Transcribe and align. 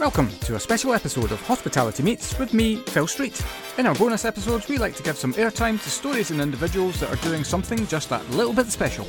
Welcome 0.00 0.28
to 0.40 0.56
a 0.56 0.60
special 0.60 0.92
episode 0.92 1.30
of 1.30 1.40
Hospitality 1.42 2.02
Meets 2.02 2.36
with 2.36 2.52
me, 2.52 2.76
Phil 2.76 3.06
Street. 3.06 3.40
In 3.78 3.86
our 3.86 3.94
bonus 3.94 4.24
episodes, 4.24 4.68
we 4.68 4.76
like 4.76 4.96
to 4.96 5.04
give 5.04 5.16
some 5.16 5.32
airtime 5.34 5.80
to 5.80 5.88
stories 5.88 6.32
and 6.32 6.40
individuals 6.40 6.98
that 6.98 7.10
are 7.10 7.22
doing 7.22 7.44
something 7.44 7.86
just 7.86 8.08
that 8.08 8.28
little 8.30 8.52
bit 8.52 8.66
special. 8.66 9.06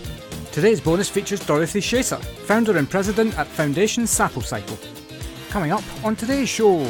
Today's 0.52 0.80
bonus 0.80 1.10
features 1.10 1.44
Dorothy 1.44 1.80
Schiesser, 1.80 2.24
founder 2.24 2.78
and 2.78 2.88
president 2.88 3.36
at 3.40 3.48
Foundation 3.48 4.04
SapoCycle. 4.04 4.78
Coming 5.50 5.72
up 5.72 5.84
on 6.04 6.16
today's 6.16 6.50
show, 6.50 6.88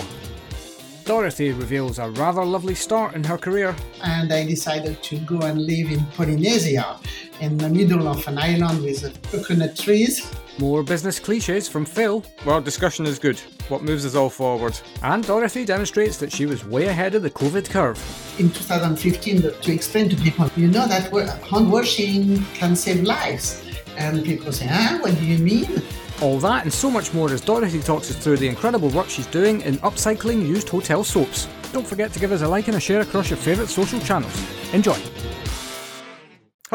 Dorothy 1.06 1.54
reveals 1.54 1.98
a 1.98 2.10
rather 2.10 2.44
lovely 2.44 2.76
start 2.76 3.16
in 3.16 3.24
her 3.24 3.38
career. 3.38 3.74
And 4.04 4.32
I 4.32 4.46
decided 4.46 5.02
to 5.04 5.20
go 5.20 5.40
and 5.40 5.62
live 5.62 5.90
in 5.90 6.04
Polynesia, 6.18 7.00
in 7.40 7.58
the 7.58 7.70
middle 7.70 8.10
of 8.10 8.28
an 8.28 8.40
island 8.40 8.84
with 8.84 9.32
coconut 9.32 9.78
trees. 9.78 10.30
More 10.58 10.84
business 10.84 11.20
cliches 11.20 11.68
from 11.68 11.84
Phil. 11.84 12.24
Well, 12.46 12.62
discussion 12.62 13.06
is 13.06 13.20
good. 13.20 13.38
What 13.68 13.84
moves 13.84 14.06
us 14.06 14.16
all 14.16 14.30
forward? 14.30 14.80
And 15.04 15.22
Dorothy 15.22 15.66
demonstrates 15.66 16.16
that 16.18 16.32
she 16.32 16.46
was 16.46 16.64
way 16.66 16.88
ahead 16.88 17.14
of 17.14 17.24
the 17.24 17.30
COVID 17.30 17.70
curve. 17.70 17.98
In 18.40 18.50
2015, 18.50 19.42
to 19.42 19.72
explain 19.74 20.08
to 20.08 20.16
people, 20.16 20.50
you 20.56 20.68
know 20.68 20.88
that 20.88 21.12
hand 21.44 21.70
washing 21.70 22.42
can 22.54 22.74
save 22.74 23.04
lives. 23.04 23.66
And 23.98 24.24
people 24.24 24.54
say, 24.54 24.70
ah, 24.72 24.98
what 25.02 25.14
do 25.16 25.26
you 25.26 25.40
mean? 25.40 25.82
All 26.22 26.40
that 26.40 26.64
and 26.64 26.72
so 26.72 26.90
much 26.90 27.14
more 27.14 27.30
as 27.34 27.42
Dorothy 27.42 27.82
talks 27.82 28.10
us 28.10 28.16
through 28.16 28.38
the 28.38 28.48
incredible 28.48 28.88
work 28.90 29.10
she's 29.10 29.28
doing 29.28 29.60
in 29.62 29.76
upcycling 29.80 30.48
used 30.48 30.70
hotel 30.70 31.04
soaps. 31.04 31.50
Don't 31.74 31.86
forget 31.86 32.14
to 32.14 32.20
give 32.20 32.32
us 32.32 32.44
a 32.44 32.48
like 32.48 32.70
and 32.70 32.78
a 32.78 32.80
share 32.80 33.02
across 33.02 33.30
your 33.30 33.38
favourite 33.38 33.70
social 33.70 34.00
channels. 34.00 34.34
Enjoy! 34.74 34.98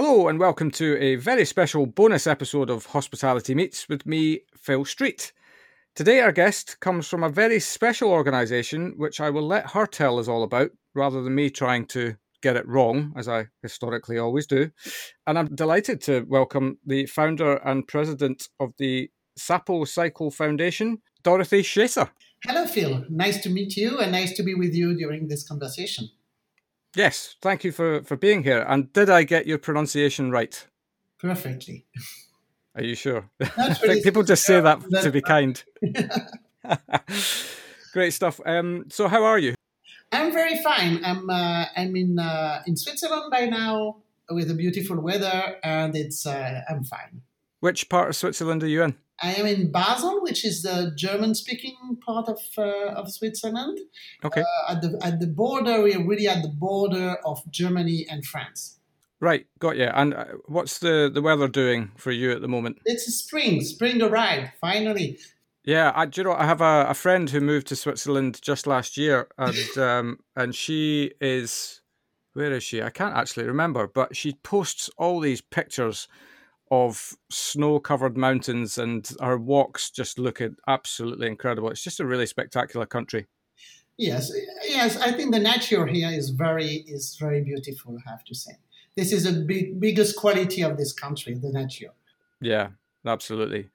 Hello, 0.03 0.29
and 0.29 0.39
welcome 0.39 0.71
to 0.71 0.97
a 0.97 1.17
very 1.17 1.45
special 1.45 1.85
bonus 1.85 2.27
episode 2.27 2.71
of 2.71 2.87
Hospitality 2.87 3.55
Meets 3.55 3.87
with 3.87 4.07
me, 4.07 4.41
Phil 4.57 4.87
Street. 4.87 5.35
Today, 5.95 6.21
our 6.21 6.33
guest 6.33 6.81
comes 6.81 7.07
from 7.07 7.23
a 7.23 7.29
very 7.29 7.61
special 7.61 8.11
organisation, 8.11 8.95
which 8.97 9.21
I 9.21 9.29
will 9.29 9.47
let 9.47 9.73
her 9.73 9.85
tell 9.85 10.19
us 10.19 10.27
all 10.27 10.43
about, 10.43 10.71
rather 10.95 11.23
than 11.23 11.35
me 11.35 11.51
trying 11.51 11.85
to 11.89 12.17
get 12.41 12.57
it 12.57 12.67
wrong, 12.67 13.13
as 13.15 13.29
I 13.29 13.49
historically 13.61 14.17
always 14.17 14.47
do. 14.47 14.71
And 15.27 15.39
I'm 15.39 15.55
delighted 15.55 16.01
to 16.05 16.25
welcome 16.27 16.79
the 16.87 17.05
founder 17.05 17.57
and 17.57 17.87
president 17.87 18.49
of 18.59 18.73
the 18.79 19.11
SapoCycle 19.39 20.33
Foundation, 20.33 21.03
Dorothy 21.23 21.61
Schiesser. 21.61 22.09
Hello, 22.47 22.65
Phil. 22.65 23.05
Nice 23.11 23.43
to 23.43 23.51
meet 23.51 23.77
you, 23.77 23.99
and 23.99 24.13
nice 24.13 24.33
to 24.39 24.43
be 24.43 24.55
with 24.55 24.73
you 24.73 24.97
during 24.97 25.29
this 25.29 25.47
conversation. 25.47 26.09
Yes, 26.97 27.37
thank 27.41 27.65
you 27.65 27.73
for, 27.73 28.03
for 28.03 28.17
being 28.17 28.43
here. 28.43 28.65
And 28.69 28.93
did 28.93 29.11
I 29.11 29.23
get 29.23 29.47
your 29.47 29.59
pronunciation 29.59 30.31
right? 30.31 30.67
Perfectly. 31.19 31.87
Are 32.75 32.83
you 32.83 32.95
sure? 32.95 33.29
People 34.03 34.23
just 34.23 34.45
say 34.45 34.61
that 34.61 34.81
to 35.03 35.11
be 35.11 35.21
kind. 35.21 35.63
Great 37.93 38.13
stuff. 38.13 38.41
Um, 38.47 38.85
so, 38.89 39.09
how 39.09 39.25
are 39.25 39.39
you? 39.39 39.55
I'm 40.13 40.33
very 40.33 40.63
fine. 40.63 41.05
I'm 41.05 41.29
uh, 41.29 41.67
I'm 41.77 41.97
in 41.97 42.19
uh, 42.19 42.63
in 42.67 42.77
Switzerland 42.77 43.31
by 43.31 43.47
now 43.47 43.97
with 44.31 44.49
the 44.49 44.55
beautiful 44.55 45.01
weather, 45.01 45.57
and 45.63 45.95
it's 45.97 46.27
uh, 46.27 46.63
I'm 46.69 46.85
fine. 46.85 47.23
Which 47.61 47.89
part 47.89 48.09
of 48.09 48.17
Switzerland 48.17 48.63
are 48.63 48.69
you 48.69 48.85
in? 48.85 48.97
I 49.23 49.35
am 49.35 49.47
in 49.47 49.71
Basel, 49.71 50.23
which 50.23 50.45
is 50.45 50.63
the 50.63 50.93
German-speaking 50.97 51.99
part 52.05 52.29
of 52.29 52.41
uh, 52.57 52.93
of 52.95 53.13
Switzerland. 53.13 53.79
Okay. 54.25 54.43
Uh, 54.43 54.73
at 54.73 54.83
the 54.83 54.99
at 55.03 55.21
the 55.21 55.27
border, 55.27 55.83
we 55.83 55.95
are 55.95 56.07
really 56.07 56.29
at 56.29 56.43
the 56.43 56.49
border 56.49 57.17
of 57.25 57.39
Germany 57.51 58.07
and 58.11 58.25
France. 58.25 58.79
Right, 59.21 59.47
got 59.59 59.77
you. 59.77 59.85
And 59.85 60.15
uh, 60.15 60.25
what's 60.47 60.79
the 60.79 61.11
the 61.13 61.21
weather 61.21 61.49
doing 61.49 61.93
for 61.97 62.11
you 62.11 62.33
at 62.33 62.41
the 62.41 62.49
moment? 62.49 62.79
It's 62.87 63.05
spring. 63.15 63.61
Spring 63.61 64.03
arrived 64.03 64.53
finally. 64.61 65.19
Yeah, 65.63 65.93
I, 65.95 66.09
you 66.15 66.25
know, 66.25 66.33
I 66.33 66.47
have 66.47 66.63
a, 66.63 66.87
a 66.89 66.95
friend 66.95 67.29
who 67.29 67.41
moved 67.41 67.67
to 67.67 67.77
Switzerland 67.77 68.41
just 68.41 68.67
last 68.67 68.97
year, 68.97 69.29
and 69.37 69.57
um, 69.79 70.19
and 70.35 70.55
she 70.55 71.13
is, 71.21 71.83
where 72.33 72.53
is 72.53 72.63
she? 72.63 72.83
I 72.83 72.91
can't 72.91 73.15
actually 73.15 73.47
remember, 73.47 73.87
but 73.87 74.17
she 74.17 74.33
posts 74.43 74.89
all 74.97 75.21
these 75.21 75.43
pictures 75.43 76.09
of 76.71 77.17
snow-covered 77.31 78.17
mountains, 78.17 78.79
and 78.79 79.11
her 79.21 79.37
walks 79.39 79.91
just 79.91 80.19
look 80.19 80.41
absolutely 80.69 81.27
incredible. 81.27 81.71
It's 81.71 81.83
just 81.83 82.01
a 82.01 82.07
really 82.07 82.27
spectacular 82.27 82.87
country. 82.87 83.27
Yes, 83.97 84.33
yes, 84.67 84.97
I 84.97 85.13
think 85.13 85.33
the 85.33 85.41
nature 85.41 85.85
here 85.87 86.11
is 86.11 86.31
very 86.31 86.85
is 86.89 87.17
very 87.21 87.43
beautiful. 87.43 87.99
I 87.99 88.11
have 88.11 88.25
to 88.25 88.35
say, 88.35 88.53
this 88.97 89.13
is 89.13 89.25
the 89.25 89.45
big 89.45 89.79
biggest 89.79 90.17
quality 90.17 90.63
of 90.63 90.79
this 90.79 90.93
country, 90.93 91.35
the 91.35 91.53
nature. 91.53 91.91
Yeah, 92.41 92.69
absolutely. 93.05 93.69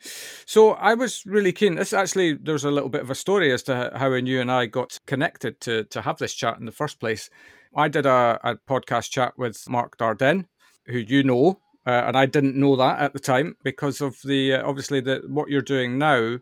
So 0.48 0.72
I 0.72 0.96
was 0.96 1.28
really 1.28 1.52
keen. 1.52 1.76
This 1.76 1.94
actually, 1.94 2.34
there's 2.34 2.64
a 2.64 2.72
little 2.72 2.90
bit 2.90 3.02
of 3.02 3.12
a 3.12 3.16
story 3.16 3.52
as 3.52 3.62
to 3.64 3.92
how 3.94 4.12
you 4.14 4.42
and 4.42 4.52
I 4.52 4.66
got 4.66 5.00
connected 5.06 5.62
to 5.62 5.84
to 5.84 6.02
have 6.02 6.18
this 6.18 6.34
chat 6.34 6.58
in 6.58 6.66
the 6.66 6.72
first 6.72 7.00
place. 7.00 7.30
I 7.76 7.88
did 7.88 8.08
a, 8.08 8.40
a 8.44 8.56
podcast 8.56 9.12
chat 9.12 9.38
with 9.38 9.70
Mark 9.70 9.98
Darden, 9.98 10.46
who 10.88 10.98
you 10.98 11.24
know, 11.24 11.60
uh, 11.86 12.04
and 12.08 12.18
I 12.18 12.26
didn't 12.26 12.56
know 12.56 12.76
that 12.76 13.00
at 13.00 13.14
the 13.14 13.20
time 13.20 13.56
because 13.64 14.02
of 14.02 14.18
the 14.24 14.54
uh, 14.56 14.68
obviously 14.68 15.02
the 15.02 15.22
what 15.28 15.50
you're 15.50 15.62
doing 15.62 15.98
now 15.98 16.40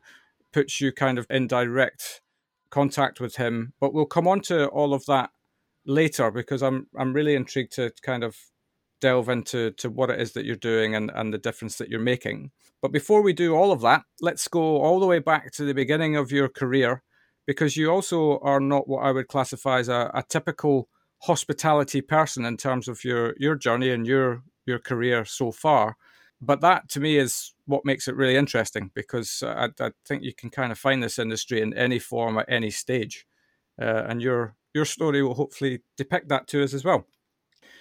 puts 0.54 0.80
you 0.80 0.92
kind 0.92 1.18
of 1.18 1.28
in 1.30 1.48
direct 1.48 2.22
contact 2.70 3.20
with 3.20 3.36
him. 3.36 3.74
But 3.80 3.94
we'll 3.94 4.06
come 4.06 4.28
on 4.28 4.42
to 4.42 4.68
all 4.68 4.94
of 4.94 5.06
that 5.08 5.32
later 5.86 6.32
because 6.32 6.64
I'm 6.64 6.88
I'm 6.98 7.14
really 7.14 7.36
intrigued 7.36 7.74
to 7.74 7.92
kind 8.02 8.24
of 8.24 8.36
delve 9.02 9.28
into 9.28 9.72
to 9.72 9.90
what 9.90 10.10
it 10.10 10.22
is 10.22 10.32
that 10.32 10.46
you're 10.46 10.56
doing 10.56 10.96
and, 10.96 11.12
and 11.14 11.34
the 11.34 11.38
difference 11.38 11.78
that 11.78 11.90
you're 11.90 12.00
making. 12.00 12.52
But 12.82 12.94
before 12.94 13.22
we 13.22 13.34
do 13.34 13.54
all 13.54 13.74
of 13.74 13.82
that, 13.82 14.04
let's 14.22 14.48
go 14.48 14.82
all 14.82 15.02
the 15.02 15.06
way 15.06 15.20
back 15.20 15.52
to 15.54 15.66
the 15.66 15.74
beginning 15.74 16.16
of 16.16 16.32
your 16.32 16.48
career 16.48 17.04
because 17.46 17.76
you 17.76 17.92
also 17.92 18.40
are 18.40 18.62
not 18.62 18.88
what 18.88 19.04
I 19.04 19.12
would 19.12 19.28
classify 19.28 19.80
as 19.80 19.90
a, 19.90 20.10
a 20.14 20.24
typical 20.30 20.88
hospitality 21.24 22.02
person 22.02 22.46
in 22.46 22.56
terms 22.56 22.88
of 22.88 23.04
your 23.04 23.34
your 23.38 23.56
journey 23.56 23.90
and 23.90 24.08
your 24.08 24.44
your 24.66 24.80
career 24.80 25.26
so 25.26 25.52
far. 25.52 25.98
But 26.42 26.62
that 26.62 26.90
to 26.90 27.00
me 27.00 27.18
is 27.18 27.54
what 27.66 27.86
makes 27.86 28.08
it 28.08 28.16
really 28.16 28.36
interesting 28.36 28.92
because 28.94 29.42
I, 29.46 29.70
I 29.80 29.92
think 30.06 30.24
you 30.24 30.34
can 30.34 30.50
kind 30.50 30.72
of 30.72 30.78
find 30.78 31.02
this 31.02 31.18
industry 31.18 31.62
in 31.62 31.74
any 31.74 32.00
form 32.00 32.38
at 32.38 32.46
any 32.50 32.70
stage, 32.70 33.26
uh, 33.82 34.04
and 34.08 34.22
your 34.22 34.56
your 34.74 34.86
story 34.86 35.24
will 35.24 35.36
hopefully 35.36 35.82
depict 35.96 36.30
that 36.30 36.48
to 36.48 36.64
us 36.64 36.74
as 36.74 36.84
well. 36.84 37.06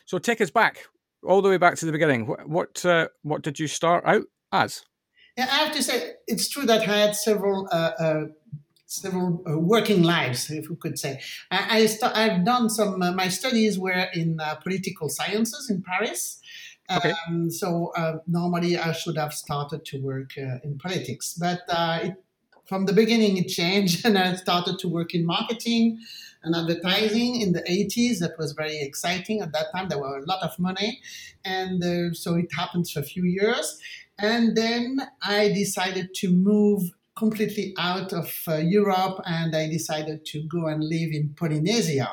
So 0.04 0.18
take 0.18 0.40
us 0.40 0.50
back 0.50 0.86
all 1.26 1.42
the 1.42 1.48
way 1.48 1.56
back 1.56 1.76
to 1.76 1.86
the 1.86 1.92
beginning. 1.92 2.26
What 2.26 2.48
what, 2.48 2.86
uh, 2.86 3.08
what 3.22 3.42
did 3.42 3.58
you 3.58 3.66
start 3.66 4.04
out 4.06 4.24
as? 4.52 4.84
Yeah, 5.36 5.48
I 5.50 5.64
have 5.64 5.74
to 5.74 5.82
say 5.82 6.12
it's 6.26 6.48
true 6.48 6.66
that 6.66 6.88
I 6.88 6.98
had 6.98 7.16
several 7.16 7.68
uh, 7.72 7.92
uh, 7.98 8.24
several 8.86 9.42
uh, 9.48 9.58
working 9.58 10.02
lives, 10.02 10.50
if 10.50 10.68
we 10.68 10.76
could 10.76 10.98
say. 10.98 11.20
I, 11.50 11.88
I 12.02 12.08
I've 12.14 12.44
done 12.44 12.68
some. 12.68 13.00
Uh, 13.00 13.12
my 13.12 13.28
studies 13.28 13.78
were 13.78 14.06
in 14.12 14.38
uh, 14.40 14.56
political 14.56 15.08
sciences 15.08 15.70
in 15.70 15.82
Paris. 15.82 16.40
Okay. 16.96 17.12
Um, 17.28 17.50
so 17.50 17.92
uh, 17.96 18.18
normally 18.26 18.76
I 18.76 18.92
should 18.92 19.16
have 19.16 19.32
started 19.32 19.84
to 19.86 20.00
work 20.00 20.32
uh, 20.36 20.58
in 20.64 20.78
politics, 20.78 21.34
but 21.34 21.62
uh, 21.68 22.00
it, 22.02 22.14
from 22.66 22.86
the 22.86 22.92
beginning 22.92 23.36
it 23.36 23.48
changed, 23.48 24.04
and 24.06 24.18
I 24.18 24.34
started 24.36 24.78
to 24.80 24.88
work 24.88 25.14
in 25.14 25.24
marketing 25.24 26.00
and 26.42 26.54
advertising 26.54 27.40
in 27.40 27.52
the 27.52 27.62
80s. 27.62 28.18
That 28.18 28.32
was 28.38 28.52
very 28.52 28.80
exciting 28.80 29.40
at 29.40 29.52
that 29.52 29.66
time. 29.74 29.88
There 29.88 29.98
were 29.98 30.18
a 30.18 30.26
lot 30.26 30.42
of 30.42 30.58
money, 30.58 31.00
and 31.44 31.82
uh, 31.82 32.14
so 32.14 32.34
it 32.34 32.52
happened 32.52 32.88
for 32.88 33.00
a 33.00 33.04
few 33.04 33.24
years. 33.24 33.78
And 34.18 34.56
then 34.56 35.00
I 35.22 35.48
decided 35.48 36.14
to 36.16 36.30
move 36.30 36.90
completely 37.22 37.72
out 37.78 38.12
of 38.12 38.28
uh, 38.48 38.56
Europe 38.56 39.20
and 39.26 39.54
I 39.54 39.68
decided 39.68 40.24
to 40.26 40.42
go 40.48 40.66
and 40.66 40.82
live 40.82 41.10
in 41.12 41.34
Polynesia 41.36 42.10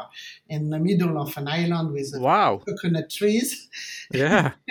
in 0.47 0.69
the 0.69 0.77
middle 0.77 1.19
of 1.19 1.35
an 1.35 1.47
island 1.47 1.93
with 1.93 2.13
wow. 2.17 2.61
coconut 2.63 3.09
trees. 3.09 3.69
Yeah. 4.13 4.51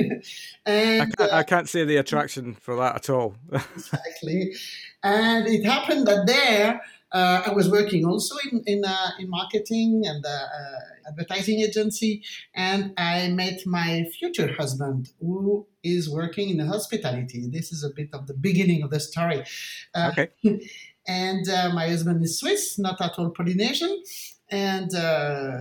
and 0.65 1.03
I 1.03 1.07
can't, 1.07 1.21
uh, 1.21 1.29
I 1.33 1.43
can't, 1.43 1.69
see 1.69 1.83
the 1.83 1.97
attraction 1.97 2.55
for 2.55 2.77
that 2.77 2.95
at 2.95 3.11
all. 3.11 3.35
exactly. 3.53 4.55
And 5.03 5.49
it 5.49 5.65
happened 5.65 6.07
that 6.07 6.29
there 6.29 6.81
uh, 7.13 7.43
I 7.47 7.53
was 7.53 7.71
working 7.71 8.05
also 8.05 8.37
in 8.51 8.63
in, 8.67 8.85
uh, 8.85 9.11
in 9.19 9.31
marketing 9.31 10.03
and 10.05 10.25
uh, 10.25 10.29
uh, 10.29 11.09
advertising 11.09 11.61
agency, 11.61 12.23
and 12.55 12.93
I 12.99 13.29
met 13.29 13.61
my 13.67 14.05
future 14.19 14.53
husband, 14.53 15.11
who 15.21 15.67
is 15.83 16.11
working 16.11 16.51
in 16.51 16.59
the 16.59 16.67
hospitality. 16.67 17.49
This 17.49 17.73
is 17.73 17.83
a 17.83 17.91
bit 17.91 18.11
of 18.13 18.27
the 18.27 18.35
beginning 18.35 18.83
of 18.83 18.91
the 18.91 19.01
story. 19.01 19.43
Uh, 19.95 20.13
okay. 20.13 20.29
and 21.07 21.47
my 21.75 21.89
husband 21.89 22.23
is 22.23 22.39
Swiss, 22.39 22.79
not 22.79 23.01
at 23.01 23.19
all 23.19 23.31
Polynesian, 23.31 24.03
and 24.51 24.91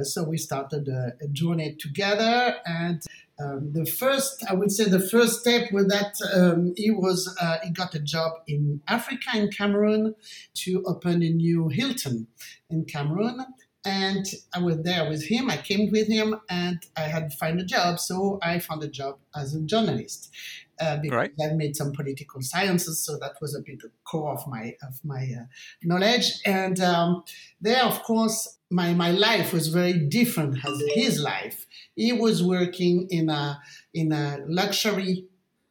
so 0.06 0.24
we 0.24 0.38
started 0.38 0.88
a, 0.90 1.14
a 1.24 1.28
journey 1.30 1.76
together 1.80 2.58
and 2.66 3.02
um, 3.40 3.72
the 3.72 3.86
first, 3.86 4.44
I 4.50 4.54
would 4.54 4.72
say, 4.72 4.86
the 4.86 5.00
first 5.00 5.42
step 5.42 5.72
was 5.72 5.88
that 5.88 6.16
um, 6.34 6.74
he 6.76 6.90
was 6.90 7.34
uh, 7.40 7.58
he 7.64 7.70
got 7.70 7.94
a 7.94 8.00
job 8.00 8.32
in 8.48 8.82
Africa 8.88 9.30
in 9.36 9.50
Cameroon 9.50 10.16
to 10.56 10.84
open 10.86 11.22
a 11.22 11.30
new 11.30 11.68
Hilton 11.68 12.28
in 12.70 12.86
Cameroon, 12.86 13.46
and 13.86 14.26
I 14.54 14.60
was 14.60 14.82
there 14.82 15.08
with 15.08 15.28
him. 15.28 15.50
I 15.52 15.58
came 15.58 15.92
with 15.92 16.08
him, 16.08 16.36
and 16.50 16.80
I 16.96 17.02
had 17.02 17.30
to 17.32 17.38
find 17.38 17.60
a 17.60 17.66
job, 17.66 18.00
so 18.00 18.40
I 18.42 18.60
found 18.60 18.84
a 18.84 18.88
job 18.88 19.20
as 19.36 19.54
a 19.54 19.62
journalist. 19.62 20.32
uh, 20.80 20.98
because 20.98 21.16
right. 21.16 21.32
I 21.42 21.54
made 21.54 21.76
some 21.76 21.92
political 21.92 22.42
sciences, 22.42 23.04
so 23.04 23.18
that 23.20 23.34
was 23.42 23.56
a 23.56 23.62
bit 23.62 23.82
the 23.82 23.92
core 24.04 24.34
of 24.34 24.48
my 24.48 24.76
of 24.82 25.00
my 25.04 25.24
uh, 25.40 25.46
knowledge. 25.84 26.34
And 26.46 26.80
um, 26.80 27.24
there, 27.62 27.84
of 27.84 28.04
course, 28.04 28.58
my 28.70 28.94
my 28.94 29.12
life 29.12 29.54
was 29.54 29.68
very 29.68 29.94
different 29.94 30.64
as 30.66 30.82
his 30.94 31.20
life. 31.20 31.66
He 31.98 32.14
was 32.14 32.42
working 32.42 33.08
in 33.10 33.30
a 33.30 33.60
in 33.94 34.14
a 34.14 34.38
luxury 34.48 35.26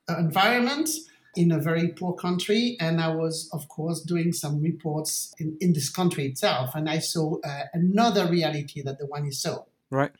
environment 0.09 0.91
in 1.37 1.53
a 1.53 1.59
very 1.59 1.89
poor 1.89 2.15
country, 2.15 2.77
and 2.81 3.01
I 3.01 3.15
was, 3.15 3.49
of 3.53 3.69
course, 3.69 4.01
doing 4.01 4.33
some 4.33 4.61
reports 4.61 5.35
in, 5.39 5.57
in 5.61 5.75
this 5.75 5.91
country 5.91 6.27
itself, 6.27 6.75
and 6.75 6.89
I 6.89 6.99
saw 6.99 7.39
uh, 7.45 7.65
another 7.75 8.27
reality 8.27 8.83
that 8.83 8.99
the 8.99 9.07
one 9.07 9.25
he 9.27 9.31
saw. 9.31 9.65
Right. 9.91 10.11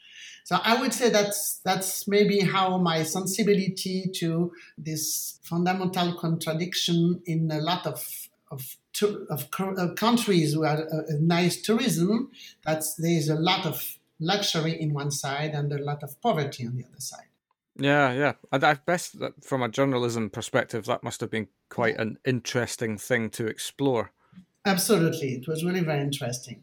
So 0.45 0.59
I 0.63 0.81
would 0.81 0.95
say 0.95 1.11
that's 1.11 1.61
that's 1.65 2.07
maybe 2.07 2.39
how 2.41 2.79
my 2.79 3.03
sensibility 3.03 4.09
to 4.17 4.53
this 4.79 5.41
fundamental 5.43 6.15
contradiction 6.15 7.21
in 7.27 7.51
a 7.51 7.59
lot 7.59 7.85
of 7.87 8.29
of 8.53 8.77
of, 9.03 9.49
of 9.59 9.95
countries 9.97 10.57
where 10.57 10.87
uh, 10.87 11.03
nice 11.21 11.61
tourism, 11.63 12.31
that's 12.65 12.95
there's 12.95 13.29
a 13.29 13.35
lot 13.35 13.67
of 13.67 13.99
luxury 14.19 14.81
in 14.81 14.95
one 14.95 15.11
side 15.11 15.53
and 15.53 15.73
a 15.73 15.83
lot 15.83 16.03
of 16.03 16.21
poverty 16.21 16.67
on 16.67 16.77
the 16.77 16.85
other 16.85 17.01
side. 17.01 17.27
Yeah, 17.79 18.13
yeah. 18.13 18.33
I, 18.51 18.71
I 18.71 18.75
best 18.75 19.17
from 19.43 19.63
a 19.63 19.69
journalism 19.69 20.31
perspective, 20.31 20.87
that 20.87 21.03
must 21.03 21.21
have 21.21 21.31
been 21.31 21.49
quite 21.69 21.99
an 21.99 22.19
interesting 22.25 22.97
thing 22.97 23.31
to 23.31 23.47
explore. 23.47 24.13
Absolutely, 24.65 25.35
it 25.35 25.47
was 25.47 25.65
really 25.65 25.81
very 25.81 26.01
interesting. 26.01 26.63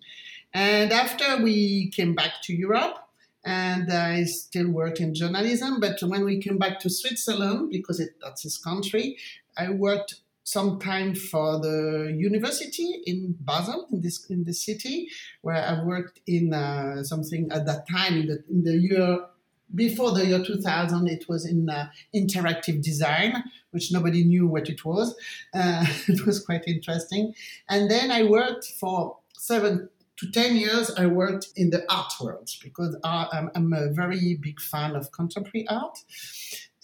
And 0.54 0.92
after 0.92 1.42
we 1.42 1.90
came 1.90 2.16
back 2.16 2.42
to 2.44 2.54
Europe, 2.54 3.04
and 3.46 3.92
I 3.92 4.24
still 4.24 4.70
work 4.70 5.00
in 5.00 5.14
journalism. 5.14 5.80
But 5.80 6.02
when 6.02 6.24
we 6.24 6.40
came 6.40 6.58
back 6.58 6.80
to 6.82 6.90
Switzerland, 6.90 7.72
because 7.72 8.00
it, 8.00 8.12
that's 8.22 8.44
his 8.44 8.58
country, 8.58 9.18
I 9.58 9.70
worked 9.70 10.16
some 10.44 10.80
time 10.80 11.16
for 11.16 11.60
the 11.60 12.14
university 12.16 13.02
in 13.06 13.36
Basel, 13.40 13.88
in 13.92 14.02
this 14.02 14.26
in 14.30 14.44
the 14.44 14.54
city, 14.54 15.10
where 15.42 15.64
I 15.64 15.84
worked 15.84 16.20
in 16.28 16.54
uh, 16.54 17.04
something 17.04 17.52
at 17.52 17.66
that 17.66 17.88
time 17.90 18.22
in 18.22 18.28
the 18.28 18.44
in 18.50 18.64
the 18.64 18.78
year 18.78 19.26
before 19.74 20.12
the 20.12 20.26
year 20.26 20.44
2000. 20.44 21.08
It 21.08 21.28
was 21.30 21.46
in 21.46 21.70
uh, 21.70 21.90
interactive 22.14 22.84
design, 22.84 23.44
which 23.72 23.92
nobody 23.92 24.24
knew 24.24 24.48
what 24.48 24.70
it 24.70 24.84
was. 24.84 25.16
Uh, 25.54 25.86
it 26.08 26.26
was 26.26 26.44
quite 26.44 26.68
interesting, 26.68 27.34
and 27.70 27.90
then 27.90 28.12
I 28.12 28.24
worked 28.24 28.66
for 28.66 29.18
seven 29.38 29.90
to 30.18 30.32
10 30.32 30.56
years, 30.56 30.92
I 30.96 31.08
worked 31.08 31.48
in 31.56 31.70
the 31.70 31.84
art 31.92 32.14
world 32.22 32.50
because 32.62 32.96
I'm, 33.04 33.50
I'm 33.56 33.74
a 33.74 33.92
very 33.92 34.36
big 34.36 34.62
fan 34.62 34.96
of 34.96 35.12
contemporary 35.12 35.68
art. 35.68 35.98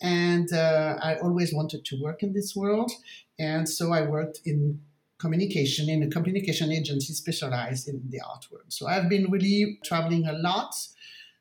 And 0.01 0.51
uh, 0.53 0.97
I 1.01 1.15
always 1.15 1.53
wanted 1.53 1.85
to 1.85 2.01
work 2.01 2.23
in 2.23 2.33
this 2.33 2.55
world. 2.55 2.91
And 3.37 3.67
so 3.67 3.91
I 3.91 4.03
worked 4.03 4.41
in 4.45 4.81
communication 5.19 5.89
in 5.89 6.01
a 6.01 6.07
communication 6.07 6.71
agency 6.71 7.13
specialized 7.13 7.87
in 7.87 8.01
the 8.09 8.21
art 8.21 8.45
world. 8.51 8.65
So 8.69 8.87
I've 8.87 9.09
been 9.09 9.29
really 9.29 9.79
traveling 9.83 10.25
a 10.25 10.33
lot. 10.33 10.73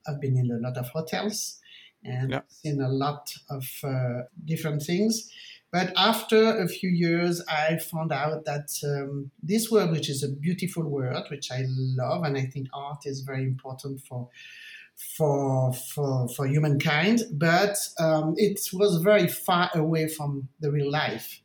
I've 0.07 0.21
been 0.21 0.37
in 0.37 0.51
a 0.51 0.59
lot 0.59 0.77
of 0.77 0.89
hotels 0.89 1.61
and 2.05 2.31
yeah. 2.31 2.41
seen 2.49 2.81
a 2.81 2.89
lot 2.89 3.33
of 3.49 3.65
uh, 3.85 4.23
different 4.45 4.83
things. 4.83 5.31
But 5.71 5.93
after 5.97 6.59
a 6.59 6.67
few 6.67 6.89
years, 6.89 7.43
I 7.47 7.77
found 7.77 8.11
out 8.11 8.47
that 8.47 8.71
um, 8.85 9.31
this 9.43 9.71
world, 9.71 9.91
which 9.91 10.09
is 10.09 10.23
a 10.23 10.29
beautiful 10.29 10.83
world, 10.83 11.27
which 11.31 11.51
I 11.53 11.65
love, 11.69 12.25
and 12.25 12.39
I 12.39 12.47
think 12.47 12.69
art 12.73 13.05
is 13.05 13.21
very 13.21 13.43
important 13.43 14.01
for 14.01 14.29
for 14.99 15.73
for 15.73 16.29
for 16.29 16.47
humankind, 16.47 17.23
but 17.33 17.77
um, 17.99 18.35
it 18.37 18.61
was 18.73 19.01
very 19.03 19.29
far 19.29 19.71
away 19.75 20.09
from 20.09 20.49
the 20.61 20.73
real 20.73 20.91
life, 20.91 21.41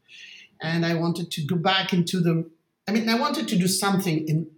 and 0.61 0.85
I 0.85 0.95
wanted 0.95 1.31
to 1.31 1.45
go 1.45 1.55
back 1.55 1.93
into 1.93 2.19
the. 2.19 2.49
I 2.87 2.91
mean, 2.91 3.07
I 3.07 3.19
wanted 3.19 3.47
to 3.47 3.55
do 3.55 3.67
something 3.67 4.27
in 4.27 4.49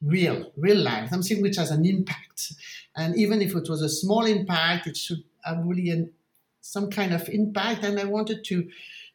real 0.00 0.52
real 0.56 0.78
life, 0.78 1.10
something 1.10 1.42
which 1.42 1.56
has 1.56 1.70
an 1.70 1.84
impact, 1.84 2.52
and 2.96 3.16
even 3.16 3.42
if 3.42 3.56
it 3.56 3.68
was 3.68 3.82
a 3.82 3.88
small 3.88 4.24
impact, 4.24 4.86
it 4.86 4.96
should 4.96 5.24
have 5.44 5.58
really 5.64 5.90
an, 5.90 6.12
some 6.60 6.90
kind 6.90 7.12
of 7.12 7.28
impact, 7.28 7.84
and 7.84 7.98
I 7.98 8.04
wanted 8.04 8.44
to 8.44 8.68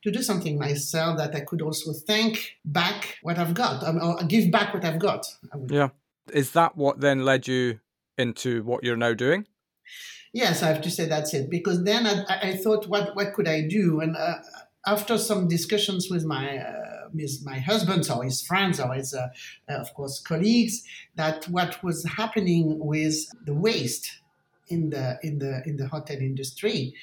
to 0.03 0.12
do 0.12 0.21
something 0.21 0.57
myself 0.57 1.18
that 1.18 1.36
I 1.36 1.41
could 1.41 1.62
also 1.62 1.94
thank 1.94 2.57
back 2.63 3.18
what 3.21 3.38
I've 3.38 3.53
got 3.53 3.83
um, 3.83 4.01
or 4.01 4.24
give 4.24 4.51
back 4.51 4.74
what 4.74 4.86
I've 4.86 5.00
got. 5.00 5.25
Yeah. 5.68 5.89
Is 6.31 6.51
that 6.51 6.77
what 6.77 7.01
then 7.01 7.25
led 7.25 7.47
you 7.47 7.80
into 8.19 8.63
what 8.63 8.83
you're 8.83 8.98
now 8.98 9.13
doing? 9.13 9.48
Yes, 10.33 10.62
I 10.62 10.68
have 10.68 10.81
to 10.81 10.92
say 10.92 11.06
that's 11.06 11.33
it. 11.33 11.50
Because 11.50 11.83
then 11.83 12.06
I, 12.06 12.50
I 12.50 12.56
thought, 12.56 12.88
what 12.88 13.16
what 13.16 13.33
could 13.33 13.48
I 13.48 13.62
do? 13.62 14.00
And 14.01 14.16
uh, 14.16 14.36
after 14.86 15.18
some 15.18 15.48
discussions 15.48 16.10
with 16.10 16.24
my 16.25 16.57
uh, 16.57 17.07
with 17.13 17.39
my 17.44 17.57
husband 17.57 18.07
or 18.13 18.24
his 18.24 18.42
friends 18.42 18.80
or 18.80 18.94
his, 18.94 19.13
uh, 19.13 19.27
uh 19.69 19.74
of 19.74 19.94
course, 19.95 20.19
colleagues, 20.19 20.83
that 21.16 21.45
what 21.45 21.83
was 21.83 22.06
happening 22.06 22.77
with 22.77 23.16
the 23.45 23.54
waste 23.54 24.19
in 24.68 24.92
the 24.92 25.18
in 25.24 25.39
the 25.39 25.63
in 25.65 25.77
the 25.77 25.88
hotel 25.88 26.18
industry 26.18 26.94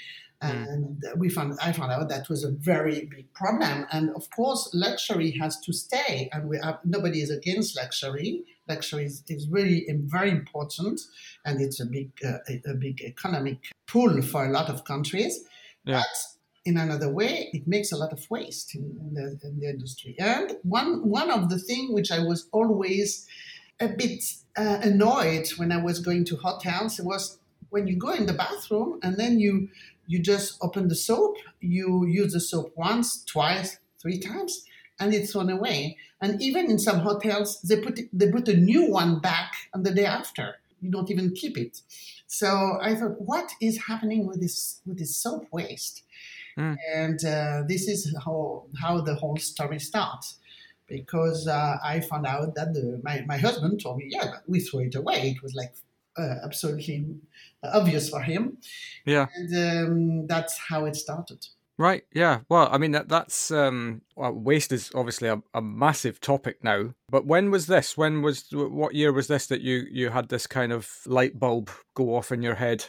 Mm. 0.43 0.69
And 0.69 1.05
we 1.17 1.29
found, 1.29 1.59
I 1.63 1.73
found 1.73 1.93
out 1.93 2.09
that 2.09 2.29
was 2.29 2.45
a 2.45 2.51
very 2.51 3.07
big 3.07 3.33
problem. 3.33 3.87
And 3.93 4.11
of 4.15 4.29
course, 4.31 4.71
luxury 4.75 5.31
has 5.41 5.59
to 5.61 5.73
stay. 5.73 6.29
And 6.33 6.49
we 6.49 6.59
have, 6.63 6.79
nobody 6.85 7.21
is 7.21 7.31
against 7.31 7.77
luxury. 7.77 8.43
Luxury 8.69 9.05
is, 9.05 9.23
is 9.29 9.49
really 9.49 9.87
very 10.07 10.31
important, 10.31 11.01
and 11.45 11.61
it's 11.61 11.79
a 11.79 11.87
big, 11.87 12.11
uh, 12.27 12.39
a, 12.49 12.75
big 12.75 13.01
economic 13.01 13.59
pool 13.87 14.21
for 14.23 14.45
a 14.45 14.51
lot 14.51 14.69
of 14.69 14.85
countries. 14.85 15.45
Yeah. 15.85 15.99
But 15.99 16.17
in 16.65 16.77
another 16.77 17.09
way, 17.09 17.49
it 17.53 17.69
makes 17.69 17.93
a 17.93 17.97
lot 17.97 18.13
of 18.13 18.29
waste 18.29 18.75
in, 18.75 18.83
in, 19.01 19.15
the, 19.15 19.39
in 19.47 19.61
the, 19.61 19.71
industry. 19.71 20.17
And 20.19 20.57
one 20.65 21.09
one 21.09 21.31
of 21.31 21.49
the 21.49 21.61
things 21.61 21.93
which 21.93 22.11
I 22.11 22.19
was 22.19 22.49
always 22.53 23.25
a 23.79 23.89
bit 23.89 24.25
uh, 24.59 24.81
annoyed 24.83 25.47
when 25.59 25.71
I 25.71 25.77
was 25.77 26.01
going 26.01 26.25
to 26.25 26.37
hotels 26.37 27.01
was 27.01 27.39
when 27.71 27.87
you 27.87 27.97
go 27.97 28.11
in 28.13 28.27
the 28.27 28.33
bathroom 28.33 28.99
and 29.03 29.17
then 29.17 29.39
you 29.39 29.69
you 30.07 30.19
just 30.19 30.59
open 30.63 30.89
the 30.89 30.95
soap, 30.95 31.37
you 31.61 32.07
use 32.07 32.33
the 32.33 32.41
soap 32.41 32.73
once, 32.77 33.25
twice, 33.25 33.79
three 34.01 34.19
times, 34.19 34.65
and 34.99 35.15
it's 35.15 35.33
thrown 35.33 35.51
away. 35.51 35.97
And 36.21 36.41
even 36.41 36.71
in 36.71 36.79
some 36.79 37.01
hotels, 37.01 37.61
they 37.63 37.81
put 37.81 37.99
it, 37.99 38.09
they 38.13 38.31
put 38.31 38.49
a 38.49 38.57
new 38.57 38.91
one 38.91 39.21
back 39.21 39.53
on 39.75 39.83
the 39.83 39.91
day 39.93 40.07
after. 40.07 40.57
You 40.81 40.91
don't 40.91 41.11
even 41.11 41.33
keep 41.33 41.57
it. 41.59 41.81
So 42.27 42.79
I 42.81 42.95
thought, 42.95 43.21
what 43.21 43.51
is 43.61 43.85
happening 43.87 44.27
with 44.27 44.41
this 44.41 44.81
with 44.87 44.99
this 44.99 45.17
soap 45.17 45.47
waste? 45.51 46.03
Mm. 46.59 46.77
And 46.95 47.25
uh, 47.25 47.63
this 47.67 47.89
is 47.89 48.15
how 48.25 48.65
how 48.81 49.01
the 49.01 49.15
whole 49.15 49.37
story 49.37 49.81
starts. 49.81 50.39
Because 50.89 51.49
uh, 51.49 51.79
I 51.83 51.99
found 51.99 52.27
out 52.27 52.55
that 52.55 52.73
the, 52.73 53.01
my, 53.03 53.25
my 53.27 53.39
husband 53.39 53.83
told 53.83 53.97
me, 53.97 54.07
yeah, 54.09 54.37
we 54.47 54.61
throw 54.61 54.79
it 54.81 54.95
away. 54.95 55.35
It 55.37 55.43
was 55.43 55.53
like 55.53 55.75
uh, 56.19 56.37
absolutely 56.45 57.07
obvious 57.63 58.09
for 58.09 58.21
him. 58.21 58.59
Yeah, 59.05 59.27
and 59.35 59.55
um, 59.55 60.27
that's 60.27 60.59
how 60.59 60.85
it 60.85 60.97
started. 60.97 61.47
Right. 61.79 62.05
Yeah. 62.13 62.41
Well, 62.49 62.69
I 62.73 62.79
mean 62.79 62.93
that 62.93 63.09
that's 63.09 63.51
um 63.51 64.01
well, 64.17 64.33
waste 64.33 64.73
is 64.73 64.91
obviously 64.95 65.29
a, 65.29 65.43
a 65.53 65.61
massive 65.61 66.21
topic 66.21 66.65
now. 66.65 66.95
But 67.11 67.27
when 67.27 67.51
was 67.51 67.67
this? 67.67 67.99
When 67.99 68.23
was 68.23 68.47
what 68.51 68.95
year 68.95 69.13
was 69.13 69.27
this 69.27 69.47
that 69.49 69.61
you 69.61 69.85
you 69.91 70.11
had 70.11 70.29
this 70.29 70.47
kind 70.47 70.73
of 70.73 70.91
light 71.05 71.39
bulb 71.39 71.71
go 71.95 72.15
off 72.17 72.33
in 72.33 72.43
your 72.43 72.55
head? 72.55 72.87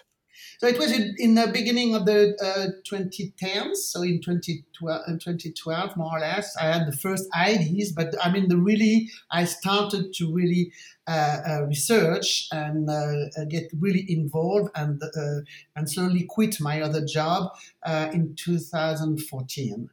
So 0.60 0.68
it 0.68 0.78
was 0.78 0.92
in, 0.92 1.36
the 1.36 1.48
beginning 1.54 1.96
of 1.96 2.06
the 2.06 2.36
uh, 2.42 2.68
2010s. 2.90 3.76
So 3.76 4.02
in 4.02 4.22
2012, 4.22 5.02
in 5.08 5.20
2012, 5.20 5.98
more 5.98 6.18
or 6.18 6.20
less, 6.20 6.56
I 6.58 6.66
had 6.66 6.88
the 6.88 6.98
first 6.98 7.28
ideas. 7.36 7.92
But 7.92 8.16
I 8.24 8.32
mean, 8.32 8.48
the 8.48 8.58
really, 8.58 9.10
I 9.32 9.46
started 9.46 10.14
to 10.16 10.34
really 10.34 10.72
uh, 11.08 11.38
uh, 11.48 11.62
research 11.68 12.50
and 12.52 12.90
uh, 12.90 13.46
get 13.48 13.72
really 13.80 14.06
involved 14.10 14.70
and 14.76 15.02
uh, 15.02 15.40
and 15.78 15.90
slowly 15.90 16.26
quit 16.28 16.60
my 16.60 16.82
other 16.82 17.06
job 17.06 17.54
uh, 17.84 18.10
in 18.12 18.36
2014. 18.36 19.90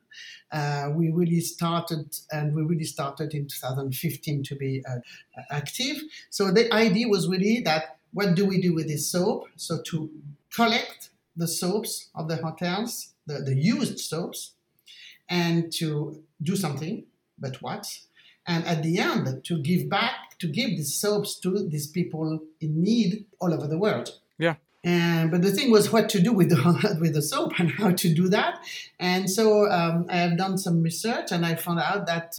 Uh, 0.50 0.88
we 0.92 1.12
really 1.12 1.40
started 1.40 2.16
and 2.32 2.52
we 2.52 2.62
really 2.62 2.84
started 2.84 3.32
in 3.32 3.46
2015 3.46 4.42
to 4.42 4.56
be 4.56 4.82
active. 5.52 6.02
So 6.30 6.50
the 6.50 6.72
idea 6.74 7.06
was 7.06 7.28
really 7.28 7.60
that 7.60 7.98
what 8.14 8.34
do 8.34 8.46
we 8.46 8.60
do 8.60 8.72
with 8.74 8.88
this 8.88 9.08
soap? 9.10 9.48
So 9.56 9.82
to 9.82 10.10
collect 10.54 11.10
the 11.36 11.48
soaps 11.48 12.10
of 12.14 12.28
the 12.28 12.36
hotels, 12.36 13.12
the, 13.26 13.40
the 13.40 13.54
used 13.54 13.98
soaps, 13.98 14.52
and 15.28 15.72
to 15.72 16.22
do 16.42 16.54
something, 16.56 17.04
but 17.38 17.60
what? 17.60 17.86
And 18.46 18.64
at 18.66 18.82
the 18.82 18.98
end, 18.98 19.42
to 19.44 19.58
give 19.58 19.88
back, 19.88 20.38
to 20.38 20.46
give 20.46 20.70
these 20.70 20.94
soaps 20.94 21.40
to 21.40 21.68
these 21.68 21.88
people 21.88 22.40
in 22.60 22.82
need 22.82 23.24
all 23.40 23.52
over 23.52 23.66
the 23.66 23.78
world. 23.78 24.10
Yeah. 24.38 24.56
And 24.84 25.30
but 25.30 25.40
the 25.40 25.50
thing 25.50 25.70
was 25.70 25.90
what 25.90 26.10
to 26.10 26.20
do 26.20 26.32
with 26.32 26.50
the 26.50 26.98
with 27.00 27.14
the 27.14 27.22
soap 27.22 27.58
and 27.58 27.70
how 27.70 27.92
to 27.92 28.14
do 28.14 28.28
that. 28.28 28.62
And 29.00 29.30
so 29.30 29.70
um, 29.70 30.06
I 30.10 30.16
have 30.18 30.36
done 30.36 30.58
some 30.58 30.82
research 30.82 31.32
and 31.32 31.44
I 31.44 31.54
found 31.54 31.80
out 31.80 32.06
that 32.06 32.38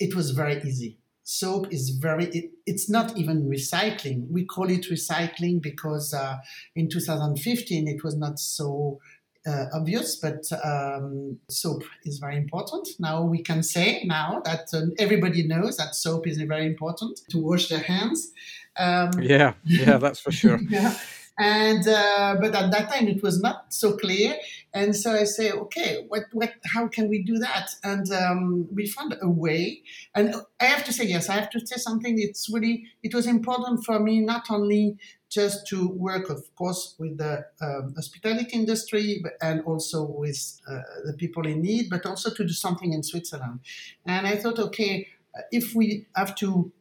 it 0.00 0.14
was 0.14 0.32
very 0.32 0.60
easy 0.62 0.98
soap 1.30 1.70
is 1.70 1.90
very 1.90 2.24
it, 2.28 2.50
it's 2.64 2.88
not 2.88 3.14
even 3.18 3.46
recycling 3.46 4.26
we 4.30 4.46
call 4.46 4.70
it 4.70 4.86
recycling 4.90 5.60
because 5.60 6.14
uh, 6.14 6.36
in 6.74 6.88
2015 6.88 7.86
it 7.86 8.02
was 8.02 8.16
not 8.16 8.38
so 8.38 8.98
uh, 9.46 9.66
obvious, 9.72 10.16
but 10.16 10.44
um, 10.64 11.38
soap 11.48 11.82
is 12.04 12.18
very 12.18 12.36
important. 12.36 12.88
Now 12.98 13.22
we 13.22 13.42
can 13.42 13.62
say 13.62 14.02
now 14.04 14.42
that 14.44 14.68
uh, 14.74 14.86
everybody 14.98 15.46
knows 15.46 15.76
that 15.76 15.94
soap 15.94 16.26
is 16.26 16.38
very 16.38 16.66
important 16.66 17.20
to 17.30 17.38
wash 17.38 17.68
their 17.68 17.80
hands. 17.80 18.32
Um, 18.76 19.10
yeah, 19.20 19.54
yeah, 19.64 19.96
that's 19.96 20.20
for 20.20 20.32
sure. 20.32 20.58
yeah. 20.68 20.94
And 21.38 21.86
uh, 21.86 22.36
but 22.40 22.54
at 22.54 22.70
that 22.72 22.90
time 22.90 23.06
it 23.06 23.22
was 23.22 23.40
not 23.40 23.72
so 23.72 23.96
clear, 23.96 24.36
and 24.74 24.94
so 24.94 25.12
I 25.12 25.24
say, 25.24 25.50
okay, 25.50 26.04
what, 26.08 26.24
what, 26.32 26.52
how 26.66 26.88
can 26.88 27.08
we 27.08 27.22
do 27.22 27.38
that? 27.38 27.70
And 27.82 28.10
um, 28.12 28.68
we 28.74 28.86
found 28.86 29.16
a 29.20 29.28
way. 29.28 29.82
And 30.14 30.34
I 30.60 30.64
have 30.64 30.84
to 30.84 30.92
say, 30.92 31.04
yes, 31.04 31.28
I 31.28 31.34
have 31.34 31.50
to 31.50 31.66
say 31.66 31.76
something. 31.76 32.16
It's 32.18 32.50
really, 32.52 32.86
it 33.02 33.14
was 33.14 33.26
important 33.26 33.84
for 33.84 33.98
me 33.98 34.20
not 34.20 34.50
only 34.50 34.98
just 35.30 35.66
to 35.68 35.88
work, 35.88 36.30
of 36.30 36.42
course, 36.54 36.94
with 36.98 37.18
the 37.18 37.44
um, 37.60 37.94
hospitality 37.94 38.56
industry 38.56 39.22
and 39.40 39.62
also 39.62 40.04
with 40.04 40.60
uh, 40.70 40.80
the 41.04 41.12
people 41.14 41.46
in 41.46 41.62
need, 41.62 41.88
but 41.90 42.04
also 42.06 42.30
to 42.30 42.44
do 42.44 42.52
something 42.52 42.92
in 42.92 43.02
Switzerland. 43.02 43.60
And 44.06 44.26
I 44.26 44.36
thought, 44.36 44.58
okay, 44.58 45.08
if 45.50 45.74
we 45.74 46.06
have 46.14 46.34
to 46.36 46.72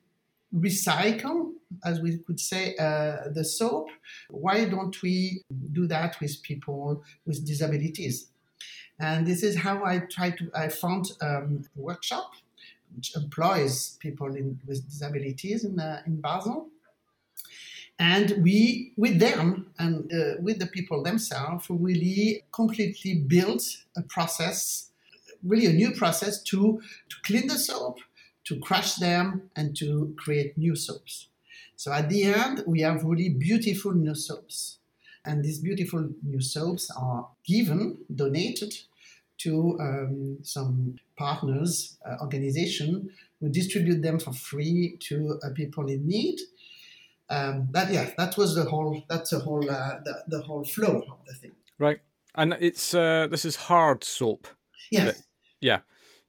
recycle, 0.55 1.51
as 1.83 1.99
we 1.99 2.17
could 2.19 2.39
say, 2.39 2.75
uh, 2.77 3.29
the 3.33 3.43
soap. 3.43 3.89
Why 4.29 4.65
don't 4.65 5.01
we 5.01 5.43
do 5.71 5.87
that 5.87 6.19
with 6.21 6.41
people 6.41 7.03
with 7.25 7.45
disabilities? 7.45 8.27
And 8.99 9.27
this 9.27 9.43
is 9.43 9.57
how 9.57 9.85
I 9.85 9.99
try 9.99 10.31
to. 10.31 10.49
I 10.55 10.69
found 10.69 11.11
um, 11.21 11.63
a 11.77 11.79
workshop 11.79 12.31
which 12.95 13.15
employs 13.15 13.97
people 13.99 14.35
in, 14.35 14.59
with 14.65 14.87
disabilities 14.89 15.63
in, 15.63 15.79
uh, 15.79 16.01
in 16.05 16.19
Basel. 16.21 16.67
And 17.99 18.43
we, 18.43 18.93
with 18.95 19.19
them 19.19 19.71
and 19.79 20.11
uh, 20.13 20.39
with 20.39 20.59
the 20.59 20.67
people 20.67 21.03
themselves, 21.03 21.65
really 21.69 22.43
completely 22.51 23.15
built 23.15 23.63
a 23.95 24.03
process, 24.03 24.91
really 25.43 25.65
a 25.65 25.73
new 25.73 25.91
process 25.91 26.41
to, 26.43 26.79
to 27.09 27.15
clean 27.23 27.47
the 27.47 27.57
soap, 27.57 27.99
to 28.47 28.59
crush 28.59 28.95
them 28.95 29.49
and 29.55 29.75
to 29.77 30.15
create 30.17 30.57
new 30.57 30.75
soaps. 30.75 31.27
So 31.75 31.91
at 31.91 32.09
the 32.09 32.23
end, 32.23 32.63
we 32.65 32.81
have 32.81 33.03
really 33.03 33.29
beautiful 33.29 33.93
new 33.93 34.15
soaps. 34.15 34.79
And 35.25 35.43
these 35.43 35.59
beautiful 35.59 36.09
new 36.23 36.39
soaps 36.39 36.89
are 36.91 37.27
given, 37.45 37.97
donated 38.13 38.73
to 39.39 39.77
um, 39.81 40.37
some 40.41 40.95
partners, 41.17 41.97
uh, 42.05 42.15
organization 42.21 43.09
who 43.39 43.49
distribute 43.49 44.01
them 44.01 44.19
for 44.19 44.33
free 44.33 44.97
to 45.01 45.39
uh, 45.43 45.49
people 45.53 45.87
in 45.89 46.07
need. 46.07 46.39
Um, 47.29 47.67
that 47.71 47.91
yeah, 47.91 48.11
that 48.17 48.37
was 48.37 48.55
the 48.55 48.63
whole. 48.63 49.03
That's 49.09 49.31
the 49.31 49.39
whole. 49.39 49.69
Uh, 49.69 49.99
the, 50.05 50.23
the 50.27 50.41
whole 50.41 50.63
flow 50.63 51.03
of 51.11 51.19
the 51.27 51.33
thing. 51.33 51.51
Right, 51.77 51.99
and 52.35 52.55
it's 52.61 52.93
uh, 52.93 53.27
this 53.29 53.43
is 53.43 53.57
hard 53.57 54.05
soap. 54.05 54.47
Yes. 54.91 55.23
yeah. 55.59 55.79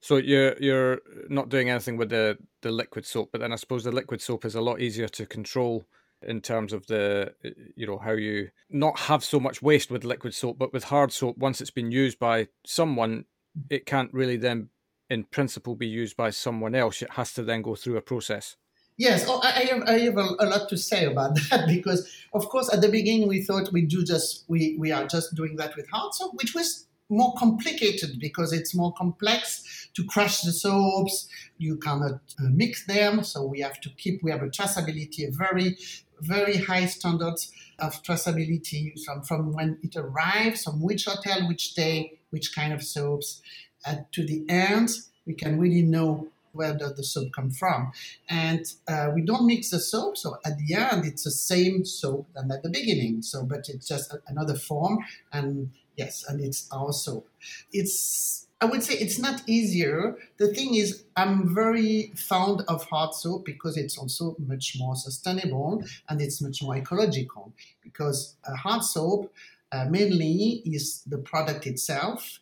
So 0.01 0.17
you're 0.17 0.57
you're 0.61 1.01
not 1.29 1.49
doing 1.49 1.71
anything 1.71 1.97
with 1.97 2.11
the 2.11 2.39
the 2.63 2.71
liquid 2.71 3.05
soap, 3.05 3.31
but 3.33 3.41
then 3.41 3.53
I 3.53 3.57
suppose 3.57 3.85
the 3.85 3.93
liquid 3.93 4.21
soap 4.21 4.45
is 4.45 4.55
a 4.55 4.61
lot 4.61 4.81
easier 4.81 5.09
to 5.09 5.27
control 5.27 5.87
in 6.23 6.41
terms 6.41 6.73
of 6.73 6.87
the 6.87 7.33
you 7.77 7.87
know 7.87 7.99
how 7.99 8.13
you 8.13 8.51
not 8.71 8.99
have 9.01 9.25
so 9.25 9.39
much 9.39 9.63
waste 9.63 9.91
with 9.91 10.05
liquid 10.05 10.35
soap, 10.35 10.59
but 10.59 10.73
with 10.73 10.85
hard 10.85 11.13
soap, 11.13 11.39
once 11.39 11.61
it's 11.61 11.71
been 11.71 11.91
used 11.91 12.19
by 12.19 12.49
someone, 12.67 13.25
it 13.71 13.87
can't 13.87 14.13
really 14.13 14.37
then, 14.37 14.69
in 15.11 15.25
principle, 15.25 15.75
be 15.75 15.87
used 15.87 16.17
by 16.17 16.31
someone 16.31 16.75
else. 16.75 17.03
It 17.03 17.13
has 17.13 17.33
to 17.35 17.43
then 17.43 17.63
go 17.63 17.75
through 17.75 17.97
a 17.97 18.03
process. 18.03 18.57
Yes, 18.97 19.27
oh, 19.29 19.41
I 19.45 19.51
have, 19.51 19.83
I 19.83 19.99
have 20.01 20.17
a, 20.17 20.29
a, 20.41 20.47
lot 20.47 20.69
to 20.71 20.77
say 20.77 21.05
about 21.05 21.37
that 21.51 21.69
because, 21.69 22.11
of 22.35 22.49
course, 22.49 22.69
at 22.73 22.81
the 22.81 22.89
beginning 22.89 23.29
we 23.29 23.43
thought 23.43 23.73
we 23.73 23.83
do 23.83 24.05
just 24.05 24.45
we 24.49 24.77
we 24.79 24.91
are 24.91 25.07
just 25.07 25.35
doing 25.35 25.57
that 25.57 25.77
with 25.77 25.89
hard 25.89 26.15
soap, 26.15 26.33
which 26.35 26.55
was 26.55 26.88
more 27.09 27.35
complicated 27.37 28.19
because 28.21 28.53
it's 28.53 28.75
more 28.75 28.93
complex 28.95 29.89
to 29.95 30.05
crush 30.05 30.43
the 30.43 30.53
soaps. 30.53 31.29
You 31.59 31.77
cannot 31.77 32.21
uh, 32.39 32.49
mix 32.51 32.87
them, 32.87 33.25
so 33.25 33.45
we 33.45 33.61
have 33.61 33.81
to 33.81 33.91
keep. 33.91 34.23
We 34.23 34.31
have 34.31 34.43
a 34.43 34.49
traceability, 34.49 35.27
a 35.27 35.31
very 35.31 35.77
very 36.21 36.57
high 36.57 36.87
standards 36.87 37.53
of 37.79 38.03
traceability 38.03 38.93
from, 39.05 39.23
from 39.23 39.53
when 39.53 39.79
it 39.83 39.97
arrives, 39.97 40.65
from 40.65 40.83
which 40.83 41.05
hotel, 41.05 41.47
which 41.49 41.75
day, 41.75 42.19
which 42.31 42.55
kind 42.55 42.73
of 42.73 42.83
soaps. 42.83 43.41
And 43.87 44.05
to 44.13 44.25
the 44.25 44.45
end, 44.49 44.91
we 45.27 45.35
can 45.35 45.59
really 45.59 45.83
know 45.83 46.29
where 46.53 46.75
does 46.75 46.95
the 46.97 47.05
soap 47.05 47.29
come 47.35 47.51
from. 47.51 47.93
And 48.29 48.65
uh, 48.89 49.11
we 49.15 49.23
don't 49.23 49.47
mix 49.47 49.71
the 49.71 49.79
soap, 49.79 50.17
so 50.17 50.39
at 50.45 50.59
the 50.59 50.75
end, 50.75 51.05
it's 51.05 51.25
the 51.25 51.31
same 51.31 51.85
soap 51.85 52.27
than 52.35 52.51
at 52.51 52.63
the 52.63 52.71
beginning. 52.71 53.23
So, 53.23 53.45
but 53.45 53.69
it's 53.69 53.87
just 53.87 54.15
another 54.27 54.55
form. 54.55 54.99
And 55.33 55.71
Yes, 55.99 56.25
and 56.29 56.41
it's 56.41 56.71
also. 56.71 57.25
It's 57.73 58.47
I 58.61 58.67
would 58.67 58.83
say 58.83 58.95
it's 58.95 59.19
not 59.19 59.43
easier. 59.49 60.17
The 60.39 60.53
thing 60.55 60.75
is, 60.75 61.05
I'm 61.17 61.55
very 61.55 62.13
fond 62.17 62.63
of 62.69 62.85
hard 62.85 63.15
soap 63.15 63.45
because 63.45 63.77
it's 63.77 63.99
also 63.99 64.37
much 64.39 64.77
more 64.79 64.97
sustainable 64.97 65.85
and 66.09 66.21
it's 66.21 66.41
much 66.41 66.63
more 66.63 66.77
ecological. 66.77 67.53
Because 67.83 68.37
a 68.45 68.57
hard 68.57 68.85
soap 68.85 69.33
uh, 69.73 69.87
mainly 69.91 70.63
is 70.65 71.03
the 71.07 71.19
product 71.19 71.67
itself, 71.67 72.41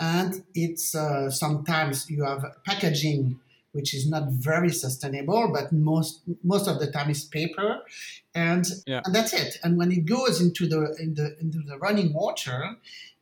and 0.00 0.44
it's 0.54 0.94
uh, 0.94 1.30
sometimes 1.30 2.10
you 2.10 2.24
have 2.24 2.44
packaging 2.64 3.40
which 3.76 3.92
is 3.94 4.08
not 4.08 4.30
very 4.30 4.70
sustainable, 4.70 5.50
but 5.52 5.70
most 5.70 6.22
most 6.42 6.66
of 6.66 6.80
the 6.80 6.90
time 6.90 7.10
is 7.10 7.24
paper, 7.24 7.80
and 8.34 8.64
yeah. 8.86 9.02
and 9.04 9.14
that's 9.14 9.34
it. 9.34 9.58
And 9.62 9.76
when 9.76 9.92
it 9.92 10.06
goes 10.06 10.40
into 10.40 10.66
the, 10.66 10.96
in 10.98 11.14
the 11.14 11.36
into 11.38 11.58
the 11.58 11.78
running 11.78 12.14
water, 12.14 12.58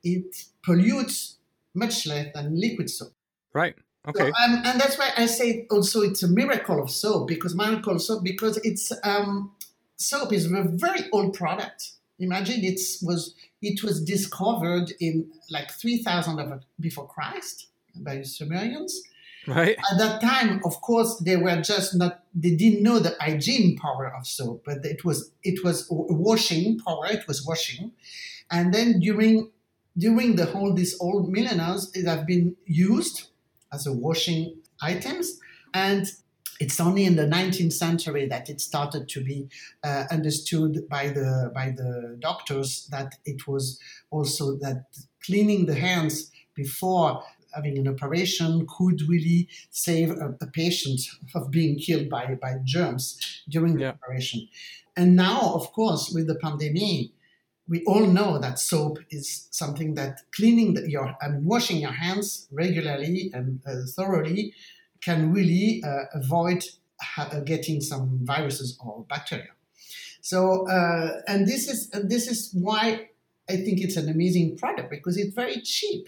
it 0.04 0.44
pollutes 0.64 1.38
much 1.74 2.06
less 2.06 2.28
than 2.34 2.58
liquid 2.58 2.88
soap. 2.88 3.12
Right. 3.52 3.74
Okay. 4.06 4.30
So, 4.30 4.44
um, 4.44 4.62
and 4.64 4.80
that's 4.80 4.96
why 4.96 5.10
I 5.16 5.26
say 5.26 5.66
also 5.70 6.02
it's 6.02 6.22
a 6.22 6.28
miracle 6.28 6.80
of 6.80 6.88
soap 6.90 7.26
because 7.26 7.54
miracle 7.54 7.96
of 7.96 8.02
soap 8.02 8.22
because 8.22 8.58
it's 8.58 8.92
um, 9.02 9.52
soap 9.96 10.32
is 10.32 10.46
a 10.46 10.62
very 10.62 11.10
old 11.12 11.34
product. 11.34 11.92
Imagine 12.20 12.64
it 12.64 12.80
was 13.02 13.34
it 13.60 13.82
was 13.82 14.00
discovered 14.04 14.92
in 15.00 15.26
like 15.50 15.72
three 15.72 15.98
thousand 15.98 16.38
before 16.78 17.08
Christ 17.08 17.66
by 17.96 18.22
Sumerians 18.22 19.02
Right. 19.46 19.76
At 19.92 19.98
that 19.98 20.20
time, 20.20 20.60
of 20.64 20.80
course, 20.80 21.20
they 21.24 21.36
were 21.36 21.60
just 21.60 21.94
not. 21.94 22.22
They 22.34 22.54
didn't 22.54 22.82
know 22.82 22.98
the 22.98 23.16
hygiene 23.20 23.76
power 23.76 24.12
of 24.14 24.26
soap, 24.26 24.62
but 24.64 24.84
it 24.84 25.04
was 25.04 25.32
it 25.42 25.62
was 25.64 25.86
washing 25.90 26.78
power. 26.78 27.06
It 27.06 27.26
was 27.28 27.44
washing, 27.44 27.92
and 28.50 28.72
then 28.72 29.00
during 29.00 29.50
during 29.96 30.36
the 30.36 30.46
whole 30.46 30.72
these 30.72 30.98
old 31.00 31.30
millennia, 31.30 31.76
it 31.94 32.06
have 32.06 32.26
been 32.26 32.56
used 32.64 33.28
as 33.72 33.86
a 33.86 33.92
washing 33.92 34.56
items, 34.80 35.38
and 35.74 36.10
it's 36.60 36.80
only 36.80 37.04
in 37.04 37.16
the 37.16 37.26
19th 37.26 37.72
century 37.72 38.26
that 38.28 38.48
it 38.48 38.60
started 38.60 39.08
to 39.08 39.22
be 39.22 39.48
uh, 39.82 40.04
understood 40.10 40.88
by 40.88 41.08
the 41.08 41.50
by 41.54 41.70
the 41.70 42.16
doctors 42.20 42.86
that 42.90 43.16
it 43.24 43.46
was 43.46 43.78
also 44.10 44.56
that 44.58 44.86
cleaning 45.24 45.66
the 45.66 45.74
hands 45.74 46.30
before 46.54 47.22
having 47.54 47.78
an 47.78 47.88
operation 47.88 48.66
could 48.66 49.02
really 49.08 49.48
save 49.70 50.10
a, 50.10 50.36
a 50.40 50.46
patient 50.46 51.00
of 51.34 51.50
being 51.50 51.78
killed 51.78 52.08
by, 52.08 52.36
by 52.40 52.58
germs 52.64 53.42
during 53.48 53.74
the 53.74 53.82
yeah. 53.82 53.88
operation. 53.90 54.48
And 54.96 55.16
now, 55.16 55.52
of 55.54 55.72
course, 55.72 56.10
with 56.14 56.26
the 56.26 56.36
pandemic, 56.36 57.10
we 57.66 57.82
all 57.84 58.06
know 58.06 58.38
that 58.38 58.58
soap 58.58 58.98
is 59.10 59.48
something 59.50 59.94
that 59.94 60.20
cleaning 60.34 60.74
the, 60.74 60.88
your, 60.88 61.16
I 61.22 61.28
mean, 61.28 61.44
washing 61.44 61.78
your 61.78 61.92
hands 61.92 62.46
regularly 62.52 63.30
and 63.32 63.60
uh, 63.66 63.76
thoroughly 63.96 64.54
can 65.02 65.32
really 65.32 65.82
uh, 65.84 66.04
avoid 66.14 66.64
ha- 67.00 67.30
uh, 67.32 67.40
getting 67.40 67.80
some 67.80 68.20
viruses 68.22 68.78
or 68.84 69.04
bacteria. 69.08 69.48
So, 70.20 70.66
uh, 70.68 71.20
and 71.28 71.46
this 71.46 71.68
is 71.68 71.90
this 71.90 72.28
is 72.28 72.50
why 72.54 73.10
I 73.48 73.56
think 73.56 73.80
it's 73.80 73.96
an 73.96 74.08
amazing 74.08 74.56
product 74.56 74.90
because 74.90 75.16
it's 75.16 75.34
very 75.34 75.60
cheap. 75.60 76.06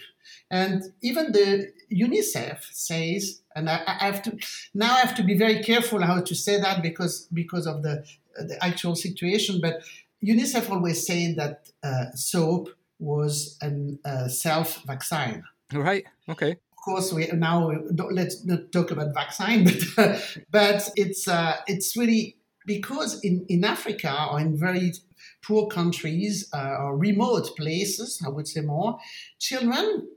And 0.50 0.82
even 1.02 1.32
the 1.32 1.72
UNICEF 1.92 2.64
says, 2.72 3.42
and 3.54 3.68
I, 3.68 3.82
I, 3.86 4.06
have 4.06 4.22
to 4.22 4.38
now 4.74 4.94
I 4.94 5.00
have 5.00 5.14
to 5.16 5.22
be 5.22 5.36
very 5.36 5.62
careful 5.62 6.02
how 6.02 6.20
to 6.20 6.34
say 6.34 6.60
that 6.60 6.82
because 6.82 7.28
because 7.32 7.66
of 7.66 7.82
the 7.82 8.04
the 8.36 8.56
actual 8.62 8.94
situation. 8.94 9.60
But 9.60 9.82
UNICEF 10.24 10.70
always 10.70 11.06
said 11.06 11.36
that 11.36 11.68
uh, 11.82 12.12
soap 12.14 12.68
was 12.98 13.58
a 13.62 13.98
uh, 14.08 14.28
self 14.28 14.82
vaccine. 14.84 15.42
Right. 15.72 16.04
Okay. 16.28 16.52
Of 16.52 16.84
course, 16.84 17.12
we 17.12 17.26
now 17.32 17.72
let's 18.10 18.44
not 18.44 18.70
talk 18.72 18.90
about 18.92 19.14
vaccine, 19.14 19.64
but 19.96 20.38
but 20.50 20.90
it's 20.96 21.26
uh, 21.26 21.56
it's 21.66 21.96
really 21.96 22.36
because 22.66 23.20
in 23.22 23.44
in 23.48 23.64
Africa 23.64 24.28
or 24.30 24.40
in 24.40 24.56
very 24.56 24.92
poor 25.46 25.68
countries 25.68 26.48
uh, 26.52 26.76
or 26.80 26.96
remote 26.96 27.56
places, 27.56 28.20
I 28.24 28.28
would 28.28 28.48
say 28.48 28.60
more, 28.62 28.98
children, 29.38 30.08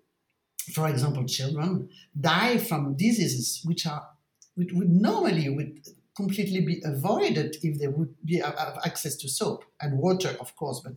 for 0.73 0.87
example, 0.87 1.25
children 1.25 1.89
die 2.19 2.57
from 2.57 2.95
diseases 2.95 3.61
which 3.65 3.85
are 3.85 4.07
which 4.55 4.73
would 4.73 4.89
normally 4.89 5.47
would 5.49 5.79
completely 6.15 6.59
be 6.59 6.81
avoided 6.83 7.55
if 7.63 7.79
they 7.79 7.87
would 7.87 8.13
be 8.25 8.39
have 8.39 8.77
access 8.85 9.15
to 9.15 9.29
soap 9.29 9.63
and 9.79 9.97
water, 9.97 10.35
of 10.39 10.55
course, 10.55 10.81
but 10.83 10.93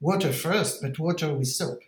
water 0.00 0.30
first, 0.30 0.82
but 0.82 0.98
water 0.98 1.32
with 1.34 1.48
soap. 1.48 1.80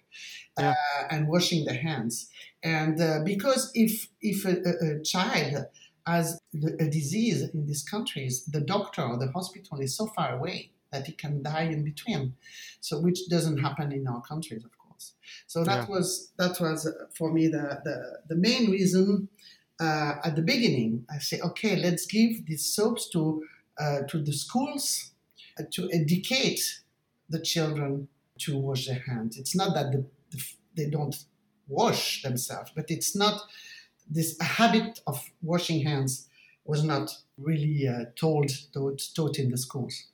yeah. 0.58 0.70
uh, 0.70 1.06
and 1.10 1.28
washing 1.28 1.64
the 1.64 1.74
hands. 1.74 2.28
And 2.62 3.00
uh, 3.00 3.20
because 3.24 3.70
if 3.74 4.08
if 4.20 4.44
a, 4.44 4.54
a, 4.86 5.02
child 5.02 5.66
has 6.06 6.40
a 6.54 6.88
disease 6.88 7.42
in 7.54 7.66
these 7.66 7.82
countries, 7.82 8.44
the 8.46 8.60
doctor 8.60 9.02
or 9.02 9.16
the 9.18 9.30
hospital 9.30 9.78
is 9.80 9.96
so 9.96 10.06
far 10.06 10.36
away 10.38 10.70
that 10.92 11.06
he 11.06 11.12
can 11.12 11.42
die 11.42 11.64
in 11.64 11.84
between. 11.84 12.34
So 12.80 13.00
which 13.00 13.28
doesn't 13.28 13.58
happen 13.58 13.92
in 13.92 14.06
our 14.06 14.22
countries, 14.22 14.64
of 14.64 14.76
course. 14.78 15.14
So 15.46 15.64
that 15.64 15.88
yeah. 15.88 15.94
was 15.94 16.32
that 16.36 16.60
was 16.60 16.86
uh, 16.86 17.06
for 17.16 17.32
me 17.32 17.48
the 17.48 17.80
the, 17.84 18.18
the 18.28 18.36
main 18.36 18.70
reason. 18.70 19.28
Uh, 19.80 20.16
at 20.24 20.36
the 20.36 20.42
beginning, 20.42 21.06
I 21.10 21.16
say, 21.20 21.40
okay, 21.40 21.74
let's 21.74 22.04
give 22.04 22.44
these 22.44 22.66
soaps 22.66 23.08
to 23.10 23.42
uh, 23.80 24.02
to 24.08 24.18
the 24.18 24.32
schools 24.32 25.12
uh, 25.58 25.62
to 25.70 25.90
educate 25.90 26.82
the 27.30 27.40
children 27.40 28.08
to 28.40 28.58
wash 28.58 28.86
their 28.86 29.02
hands. 29.06 29.38
It's 29.38 29.56
not 29.56 29.74
that 29.74 29.92
the, 29.92 30.04
the, 30.30 30.42
they 30.76 30.90
don't 30.90 31.16
wash 31.66 32.22
themselves, 32.22 32.72
but 32.74 32.90
it's 32.90 33.16
not 33.16 33.40
this 34.10 34.38
habit 34.40 35.00
of 35.06 35.24
washing 35.40 35.82
hands 35.82 36.28
was 36.64 36.84
not 36.84 37.16
really 37.38 37.88
uh, 37.88 38.04
told 38.16 38.50
taught, 38.72 39.00
taught 39.14 39.38
in 39.38 39.50
the 39.50 39.56
schools. 39.56 40.04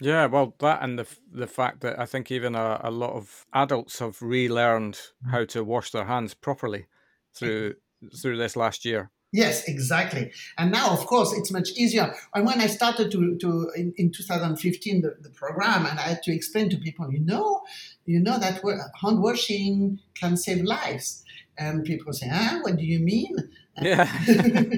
Yeah, 0.00 0.26
well, 0.26 0.54
that 0.58 0.82
and 0.82 0.98
the 0.98 1.06
the 1.32 1.46
fact 1.46 1.80
that 1.80 1.98
I 1.98 2.04
think 2.04 2.30
even 2.30 2.54
a, 2.54 2.80
a 2.84 2.90
lot 2.90 3.14
of 3.14 3.46
adults 3.54 3.98
have 4.00 4.20
relearned 4.20 4.98
how 5.30 5.44
to 5.46 5.64
wash 5.64 5.90
their 5.90 6.04
hands 6.04 6.34
properly 6.34 6.86
through 7.34 7.74
through 8.20 8.36
this 8.36 8.56
last 8.56 8.84
year. 8.84 9.10
Yes, 9.32 9.68
exactly. 9.68 10.30
And 10.56 10.70
now, 10.70 10.90
of 10.90 11.04
course, 11.06 11.32
it's 11.32 11.50
much 11.50 11.72
easier. 11.72 12.14
And 12.34 12.46
when 12.46 12.60
I 12.60 12.68
started 12.68 13.10
to, 13.10 13.36
to 13.38 13.70
in, 13.76 13.92
in 13.96 14.10
2015 14.12 15.02
the, 15.02 15.16
the 15.20 15.30
program, 15.30 15.84
and 15.84 15.98
I 15.98 16.02
had 16.02 16.22
to 16.22 16.32
explain 16.32 16.70
to 16.70 16.76
people, 16.78 17.10
you 17.12 17.20
know, 17.20 17.62
you 18.06 18.20
know 18.20 18.38
that 18.38 18.62
hand 19.02 19.22
washing 19.22 20.00
can 20.14 20.36
save 20.36 20.62
lives. 20.62 21.24
And 21.58 21.84
people 21.84 22.12
say, 22.12 22.28
ah, 22.32 22.60
what 22.62 22.76
do 22.76 22.84
you 22.84 23.00
mean? 23.00 23.36
Yeah. 23.80 24.10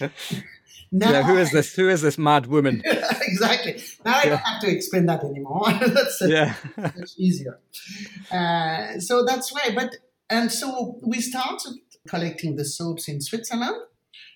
now, 0.92 1.10
yeah, 1.10 1.22
who 1.22 1.36
is 1.36 1.52
this? 1.52 1.74
Who 1.74 1.88
is 1.88 2.02
this 2.02 2.18
mad 2.18 2.46
woman? 2.46 2.82
exactly. 2.84 3.80
Now 4.04 4.16
I 4.16 4.24
don't 4.24 4.38
have 4.38 4.60
to 4.62 4.70
explain 4.70 5.06
that 5.06 5.22
anymore. 5.22 5.70
that's 5.86 6.20
yeah. 6.22 6.54
much 6.76 7.12
easier. 7.16 7.60
Uh, 8.30 8.98
so 8.98 9.24
that's 9.24 9.52
why. 9.52 9.70
But 9.74 9.96
and 10.28 10.50
so 10.50 10.98
we 11.02 11.20
started 11.20 11.74
collecting 12.08 12.56
the 12.56 12.64
soaps 12.64 13.08
in 13.08 13.20
Switzerland 13.20 13.76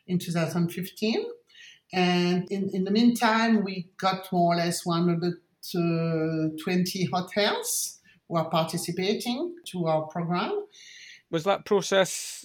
in 0.06 0.18
2015. 0.18 1.24
And 1.92 2.50
in, 2.50 2.70
in 2.72 2.84
the 2.84 2.90
meantime, 2.90 3.62
we 3.64 3.88
got 3.96 4.30
more 4.32 4.54
or 4.54 4.56
less 4.56 4.84
120 4.84 7.04
hotels 7.12 8.00
who 8.28 8.36
are 8.36 8.50
participating 8.50 9.54
to 9.66 9.86
our 9.86 10.02
program. 10.02 10.66
Was 11.30 11.44
that 11.44 11.64
process 11.64 12.44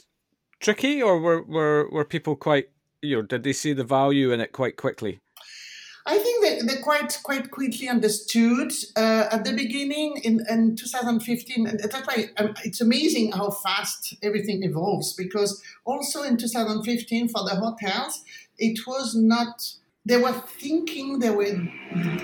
tricky, 0.59 1.01
or 1.01 1.19
were, 1.19 1.41
were, 1.41 1.89
were 1.91 2.05
people 2.05 2.35
quite, 2.35 2.69
you 3.01 3.17
know, 3.17 3.21
did 3.21 3.43
they 3.43 3.53
see 3.53 3.73
the 3.73 3.83
value 3.83 4.31
in 4.31 4.39
it 4.39 4.51
quite 4.51 4.77
quickly? 4.77 5.19
I 6.05 6.17
think 6.17 6.43
that 6.43 6.67
they 6.67 6.81
quite 6.81 7.19
quite 7.23 7.51
quickly 7.51 7.87
understood 7.87 8.71
uh, 8.95 9.27
at 9.31 9.45
the 9.45 9.53
beginning 9.53 10.17
in, 10.23 10.43
in 10.49 10.75
2015. 10.75 11.67
And 11.67 11.79
that's 11.79 12.07
why 12.07 12.29
um, 12.37 12.55
it's 12.63 12.81
amazing 12.81 13.31
how 13.31 13.51
fast 13.51 14.15
everything 14.23 14.63
evolves. 14.63 15.13
Because 15.13 15.61
also 15.85 16.23
in 16.23 16.37
2015 16.37 17.29
for 17.29 17.43
the 17.43 17.55
hotels, 17.55 18.23
it 18.57 18.87
was 18.87 19.15
not. 19.15 19.73
They 20.05 20.17
were 20.17 20.33
thinking 20.33 21.19
they 21.19 21.29
were 21.29 21.53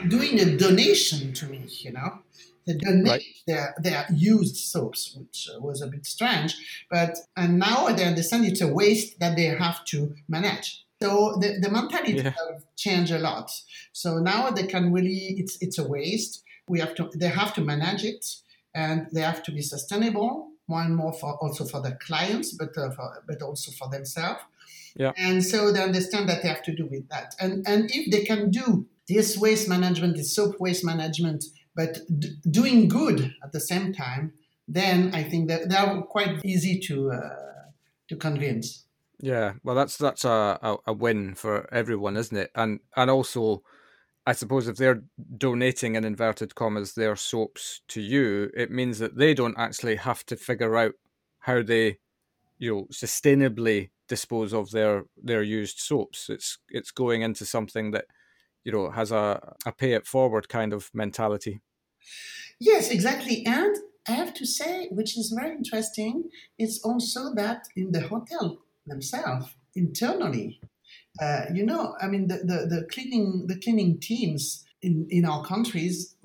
doing 0.07 0.39
a 0.39 0.57
donation 0.57 1.33
to 1.33 1.45
me. 1.45 1.65
You 1.67 1.91
know, 1.91 2.19
they 2.65 2.73
donate 2.73 3.07
right. 3.07 3.23
their 3.47 3.75
their 3.77 4.05
used 4.13 4.57
soaps, 4.57 5.15
which 5.17 5.49
was 5.59 5.81
a 5.81 5.87
bit 5.87 6.05
strange. 6.05 6.55
But 6.89 7.17
and 7.35 7.59
now 7.59 7.87
they 7.89 8.05
understand 8.05 8.45
it's 8.45 8.61
a 8.61 8.67
waste 8.67 9.19
that 9.19 9.35
they 9.35 9.45
have 9.45 9.85
to 9.85 10.15
manage. 10.27 10.85
So 11.01 11.37
the, 11.39 11.59
the 11.61 11.69
mentality 11.69 12.13
yeah. 12.13 12.23
have 12.31 12.63
changed 12.75 13.11
a 13.11 13.19
lot. 13.19 13.51
So 13.91 14.19
now 14.19 14.49
they 14.49 14.65
can 14.65 14.91
really 14.91 15.35
it's 15.37 15.57
it's 15.61 15.77
a 15.77 15.87
waste. 15.87 16.43
We 16.67 16.79
have 16.79 16.95
to 16.95 17.09
they 17.15 17.27
have 17.27 17.53
to 17.55 17.61
manage 17.61 18.03
it 18.03 18.25
and 18.73 19.07
they 19.13 19.21
have 19.21 19.43
to 19.43 19.51
be 19.51 19.61
sustainable 19.61 20.51
more 20.67 20.81
and 20.81 20.95
more 20.95 21.13
for 21.13 21.35
also 21.35 21.65
for 21.65 21.81
the 21.81 21.91
clients, 21.91 22.53
but 22.53 22.77
uh, 22.77 22.89
for, 22.91 23.23
but 23.27 23.41
also 23.41 23.71
for 23.71 23.89
themselves. 23.89 24.41
Yeah. 24.95 25.11
And 25.17 25.43
so 25.43 25.71
they 25.71 25.83
understand 25.83 26.29
that 26.29 26.41
they 26.41 26.47
have 26.47 26.63
to 26.63 26.75
do 26.75 26.85
with 26.85 27.07
that. 27.09 27.35
And 27.39 27.67
and 27.67 27.89
if 27.93 28.11
they 28.11 28.23
can 28.23 28.49
do 28.49 28.87
this 29.07 29.37
waste 29.37 29.67
management, 29.67 30.15
this 30.15 30.33
soap 30.33 30.59
waste 30.59 30.83
management, 30.83 31.45
but 31.75 31.99
d- 32.19 32.35
doing 32.49 32.87
good 32.87 33.33
at 33.43 33.51
the 33.51 33.59
same 33.59 33.93
time, 33.93 34.33
then 34.67 35.13
I 35.13 35.23
think 35.23 35.47
that 35.49 35.69
they 35.69 35.75
are 35.75 36.01
quite 36.03 36.43
easy 36.45 36.79
to 36.87 37.11
uh, 37.11 37.29
to 38.09 38.15
convince. 38.15 38.85
Yeah, 39.19 39.53
well, 39.63 39.75
that's 39.75 39.97
that's 39.97 40.25
a, 40.25 40.59
a, 40.61 40.77
a 40.87 40.93
win 40.93 41.35
for 41.35 41.73
everyone, 41.73 42.17
isn't 42.17 42.37
it? 42.37 42.51
And 42.55 42.79
and 42.95 43.09
also, 43.09 43.63
I 44.25 44.33
suppose 44.33 44.67
if 44.67 44.77
they're 44.77 45.03
donating 45.37 45.95
in 45.95 46.03
inverted 46.03 46.55
commas 46.55 46.93
their 46.93 47.15
soaps 47.15 47.81
to 47.89 48.01
you, 48.01 48.51
it 48.55 48.71
means 48.71 48.99
that 48.99 49.17
they 49.17 49.33
don't 49.33 49.57
actually 49.57 49.95
have 49.95 50.25
to 50.25 50.35
figure 50.35 50.75
out 50.75 50.93
how 51.39 51.61
they, 51.61 51.99
you 52.57 52.73
know, 52.73 52.87
sustainably 52.91 53.89
dispose 54.07 54.53
of 54.53 54.71
their 54.71 55.05
their 55.23 55.43
used 55.43 55.79
soaps. 55.79 56.29
It's 56.29 56.57
it's 56.69 56.91
going 56.91 57.21
into 57.21 57.45
something 57.45 57.91
that, 57.91 58.05
you 58.65 58.71
know, 58.71 58.89
has 58.89 59.11
a 59.11 59.55
a 59.65 59.71
pay 59.71 59.93
it 59.93 60.05
forward 60.05 60.49
kind 60.49 60.73
of 60.73 60.89
mentality. 60.93 61.61
Yes, 62.59 62.89
exactly, 62.89 63.45
and 63.45 63.75
I 64.07 64.11
have 64.11 64.33
to 64.35 64.45
say, 64.45 64.87
which 64.89 65.17
is 65.17 65.33
very 65.37 65.55
interesting, 65.55 66.29
it's 66.57 66.79
also 66.83 67.33
that 67.35 67.67
in 67.75 67.91
the 67.91 68.01
hotel 68.01 68.59
themselves 68.85 69.55
internally. 69.75 70.59
Uh, 71.21 71.45
you 71.53 71.65
know, 71.65 71.95
I 72.01 72.07
mean, 72.07 72.27
the, 72.27 72.37
the, 72.37 72.67
the, 72.67 72.87
cleaning 72.91 73.47
the 73.47 73.59
cleaning 73.59 73.99
teams 73.99 74.65
in, 74.81 75.07
in 75.09 75.25
our 75.25 75.43
countries, 75.43 76.15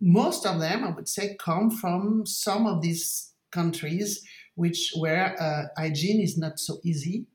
most 0.00 0.44
of 0.44 0.60
them, 0.60 0.84
I 0.84 0.90
would 0.90 1.08
say, 1.08 1.36
come 1.38 1.70
from 1.70 2.26
some 2.26 2.66
of 2.66 2.82
these 2.82 3.32
countries 3.50 4.22
which 4.56 4.92
where 4.96 5.40
uh, 5.40 5.64
hygiene 5.76 6.20
is 6.20 6.36
not 6.36 6.58
so 6.58 6.78
easy, 6.84 7.26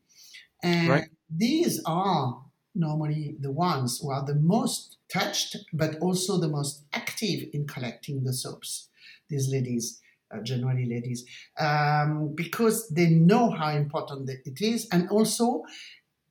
and 0.63 0.89
right. 0.89 1.09
these 1.29 1.81
are 1.85 2.41
normally 2.75 3.35
the 3.39 3.51
ones 3.51 3.99
who 3.99 4.11
are 4.11 4.25
the 4.25 4.35
most 4.35 4.97
touched, 5.11 5.57
but 5.73 5.97
also 5.99 6.37
the 6.37 6.47
most 6.47 6.83
active 6.93 7.49
in 7.53 7.67
collecting 7.67 8.23
the 8.23 8.33
soaps. 8.33 8.89
These 9.29 9.49
ladies 9.51 10.01
uh, 10.31 10.41
generally 10.41 10.85
ladies, 10.85 11.25
um, 11.59 12.33
because 12.35 12.87
they 12.89 13.09
know 13.09 13.49
how 13.49 13.71
important 13.71 14.29
it 14.29 14.61
is, 14.61 14.87
and 14.91 15.09
also 15.09 15.63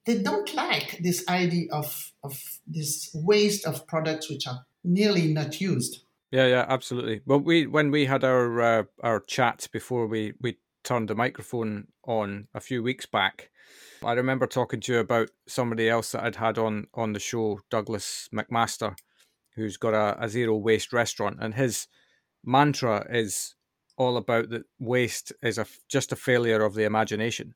they 0.05 0.18
don't 0.22 0.55
like 0.55 0.98
this 1.03 1.27
idea 1.29 1.66
of 1.72 2.12
of 2.22 2.40
this 2.66 3.11
waste 3.12 3.66
of 3.66 3.87
products 3.87 4.31
which 4.31 4.46
are 4.46 4.64
nearly 4.85 5.33
not 5.33 5.61
used. 5.61 6.03
Yeah, 6.31 6.46
yeah, 6.46 6.66
absolutely. 6.68 7.22
Well, 7.27 7.40
we 7.40 7.66
when 7.66 7.90
we 7.90 8.07
had 8.07 8.22
our 8.22 8.61
uh, 8.61 8.85
our 9.03 9.20
chat 9.20 9.68
before 9.72 10.07
we 10.07 10.35
we 10.40 10.59
turned 10.85 11.09
the 11.09 11.14
microphone 11.14 11.88
on 12.05 12.48
a 12.55 12.61
few 12.61 12.83
weeks 12.83 13.07
back, 13.07 13.51
I 14.04 14.12
remember 14.12 14.46
talking 14.46 14.80
to 14.80 14.92
you 14.92 14.98
about 14.98 15.30
somebody 15.46 15.88
else 15.88 16.12
that 16.12 16.24
I'd 16.24 16.37
had 16.37 16.58
on 16.58 16.87
on 16.94 17.12
the 17.12 17.20
show, 17.20 17.61
Douglas 17.70 18.28
McMaster, 18.32 18.96
who's 19.54 19.76
got 19.76 19.94
a, 19.94 20.22
a 20.22 20.28
zero 20.28 20.56
waste 20.56 20.92
restaurant, 20.92 21.38
and 21.40 21.54
his 21.54 21.88
mantra 22.44 23.06
is 23.11 23.54
all 23.96 24.16
about 24.16 24.50
that 24.50 24.62
waste 24.78 25.32
is 25.42 25.58
a 25.58 25.66
just 25.88 26.12
a 26.12 26.16
failure 26.16 26.62
of 26.64 26.74
the 26.74 26.84
imagination. 26.84 27.54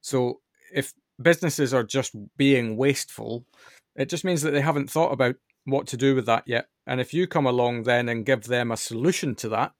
So 0.00 0.40
if 0.72 0.92
businesses 1.20 1.74
are 1.74 1.82
just 1.82 2.14
being 2.36 2.76
wasteful, 2.76 3.44
it 3.96 4.08
just 4.08 4.24
means 4.24 4.42
that 4.42 4.52
they 4.52 4.60
haven't 4.60 4.90
thought 4.90 5.12
about 5.12 5.36
what 5.64 5.86
to 5.88 5.96
do 5.96 6.14
with 6.14 6.26
that 6.26 6.44
yet. 6.46 6.66
And 6.86 7.00
if 7.00 7.12
you 7.12 7.26
come 7.26 7.46
along 7.46 7.84
then 7.84 8.08
and 8.08 8.26
give 8.26 8.44
them 8.44 8.70
a 8.70 8.76
solution 8.76 9.34
to 9.36 9.48
that, 9.50 9.72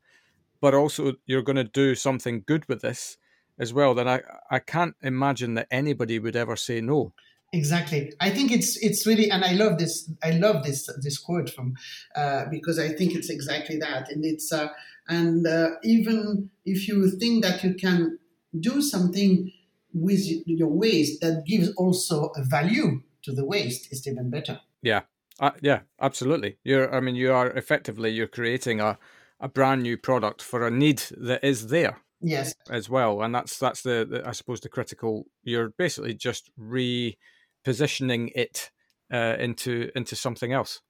but 0.61 0.75
also 0.75 1.15
you're 1.27 1.43
going 1.43 1.57
to 1.57 1.65
do 1.65 1.95
something 1.95 2.45
good 2.47 2.69
with 2.69 2.83
this 2.83 3.17
as 3.59 3.73
well, 3.73 3.95
then 3.95 4.09
I, 4.09 4.23
I 4.51 4.59
can't 4.59 4.95
imagine 5.03 5.55
that 5.55 5.69
anybody 5.71 6.19
would 6.19 6.37
ever 6.37 6.57
say 6.57 6.81
no. 6.81 7.12
Exactly. 7.53 8.12
I 8.19 8.31
think 8.31 8.51
it's 8.51 8.79
it's 8.79 9.07
really, 9.07 9.31
and 9.31 9.45
I 9.45 9.53
love 9.53 9.79
this. 9.79 10.11
I 10.23 10.31
love 10.31 10.65
this 10.65 10.88
this 11.03 11.19
quote 11.19 11.51
from 11.51 11.75
uh, 12.17 12.47
because 12.51 12.79
I 12.79 12.88
think 12.88 13.15
it's 13.15 13.29
exactly 13.29 13.77
that, 13.77 14.11
and 14.11 14.25
it's 14.25 14.51
uh, 14.53 14.69
and 15.07 15.47
uh, 15.47 15.71
even 15.85 16.51
if 16.65 16.88
you 16.88 17.11
think 17.11 17.45
that 17.45 17.62
you 17.62 17.75
can 17.75 18.19
do 18.59 18.81
something 18.81 19.53
with 19.93 20.23
your 20.47 20.69
waste 20.69 21.21
that 21.21 21.45
gives 21.47 21.71
also 21.75 22.33
a 22.37 22.43
value 22.43 23.03
to 23.25 23.33
the 23.33 23.45
waste, 23.45 23.88
it's 23.93 24.07
even 24.07 24.31
better. 24.31 24.59
Yeah, 24.81 25.03
uh, 25.38 25.51
yeah, 25.61 25.81
absolutely. 26.01 26.57
You're, 26.65 26.95
I 26.95 27.01
mean, 27.01 27.17
you 27.17 27.35
are 27.35 27.51
effectively 27.51 28.11
you're 28.11 28.29
creating 28.29 28.81
a 28.81 28.99
a 29.43 29.49
brand 29.49 29.83
new 29.83 29.99
product 29.99 30.41
for 30.41 30.67
a 30.67 30.71
need 30.71 31.03
that 31.19 31.45
is 31.45 31.67
there. 31.67 31.99
Yes, 32.23 32.55
as 32.71 32.89
well, 32.89 33.23
and 33.23 33.35
that's 33.35 33.59
that's 33.59 33.83
the, 33.83 34.07
the 34.09 34.29
I 34.29 34.33
suppose 34.33 34.61
the 34.61 34.69
critical. 34.69 35.27
You're 35.43 35.71
basically 35.71 36.15
just 36.15 36.51
repositioning 36.59 38.31
it 38.35 38.71
uh, 39.13 39.37
into 39.39 39.91
into 39.97 40.15
something 40.17 40.53
else. 40.53 40.81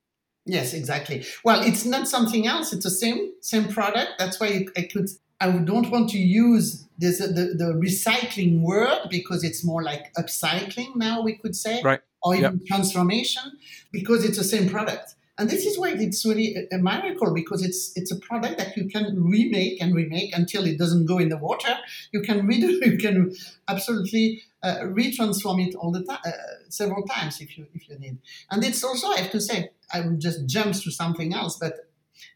Yes, 0.45 0.75
exactly. 0.75 1.25
Well, 1.45 1.63
it's 1.63 1.85
not 1.85 2.09
something 2.09 2.47
else. 2.47 2.73
It's 2.73 2.85
the 2.85 2.91
same 2.91 3.33
same 3.41 3.69
product. 3.69 4.13
That's 4.19 4.39
why 4.41 4.67
I 4.77 4.83
could. 4.83 5.09
I 5.41 5.51
don't 5.51 5.91
want 5.91 6.11
to 6.11 6.19
use 6.19 6.87
this 6.99 7.19
the, 7.19 7.55
the 7.57 7.73
recycling 7.75 8.61
word 8.61 9.09
because 9.11 9.43
it's 9.43 9.65
more 9.65 9.83
like 9.83 10.13
upcycling 10.15 10.97
now. 10.97 11.23
We 11.23 11.37
could 11.37 11.57
say, 11.57 11.83
right, 11.83 12.01
or 12.23 12.35
even 12.35 12.59
yep. 12.59 12.67
transformation, 12.67 13.43
because 13.91 14.25
it's 14.25 14.39
the 14.39 14.45
same 14.45 14.69
product. 14.69 15.15
And 15.39 15.49
this 15.49 15.65
is 15.65 15.79
why 15.79 15.93
it's 15.93 16.27
really 16.27 16.69
a, 16.71 16.79
miracle 16.79 17.33
because 17.33 17.65
it's 17.65 17.93
it's 17.97 18.11
a 18.11 18.19
product 18.19 18.59
that 18.59 18.77
you 18.77 18.87
can 18.87 19.25
remake 19.25 19.81
and 19.81 19.95
remake 19.95 20.37
until 20.37 20.67
it 20.67 20.79
doesn't 20.79 21.07
go 21.07 21.19
in 21.19 21.31
the 21.31 21.39
water. 21.39 21.75
You 22.13 22.21
can 22.21 22.47
redo, 22.47 22.85
you 22.87 22.99
can 22.99 23.35
absolutely 23.67 24.43
uh, 24.63 24.81
retransform 24.83 25.67
it 25.67 25.75
all 25.75 25.91
the 25.91 26.05
time, 26.05 26.19
uh, 26.27 26.33
several 26.69 27.03
times 27.05 27.41
if 27.41 27.57
you 27.57 27.67
if 27.73 27.89
you 27.89 27.99
need. 27.99 28.19
And 28.51 28.63
it's 28.63 28.85
also 28.85 29.09
I 29.09 29.21
have 29.21 29.31
to 29.31 29.41
say 29.41 29.71
I 29.93 30.01
will 30.03 30.19
just 30.19 30.47
jump 30.47 30.75
to 30.75 30.91
something 30.91 31.33
else, 31.33 31.57
but 31.57 31.89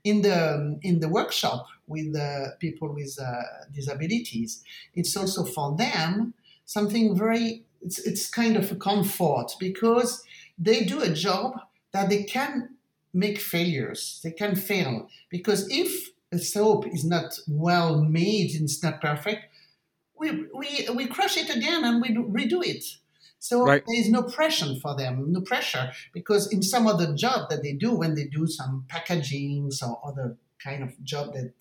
in 0.03 0.23
the 0.23 0.79
in 0.83 1.01
the 1.01 1.09
workshop 1.11 1.67
with 1.87 2.17
people 2.61 2.95
with 2.95 3.19
uh, 3.21 3.43
disabilities, 3.75 4.65
it's 4.95 5.15
also 5.17 5.45
for 5.45 5.77
them 5.77 6.33
something 6.65 7.17
very. 7.17 7.63
It's 7.83 7.99
it's 7.99 8.31
kind 8.31 8.57
of 8.57 8.73
a 8.73 8.75
comfort 8.75 9.53
because 9.61 10.25
they 10.59 10.85
do 10.85 11.03
a 11.03 11.11
job 11.11 11.61
that 11.93 12.09
they 12.09 12.25
can 12.25 12.76
make 13.17 13.39
failures. 13.39 14.21
They 14.23 14.31
can 14.31 14.55
fail 14.55 15.09
because 15.31 15.67
if 15.71 16.11
a 16.31 16.39
soap 16.39 16.87
is 16.87 17.05
not 17.05 17.39
well 17.49 18.03
made, 18.03 18.53
and 18.55 18.65
it's 18.65 18.83
not 18.83 19.01
perfect, 19.01 19.47
we, 20.19 20.47
we, 20.55 20.89
we 20.95 21.07
crush 21.07 21.37
it 21.37 21.55
again 21.55 21.85
and 21.85 22.01
we 22.01 22.09
redo 22.09 22.65
it. 22.65 22.85
So 23.39 23.65
right. 23.65 23.83
there 23.87 24.01
is 24.01 24.11
no 24.11 24.23
pressure 24.23 24.75
for 24.83 24.97
them, 24.97 25.33
no 25.33 25.41
pressure, 25.41 25.93
because 26.13 26.53
in 26.53 26.63
some 26.63 26.87
other 26.87 27.15
job 27.15 27.49
that 27.51 27.63
they 27.63 27.73
do, 27.73 27.95
when 27.95 28.15
they 28.15 28.25
do 28.25 28.47
some 28.47 28.85
packaging 28.89 29.71
or 29.87 30.01
other 30.05 30.37
kind 30.63 30.83
of 30.83 30.91
job 31.05 31.35
that, 31.35 31.53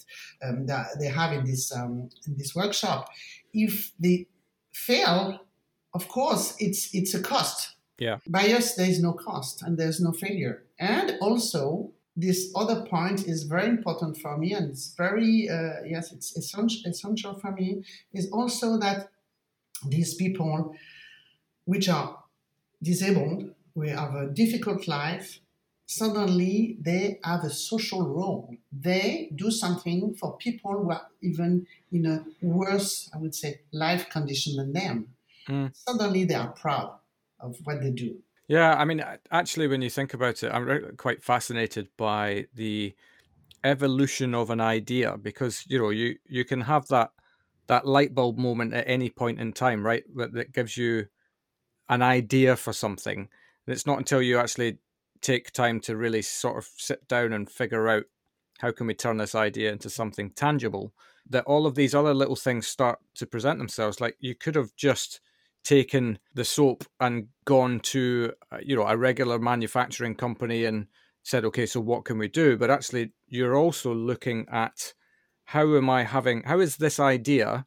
um, 0.43 0.65
that 0.67 0.87
they 0.99 1.07
have 1.07 1.33
in 1.33 1.45
this 1.45 1.71
um, 1.75 2.09
in 2.27 2.37
this 2.37 2.55
workshop, 2.55 3.09
if 3.53 3.91
they 3.99 4.27
fail, 4.73 5.41
of 5.93 6.07
course 6.07 6.55
it's 6.59 6.95
it's 6.95 7.13
a 7.13 7.21
cost 7.21 7.75
yeah. 7.97 8.17
By 8.27 8.51
us, 8.51 8.75
there 8.75 8.89
is 8.89 9.01
no 9.01 9.13
cost 9.13 9.61
and 9.61 9.77
there's 9.77 10.01
no 10.01 10.11
failure. 10.11 10.63
And 10.79 11.17
also, 11.21 11.91
this 12.15 12.51
other 12.55 12.85
point 12.85 13.27
is 13.27 13.43
very 13.43 13.67
important 13.67 14.17
for 14.17 14.37
me, 14.37 14.53
and 14.53 14.69
it's 14.69 14.93
very, 14.95 15.49
uh, 15.49 15.83
yes, 15.85 16.11
it's 16.11 16.35
essential, 16.37 16.89
essential 16.89 17.33
for 17.35 17.51
me, 17.51 17.83
is 18.13 18.29
also 18.31 18.77
that 18.79 19.09
these 19.87 20.13
people 20.15 20.75
which 21.65 21.89
are 21.89 22.17
disabled, 22.81 23.51
we 23.73 23.89
have 23.89 24.15
a 24.15 24.27
difficult 24.27 24.87
life, 24.87 25.39
suddenly 25.87 26.77
they 26.79 27.19
have 27.23 27.43
a 27.43 27.49
social 27.49 28.07
role. 28.07 28.55
They 28.71 29.29
do 29.35 29.51
something 29.51 30.15
for 30.15 30.37
people 30.37 30.71
who 30.83 30.91
are 30.91 31.07
even 31.21 31.67
in 31.91 32.05
a 32.05 32.25
worse, 32.41 33.09
I 33.13 33.17
would 33.17 33.35
say, 33.35 33.61
life 33.71 34.09
condition 34.09 34.55
than 34.55 34.73
them. 34.73 35.07
Mm. 35.49 35.71
Suddenly 35.75 36.25
they 36.25 36.35
are 36.35 36.51
proud 36.51 36.99
of 37.39 37.57
what 37.63 37.81
they 37.81 37.91
do. 37.91 38.17
Yeah, 38.47 38.75
I 38.75 38.85
mean, 38.85 39.03
actually, 39.31 39.67
when 39.67 39.81
you 39.81 39.89
think 39.89 40.13
about 40.13 40.43
it, 40.43 40.51
I'm 40.51 40.95
quite 40.97 41.23
fascinated 41.23 41.89
by 41.97 42.45
the 42.53 42.93
evolution 43.63 44.35
of 44.35 44.49
an 44.51 44.61
idea 44.61 45.17
because 45.17 45.65
you 45.67 45.79
know 45.79 45.89
you 45.91 46.17
you 46.27 46.45
can 46.45 46.61
have 46.61 46.87
that 46.89 47.11
that 47.67 47.87
light 47.87 48.15
bulb 48.15 48.37
moment 48.37 48.73
at 48.73 48.87
any 48.87 49.09
point 49.09 49.39
in 49.41 49.53
time, 49.53 49.85
right? 49.85 50.03
That, 50.15 50.33
that 50.33 50.53
gives 50.53 50.77
you 50.77 51.07
an 51.89 52.01
idea 52.03 52.55
for 52.57 52.73
something. 52.73 53.19
And 53.67 53.73
it's 53.75 53.87
not 53.87 53.99
until 53.99 54.21
you 54.21 54.39
actually 54.39 54.79
take 55.21 55.51
time 55.53 55.79
to 55.81 55.97
really 55.97 56.21
sort 56.23 56.57
of 56.57 56.69
sit 56.77 57.07
down 57.07 57.33
and 57.33 57.49
figure 57.49 57.87
out 57.89 58.05
how 58.59 58.71
can 58.71 58.87
we 58.87 58.93
turn 58.95 59.17
this 59.17 59.35
idea 59.35 59.71
into 59.71 59.89
something 59.89 60.31
tangible 60.31 60.93
that 61.29 61.45
all 61.45 61.65
of 61.67 61.75
these 61.75 61.95
other 61.95 62.13
little 62.13 62.35
things 62.35 62.67
start 62.67 62.99
to 63.15 63.25
present 63.27 63.59
themselves. 63.59 64.01
Like 64.01 64.17
you 64.19 64.35
could 64.35 64.55
have 64.55 64.75
just 64.75 65.21
taken 65.65 66.19
the 66.33 66.45
soap 66.45 66.85
and 66.99 67.27
gone 67.43 67.79
to 67.81 68.31
uh, 68.51 68.59
you 68.63 68.75
know 68.75 68.87
a 68.87 68.95
regular 68.95 69.39
manufacturing 69.39 70.15
company 70.15 70.63
and 70.63 70.87
said 71.23 71.43
okay 71.43 71.65
so 71.65 71.81
what 71.81 72.05
can 72.05 72.17
we 72.17 72.29
do? 72.29 72.55
But 72.55 72.71
actually 72.71 73.11
you're 73.27 73.57
also 73.57 73.93
looking 73.93 74.45
at 74.51 74.93
how 75.45 75.75
am 75.75 75.89
i 75.89 76.03
having 76.03 76.43
how 76.43 76.59
is 76.59 76.77
this 76.77 76.99
idea 76.99 77.65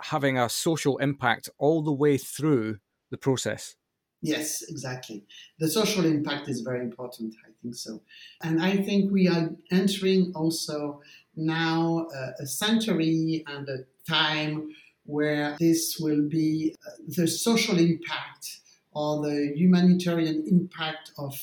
having 0.00 0.38
a 0.38 0.48
social 0.48 0.98
impact 0.98 1.48
all 1.58 1.82
the 1.82 1.92
way 1.92 2.18
through 2.18 2.78
the 3.10 3.18
process? 3.18 3.76
Yes 4.22 4.62
exactly. 4.68 5.24
The 5.58 5.68
social 5.68 6.04
impact 6.04 6.48
is 6.48 6.60
very 6.60 6.80
important 6.80 7.34
i 7.46 7.50
think 7.62 7.74
so. 7.74 8.02
And 8.42 8.62
i 8.62 8.76
think 8.76 9.12
we 9.12 9.28
are 9.28 9.50
entering 9.70 10.32
also 10.34 11.00
now 11.36 12.06
uh, 12.14 12.32
a 12.40 12.46
century 12.46 13.44
and 13.46 13.68
a 13.68 13.78
time 14.08 14.70
where 15.10 15.56
this 15.58 15.98
will 16.00 16.28
be 16.28 16.76
uh, 16.86 16.90
the 17.08 17.26
social 17.26 17.78
impact 17.78 18.60
or 18.92 19.22
the 19.22 19.52
humanitarian 19.54 20.44
impact 20.46 21.12
of 21.18 21.38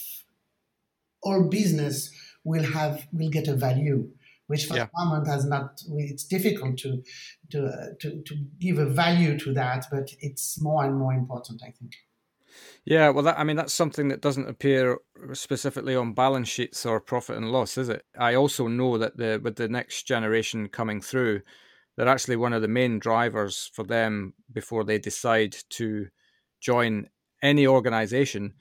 all 1.22 1.44
business 1.44 2.12
will 2.44 2.64
have 2.64 3.08
will 3.12 3.30
get 3.30 3.48
a 3.48 3.56
value 3.56 4.10
which 4.48 4.66
for 4.66 4.76
yeah. 4.76 4.86
the 4.86 5.06
moment 5.06 5.28
has 5.28 5.46
not 5.46 5.82
it's 5.98 6.24
difficult 6.24 6.78
to 6.78 7.04
to, 7.50 7.66
uh, 7.66 7.88
to 8.00 8.22
to 8.24 8.36
give 8.60 8.78
a 8.78 8.86
value 8.86 9.38
to 9.38 9.54
that 9.54 9.86
but 9.92 10.10
it's 10.20 10.62
more 10.62 10.84
and 10.86 10.96
more 10.98 11.14
important 11.14 11.62
i 11.64 11.72
think 11.72 11.96
yeah 12.86 13.10
well 13.10 13.24
that, 13.24 13.38
i 13.38 13.44
mean 13.44 13.56
that's 13.56 13.74
something 13.74 14.08
that 14.08 14.22
doesn't 14.22 14.48
appear 14.48 14.98
specifically 15.34 15.96
on 15.96 16.14
balance 16.14 16.48
sheets 16.48 16.86
or 16.86 17.00
profit 17.00 17.38
and 17.38 17.52
loss 17.52 17.78
is 17.78 17.90
it 17.90 18.06
i 18.18 18.34
also 18.34 18.68
know 18.68 18.98
that 18.98 19.18
the 19.18 19.40
with 19.44 19.56
the 19.58 19.68
next 19.68 20.04
generation 20.04 20.68
coming 20.68 21.02
through 21.02 21.42
they're 21.98 22.08
actually 22.08 22.36
one 22.36 22.54
of 22.54 22.62
the 22.62 22.68
main 22.68 23.00
drivers 23.00 23.70
for 23.74 23.84
them 23.84 24.34
before 24.54 24.84
they 24.84 25.00
decide 25.00 25.56
to 25.72 26.08
join 26.62 27.10
any 27.42 27.68
organization. 27.68 28.54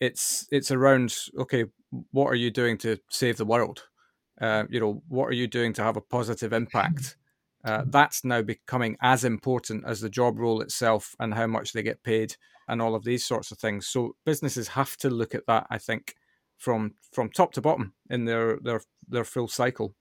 It's 0.00 0.46
it's 0.50 0.70
around 0.70 1.14
okay 1.38 1.64
what 2.12 2.26
are 2.26 2.36
you 2.36 2.50
doing 2.50 2.78
to 2.78 2.98
save 3.10 3.36
the 3.36 3.44
world? 3.44 3.84
Uh, 4.40 4.64
you 4.68 4.80
know 4.80 5.02
what 5.08 5.26
are 5.26 5.34
you 5.34 5.46
doing 5.46 5.72
to 5.74 5.82
have 5.82 5.96
a 5.96 6.02
positive 6.02 6.52
impact? 6.52 7.16
Uh, 7.64 7.84
that's 7.86 8.24
now 8.24 8.40
becoming 8.40 8.96
as 9.02 9.22
important 9.22 9.84
as 9.86 10.00
the 10.00 10.08
job 10.08 10.38
role 10.38 10.62
itself 10.62 11.14
and 11.20 11.34
how 11.34 11.46
much 11.46 11.72
they 11.72 11.82
get 11.82 12.02
paid 12.02 12.34
and 12.68 12.80
all 12.80 12.94
of 12.94 13.04
these 13.04 13.22
sorts 13.22 13.50
of 13.50 13.58
things. 13.58 13.86
So 13.86 14.16
businesses 14.24 14.68
have 14.68 14.96
to 14.98 15.10
look 15.10 15.34
at 15.34 15.46
that 15.46 15.66
i 15.70 15.78
think 15.78 16.14
from 16.60 16.94
from 17.10 17.30
top 17.30 17.52
to 17.52 17.60
bottom 17.60 17.94
in 18.10 18.26
their 18.26 18.58
their 18.62 18.80
their 19.08 19.24
full 19.24 19.48
cycle 19.48 19.94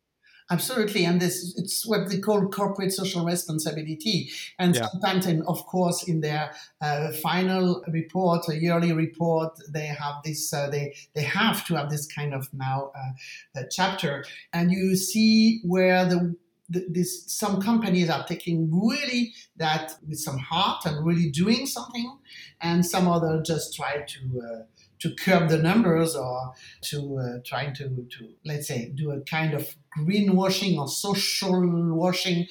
Absolutely, 0.51 1.05
and 1.05 1.21
this 1.21 1.53
it's 1.57 1.85
what 1.85 2.09
they 2.09 2.17
call 2.17 2.47
corporate 2.47 2.91
social 2.91 3.23
responsibility. 3.23 4.31
And 4.57 4.75
yeah. 4.75 4.87
sometimes, 4.87 5.27
and 5.27 5.43
of 5.43 5.63
course, 5.67 6.07
in 6.07 6.21
their 6.21 6.51
uh, 6.81 7.11
final 7.11 7.83
report, 7.87 8.49
a 8.49 8.55
yearly 8.55 8.91
report, 8.91 9.59
they 9.69 9.85
have 9.85 10.15
this. 10.25 10.51
Uh, 10.51 10.67
they 10.69 10.95
they 11.13 11.21
have 11.21 11.65
to 11.67 11.75
have 11.75 11.91
this 11.91 12.07
kind 12.07 12.33
of 12.33 12.51
now 12.51 12.91
uh, 12.95 13.61
chapter, 13.69 14.25
and 14.51 14.71
you 14.71 14.95
see 14.95 15.61
where 15.63 16.05
the 16.05 16.35
this, 16.69 17.31
some 17.31 17.61
companies 17.61 18.09
are 18.09 18.25
taking 18.27 18.69
really 18.71 19.33
that 19.57 19.93
with 20.07 20.19
some 20.19 20.37
heart 20.37 20.85
and 20.85 21.05
really 21.05 21.29
doing 21.29 21.65
something, 21.65 22.17
and 22.61 22.85
some 22.85 23.07
other 23.07 23.41
just 23.45 23.75
try 23.75 24.03
to 24.07 24.41
uh, 24.41 24.63
to 24.99 25.15
curb 25.15 25.49
the 25.49 25.57
numbers 25.57 26.15
or 26.15 26.53
to 26.81 27.17
uh, 27.17 27.39
trying 27.45 27.73
to, 27.75 27.89
to, 28.09 28.29
let's 28.45 28.67
say, 28.67 28.91
do 28.95 29.11
a 29.11 29.21
kind 29.21 29.53
of 29.53 29.75
greenwashing 29.97 30.77
or 30.77 30.87
social 30.87 31.61
washing 31.93 32.47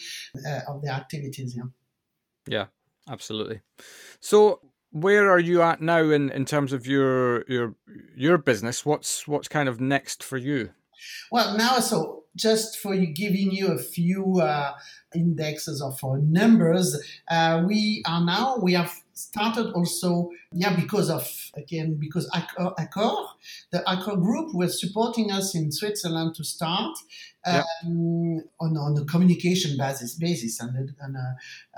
uh, 0.47 0.61
of 0.69 0.83
the 0.83 0.89
activities. 0.89 1.57
Yeah. 1.57 1.65
Yeah, 2.49 2.67
absolutely. 3.09 3.61
So, 4.21 4.61
where 4.91 5.31
are 5.31 5.39
you 5.39 5.61
at 5.61 5.83
now 5.83 6.01
in, 6.01 6.31
in 6.31 6.47
terms 6.47 6.73
of 6.73 6.87
your 6.87 7.45
your 7.47 7.75
your 8.17 8.39
business? 8.39 8.87
What's 8.87 9.29
what's 9.29 9.49
kind 9.49 9.69
of 9.69 9.81
next 9.81 10.23
for 10.23 10.39
you? 10.39 10.71
Well, 11.31 11.57
now 11.57 11.81
so 11.81 12.25
just 12.37 12.79
for 12.79 12.95
you 12.95 13.07
giving 13.07 13.51
you 13.51 13.69
a 13.69 13.79
few 13.79 14.41
uh, 14.41 14.73
indexes 15.15 15.83
of 15.83 15.99
our 16.05 16.19
numbers, 16.19 16.97
uh, 17.31 17.65
we 17.67 18.03
are 18.07 18.25
now 18.25 18.59
we 18.59 18.75
have 18.75 18.93
started 19.19 19.73
also, 19.73 20.31
yeah, 20.53 20.75
because 20.77 21.11
of, 21.11 21.29
again, 21.55 21.97
because 21.99 22.31
Accor, 22.31 23.27
the 23.73 23.81
Accor 23.81 24.21
group 24.21 24.55
was 24.55 24.81
supporting 24.81 25.33
us 25.33 25.57
in 25.57 25.73
Switzerland 25.73 26.37
to 26.37 26.45
start 26.45 26.97
um, 27.45 28.43
on, 28.61 28.77
on 28.77 28.97
a 28.97 29.05
communication 29.05 29.77
basis, 29.77 30.15
basis 30.15 30.61
and 30.61 30.95
an 31.01 31.17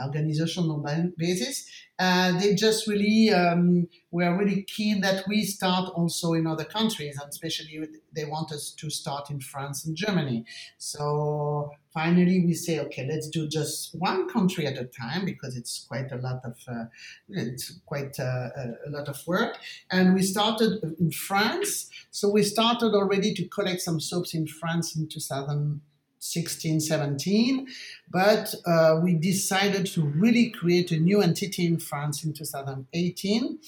organizational 0.04 0.84
basis. 1.16 1.66
Uh, 2.00 2.32
they 2.38 2.54
just 2.54 2.86
really 2.86 3.28
um, 3.28 3.86
were 4.10 4.34
really 4.34 4.62
keen 4.62 5.02
that 5.02 5.22
we 5.28 5.44
start 5.44 5.92
also 5.94 6.32
in 6.32 6.46
other 6.46 6.64
countries, 6.64 7.18
and 7.20 7.28
especially 7.28 7.78
they 8.16 8.24
want 8.24 8.50
us 8.52 8.70
to 8.70 8.88
start 8.88 9.28
in 9.28 9.38
France 9.38 9.84
and 9.84 9.94
Germany. 9.94 10.46
So 10.78 11.70
finally, 11.92 12.42
we 12.46 12.54
say, 12.54 12.80
okay, 12.80 13.06
let's 13.06 13.28
do 13.28 13.46
just 13.46 13.94
one 13.98 14.30
country 14.30 14.66
at 14.66 14.78
a 14.78 14.86
time 14.86 15.26
because 15.26 15.54
it's 15.58 15.84
quite 15.86 16.10
a 16.10 16.16
lot 16.16 16.40
of 16.42 16.56
uh, 16.66 16.84
it's 17.28 17.78
quite 17.84 18.18
uh, 18.18 18.48
a 18.86 18.88
lot 18.88 19.06
of 19.08 19.20
work. 19.26 19.58
And 19.90 20.14
we 20.14 20.22
started 20.22 20.82
in 20.98 21.10
France. 21.10 21.90
So 22.10 22.30
we 22.30 22.44
started 22.44 22.94
already 22.94 23.34
to 23.34 23.46
collect 23.48 23.82
some 23.82 24.00
soaps 24.00 24.32
in 24.32 24.46
France 24.46 24.96
in 24.96 25.06
2000. 25.06 25.82
16, 26.20 26.80
17, 26.80 27.66
but 28.10 28.54
uh, 28.66 29.00
we 29.02 29.14
decided 29.14 29.86
to 29.86 30.02
really 30.02 30.50
create 30.50 30.92
a 30.92 30.98
new 30.98 31.22
entity 31.22 31.66
in 31.66 31.78
France 31.78 32.22
in 32.24 32.32
2018 32.32 33.58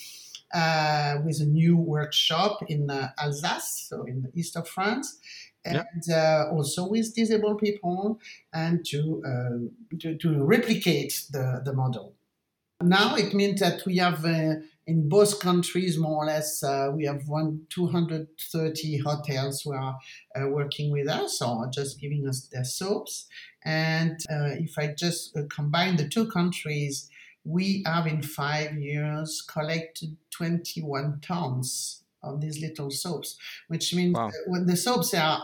uh, 0.54 1.16
with 1.24 1.40
a 1.40 1.46
new 1.46 1.76
workshop 1.76 2.62
in 2.68 2.90
uh, 2.90 3.08
Alsace, 3.18 3.86
so 3.88 4.04
in 4.04 4.22
the 4.22 4.30
east 4.38 4.56
of 4.56 4.68
France, 4.68 5.18
and 5.64 6.02
uh, 6.12 6.44
also 6.52 6.86
with 6.86 7.14
disabled 7.14 7.58
people, 7.58 8.20
and 8.52 8.84
to, 8.84 9.22
uh, 9.26 9.96
to, 9.98 10.16
to 10.18 10.44
replicate 10.44 11.24
the, 11.32 11.62
the 11.64 11.72
model. 11.72 12.14
Now 12.82 13.14
it 13.16 13.32
means 13.32 13.60
that 13.60 13.86
we 13.86 13.96
have 13.98 14.24
uh, 14.24 14.56
in 14.86 15.08
both 15.08 15.40
countries, 15.40 15.98
more 15.98 16.24
or 16.24 16.26
less, 16.26 16.62
uh, 16.62 16.90
we 16.92 17.04
have 17.04 17.28
one 17.28 17.62
230 17.70 18.98
hotels 18.98 19.62
who 19.62 19.72
are 19.72 19.96
uh, 20.36 20.48
working 20.48 20.90
with 20.90 21.08
us 21.08 21.40
or 21.40 21.68
just 21.68 22.00
giving 22.00 22.26
us 22.28 22.48
their 22.52 22.64
soaps. 22.64 23.28
And 23.64 24.18
uh, 24.30 24.56
if 24.58 24.78
I 24.78 24.94
just 24.96 25.36
uh, 25.36 25.42
combine 25.48 25.96
the 25.96 26.08
two 26.08 26.28
countries, 26.28 27.08
we 27.44 27.82
have 27.86 28.06
in 28.06 28.22
five 28.22 28.74
years 28.74 29.42
collected 29.42 30.16
21 30.30 31.20
tons 31.22 32.02
of 32.22 32.40
these 32.40 32.60
little 32.60 32.90
soaps, 32.90 33.36
which 33.68 33.94
means 33.94 34.14
wow. 34.14 34.30
when 34.46 34.66
the 34.66 34.76
soaps 34.76 35.14
are 35.14 35.42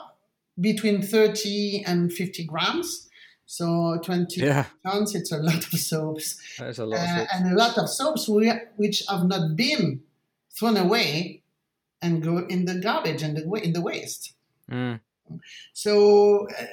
between 0.60 1.02
30 1.02 1.84
and 1.86 2.12
50 2.12 2.44
grams, 2.44 3.07
so 3.50 3.98
20 4.04 4.42
yeah. 4.42 4.66
tons, 4.86 5.14
it's 5.14 5.32
a 5.32 5.38
lot 5.38 5.56
of 5.72 5.80
soaps. 5.80 6.38
That's 6.58 6.78
a 6.78 6.84
lot 6.84 7.00
uh, 7.00 7.24
And 7.32 7.50
a 7.50 7.56
lot 7.56 7.78
of 7.78 7.88
soaps 7.88 8.28
which 8.28 9.02
have 9.08 9.24
not 9.24 9.56
been 9.56 10.02
thrown 10.54 10.76
away 10.76 11.42
and 12.02 12.22
go 12.22 12.44
in 12.46 12.66
the 12.66 12.74
garbage 12.74 13.22
and 13.22 13.38
the, 13.38 13.50
in 13.62 13.72
the 13.72 13.80
waste. 13.80 14.34
Mm. 14.70 15.00
So 15.72 16.46
uh, 16.46 16.64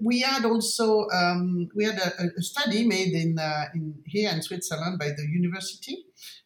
we 0.00 0.20
had 0.20 0.44
also 0.44 1.08
um, 1.08 1.68
we 1.74 1.86
had 1.86 1.98
a, 1.98 2.38
a, 2.38 2.42
study 2.42 2.86
made 2.86 3.14
in, 3.14 3.36
uh, 3.40 3.64
in 3.74 3.94
here 4.06 4.30
in 4.30 4.42
Switzerland 4.42 5.00
by 5.00 5.08
the 5.08 5.26
university, 5.28 6.04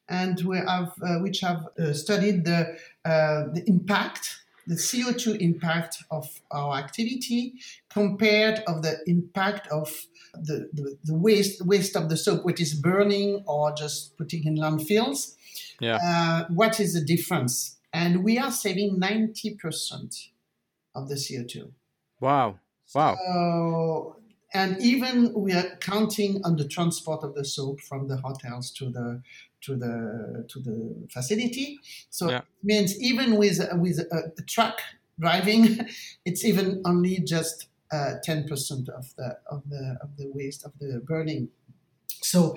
and 0.08 0.40
we 0.46 0.56
have 0.56 0.94
uh, 1.02 1.18
which 1.18 1.40
have 1.40 1.66
uh, 1.78 1.92
studied 1.92 2.46
the 2.46 2.78
uh, 3.04 3.44
the 3.52 3.62
impact 3.66 4.40
the 4.66 4.74
CO2 4.74 5.40
impact 5.40 6.02
of 6.10 6.28
our 6.50 6.76
activity 6.76 7.54
compared 7.96 8.62
of 8.66 8.82
the 8.82 8.98
impact 9.06 9.66
of 9.68 9.88
the, 10.34 10.68
the, 10.74 10.98
the 11.04 11.14
waste 11.14 11.64
waste 11.64 11.96
of 11.96 12.10
the 12.10 12.16
soap, 12.16 12.44
which 12.44 12.60
is 12.60 12.74
burning 12.74 13.42
or 13.46 13.72
just 13.72 14.18
putting 14.18 14.44
in 14.44 14.54
landfills. 14.58 15.34
Yeah. 15.80 15.98
Uh, 16.04 16.44
what 16.52 16.78
is 16.78 16.92
the 16.92 17.00
difference? 17.00 17.78
And 17.94 18.22
we 18.22 18.36
are 18.38 18.50
saving 18.50 19.00
90% 19.00 20.28
of 20.94 21.08
the 21.08 21.14
CO2. 21.14 21.70
Wow. 22.20 22.58
Wow. 22.94 23.16
So, 23.16 24.16
and 24.52 24.78
even 24.82 25.32
we 25.32 25.52
are 25.54 25.76
counting 25.80 26.42
on 26.44 26.56
the 26.56 26.68
transport 26.68 27.24
of 27.24 27.34
the 27.34 27.46
soap 27.46 27.80
from 27.80 28.08
the 28.08 28.18
hotels 28.18 28.70
to 28.72 28.90
the 28.90 29.22
to 29.62 29.74
the 29.74 30.44
to 30.50 30.60
the 30.60 31.08
facility. 31.10 31.78
So 32.10 32.28
yeah. 32.28 32.38
it 32.38 32.44
means 32.62 33.00
even 33.00 33.36
with 33.36 33.58
with 33.84 34.00
a, 34.00 34.32
a, 34.38 34.42
truck 34.42 34.80
driving, 35.18 35.64
it's 36.26 36.44
even 36.44 36.82
only 36.84 37.20
just 37.20 37.68
ten 38.22 38.44
uh, 38.44 38.48
percent 38.48 38.88
of 38.88 39.14
the 39.16 39.38
of 39.50 39.62
the 39.68 39.98
of 40.02 40.16
the 40.16 40.30
waste 40.34 40.64
of 40.64 40.72
the 40.78 41.00
burning. 41.06 41.48
So 42.22 42.56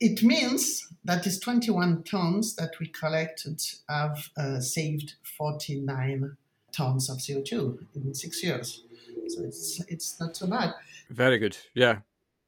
it 0.00 0.22
means 0.22 0.88
that 1.04 1.22
these 1.22 1.38
21 1.38 2.02
tons 2.04 2.56
that 2.56 2.72
we 2.80 2.86
collected 2.86 3.62
have 3.88 4.28
uh, 4.36 4.60
saved 4.60 5.14
49 5.38 6.36
tons 6.72 7.10
of 7.10 7.18
CO2 7.18 7.78
in 7.94 8.14
six 8.14 8.42
years. 8.42 8.82
So 9.28 9.42
it's 9.44 9.82
it's 9.88 10.20
not 10.20 10.36
so 10.36 10.46
bad. 10.46 10.74
Very 11.10 11.38
good. 11.38 11.56
Yeah. 11.74 11.98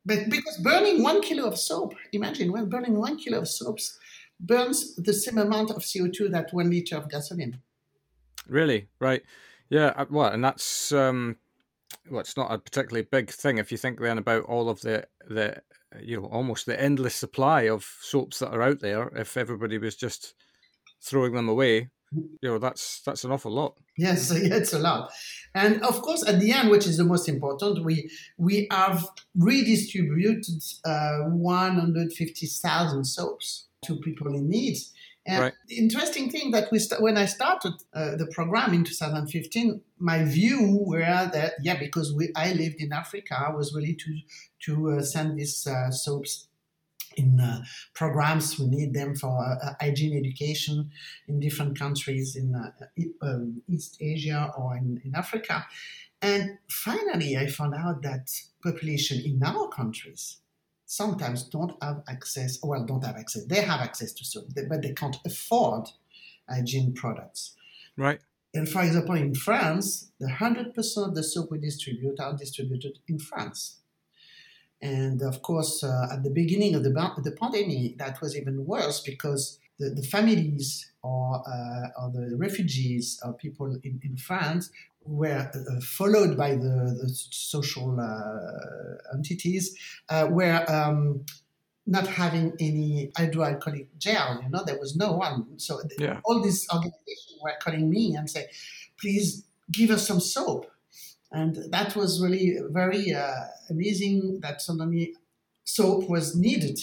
But 0.05 0.29
because 0.31 0.59
burning 0.59 1.03
one 1.03 1.21
kilo 1.21 1.47
of 1.47 1.59
soap, 1.59 1.95
imagine 2.13 2.53
when 2.53 2.69
burning 2.69 2.97
one 2.99 3.17
kilo 3.17 3.39
of 3.39 3.49
soaps 3.49 3.99
burns 4.39 4.95
the 4.97 5.13
same 5.13 5.39
amount 5.39 5.71
of 5.71 5.79
CO2 5.79 6.31
that 6.31 6.53
one 6.53 6.71
liter 6.71 6.97
of 6.97 7.09
gasoline. 7.09 7.59
Really? 8.49 8.89
Right. 9.01 9.23
Yeah. 9.69 9.93
Uh, 9.97 10.07
well, 10.11 10.29
and 10.29 10.45
that's 10.45 10.93
um, 10.93 11.37
well, 12.11 12.21
it's 12.21 12.37
not 12.37 12.53
a 12.53 12.59
particularly 12.59 13.07
big 13.11 13.31
thing 13.31 13.59
if 13.59 13.71
you 13.73 13.79
think 13.79 14.01
then 14.01 14.19
about 14.19 14.45
all 14.45 14.69
of 14.69 14.81
the 14.81 15.07
the 15.29 15.63
you 16.01 16.21
know 16.21 16.27
almost 16.27 16.67
the 16.67 16.81
endless 16.81 17.15
supply 17.15 17.63
of 17.63 17.97
soaps 18.01 18.39
that 18.39 18.51
are 18.51 18.63
out 18.63 18.81
there. 18.81 19.09
If 19.17 19.37
everybody 19.37 19.79
was 19.79 19.97
just 19.97 20.35
throwing 21.03 21.35
them 21.35 21.49
away, 21.49 21.91
you 22.13 22.49
know 22.49 22.59
that's 22.59 23.03
that's 23.03 23.25
an 23.25 23.33
awful 23.33 23.53
lot. 23.53 23.77
Yes, 23.97 24.31
it's 24.35 24.73
a 24.73 24.79
lot, 24.79 25.11
and 25.55 25.83
of 25.83 26.01
course 26.03 26.27
at 26.27 26.41
the 26.41 26.53
end, 26.53 26.71
which 26.71 26.87
is 26.87 26.97
the 26.97 27.05
most 27.05 27.29
important, 27.29 27.85
we 27.85 28.11
we 28.39 28.67
have 28.71 29.07
redistributed 29.37 30.63
uh, 30.85 31.19
one 31.29 31.77
hundred 31.79 32.13
fifty 32.13 32.47
thousand 32.47 33.05
soaps 33.05 33.67
to 33.85 33.97
people 33.97 34.35
in 34.35 34.49
need. 34.49 34.77
And 35.27 35.43
right. 35.43 35.53
the 35.67 35.79
interesting 35.79 36.31
thing 36.31 36.53
that 36.53 36.71
we 36.71 36.79
st- 36.79 37.03
when 37.03 37.19
I 37.19 37.27
started 37.27 37.75
uh, 37.93 38.15
the 38.17 38.27
program 38.27 38.73
in 38.73 38.85
2015, 38.85 39.81
my 39.99 40.25
view 40.25 40.79
were 40.87 41.01
that 41.01 41.55
yeah, 41.63 41.79
because 41.79 42.15
we 42.15 42.31
I 42.37 42.53
lived 42.53 42.77
in 42.79 42.93
Africa, 42.93 43.37
I 43.49 43.53
was 43.53 43.75
really 43.75 43.95
to 43.95 44.19
to 44.67 44.91
uh, 44.93 45.03
send 45.03 45.39
these 45.39 45.67
uh, 45.67 45.91
soaps 45.91 46.49
in 47.17 47.41
uh, 47.41 47.65
programs. 47.95 48.59
We 48.59 48.67
need 48.67 48.95
them 48.95 49.17
for 49.17 49.45
uh, 49.45 49.75
hygiene 49.81 50.17
education 50.17 50.91
in 51.27 51.41
different 51.41 51.79
countries 51.79 52.37
in 52.37 52.55
uh, 52.55 52.71
um, 53.23 53.63
East 53.69 53.97
Asia 54.01 54.53
or 54.57 54.77
in, 54.77 55.01
in 55.05 55.15
Africa. 55.15 55.67
And 56.23 56.59
finally, 56.69 57.37
I 57.37 57.47
found 57.49 57.75
out 57.75 58.03
that 58.03 58.31
population 58.63 59.23
in 59.25 59.43
our 59.43 59.69
countries 59.69 60.39
sometimes 60.87 61.43
don't 61.43 61.73
have 61.83 62.03
access, 62.09 62.59
well, 62.63 62.85
don't 62.85 63.05
have 63.05 63.17
access. 63.17 63.45
They 63.45 63.63
have 63.63 63.81
access 63.81 64.13
to 64.13 64.25
soap, 64.25 64.47
but 64.69 64.83
they 64.83 64.93
can't 64.93 65.17
afford 65.27 65.89
hygiene 66.49 66.95
products. 66.95 67.57
Right. 67.97 68.21
And 68.55 68.69
for 68.69 68.83
example, 68.83 69.17
in 69.17 69.35
France, 69.35 70.13
the 70.19 70.29
100% 70.29 71.09
of 71.09 71.15
the 71.15 71.23
soap 71.23 71.51
we 71.51 71.59
distribute 71.59 72.19
are 72.21 72.35
distributed 72.35 73.01
in 73.09 73.19
France. 73.19 73.81
And 74.81 75.21
of 75.23 75.43
course, 75.43 75.83
uh, 75.83 76.09
at 76.13 76.23
the 76.23 76.31
beginning 76.31 76.75
of 76.75 76.85
the, 76.85 76.91
the 76.91 77.33
pandemic, 77.33 77.99
that 77.99 78.21
was 78.21 78.37
even 78.37 78.65
worse 78.65 79.01
because 79.01 79.59
the, 79.79 79.91
the 79.91 80.03
families 80.03 80.91
or, 81.03 81.43
uh, 81.47 82.01
or 82.01 82.11
the 82.11 82.37
refugees 82.37 83.21
or 83.25 83.33
people 83.35 83.79
in, 83.83 84.01
in 84.03 84.17
France 84.17 84.71
were 85.07 85.51
uh, 85.55 85.81
followed 85.81 86.37
by 86.37 86.53
the, 86.53 86.99
the 87.01 87.09
social 87.09 87.99
uh, 88.01 89.15
entities 89.17 89.77
uh, 90.09 90.27
were 90.31 90.65
um, 90.71 91.25
not 91.87 92.07
having 92.07 92.53
any 92.61 93.11
hydroalcoholic 93.17 93.87
gel. 93.99 94.41
You 94.43 94.51
know, 94.51 94.65
there 94.65 94.79
was 94.79 94.97
no 94.97 95.13
one. 95.13 95.59
So 95.59 95.81
yeah. 95.99 96.21
all 96.25 96.43
these 96.43 96.67
organizations 96.73 97.39
were 97.43 97.55
calling 97.61 97.89
me 97.89 98.15
and 98.17 98.29
say, 98.29 98.47
"Please 99.01 99.45
give 99.71 99.91
us 99.91 100.07
some 100.07 100.21
soap." 100.21 100.71
And 101.33 101.57
that 101.71 101.97
was 101.97 102.21
really 102.23 102.59
very 102.71 103.13
uh, 103.13 103.45
amazing 103.71 104.41
that 104.41 104.63
suddenly 104.63 105.15
soap 105.65 106.09
was 106.09 106.37
needed. 106.37 106.79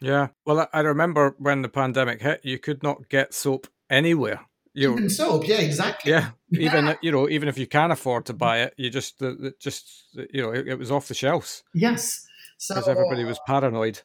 Yeah. 0.00 0.28
Well, 0.46 0.68
I 0.72 0.80
remember 0.80 1.34
when 1.38 1.62
the 1.62 1.68
pandemic 1.68 2.22
hit, 2.22 2.40
you 2.42 2.58
could 2.58 2.82
not 2.82 3.08
get 3.08 3.34
soap 3.34 3.66
anywhere. 3.90 4.40
You 4.72 4.92
even 4.92 5.10
soap, 5.10 5.48
yeah, 5.48 5.60
exactly. 5.60 6.12
Yeah, 6.12 6.30
even 6.52 6.96
you 7.02 7.10
know, 7.10 7.28
even 7.28 7.48
if 7.48 7.58
you 7.58 7.66
can 7.66 7.90
afford 7.90 8.26
to 8.26 8.32
buy 8.32 8.60
it, 8.60 8.74
you 8.76 8.88
just 8.88 9.20
just 9.58 10.04
you 10.32 10.42
know, 10.42 10.50
it, 10.50 10.68
it 10.68 10.78
was 10.78 10.90
off 10.90 11.08
the 11.08 11.14
shelves. 11.14 11.64
Yes, 11.74 12.26
because 12.68 12.84
so, 12.84 12.90
everybody 12.90 13.24
was 13.24 13.40
paranoid. 13.46 14.02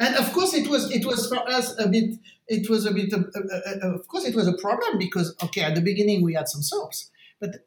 And 0.00 0.14
of 0.16 0.32
course, 0.32 0.54
it 0.54 0.68
was 0.68 0.90
it 0.90 1.04
was 1.04 1.28
for 1.28 1.38
us 1.50 1.78
a 1.78 1.88
bit. 1.88 2.14
It 2.46 2.70
was 2.70 2.86
a 2.86 2.92
bit. 2.92 3.12
Uh, 3.12 3.18
uh, 3.18 3.86
uh, 3.86 3.94
of 3.94 4.08
course, 4.08 4.24
it 4.24 4.34
was 4.34 4.48
a 4.48 4.54
problem 4.54 4.98
because 4.98 5.34
okay, 5.44 5.62
at 5.62 5.74
the 5.74 5.82
beginning 5.82 6.22
we 6.22 6.34
had 6.34 6.48
some 6.48 6.62
soaps, 6.62 7.10
but 7.38 7.66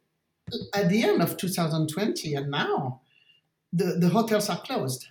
at 0.73 0.89
the 0.89 1.03
end 1.03 1.21
of 1.21 1.37
2020 1.37 2.33
and 2.33 2.49
now, 2.49 3.01
the 3.71 3.97
the 3.99 4.09
hotels 4.09 4.49
are 4.49 4.61
closed. 4.61 5.07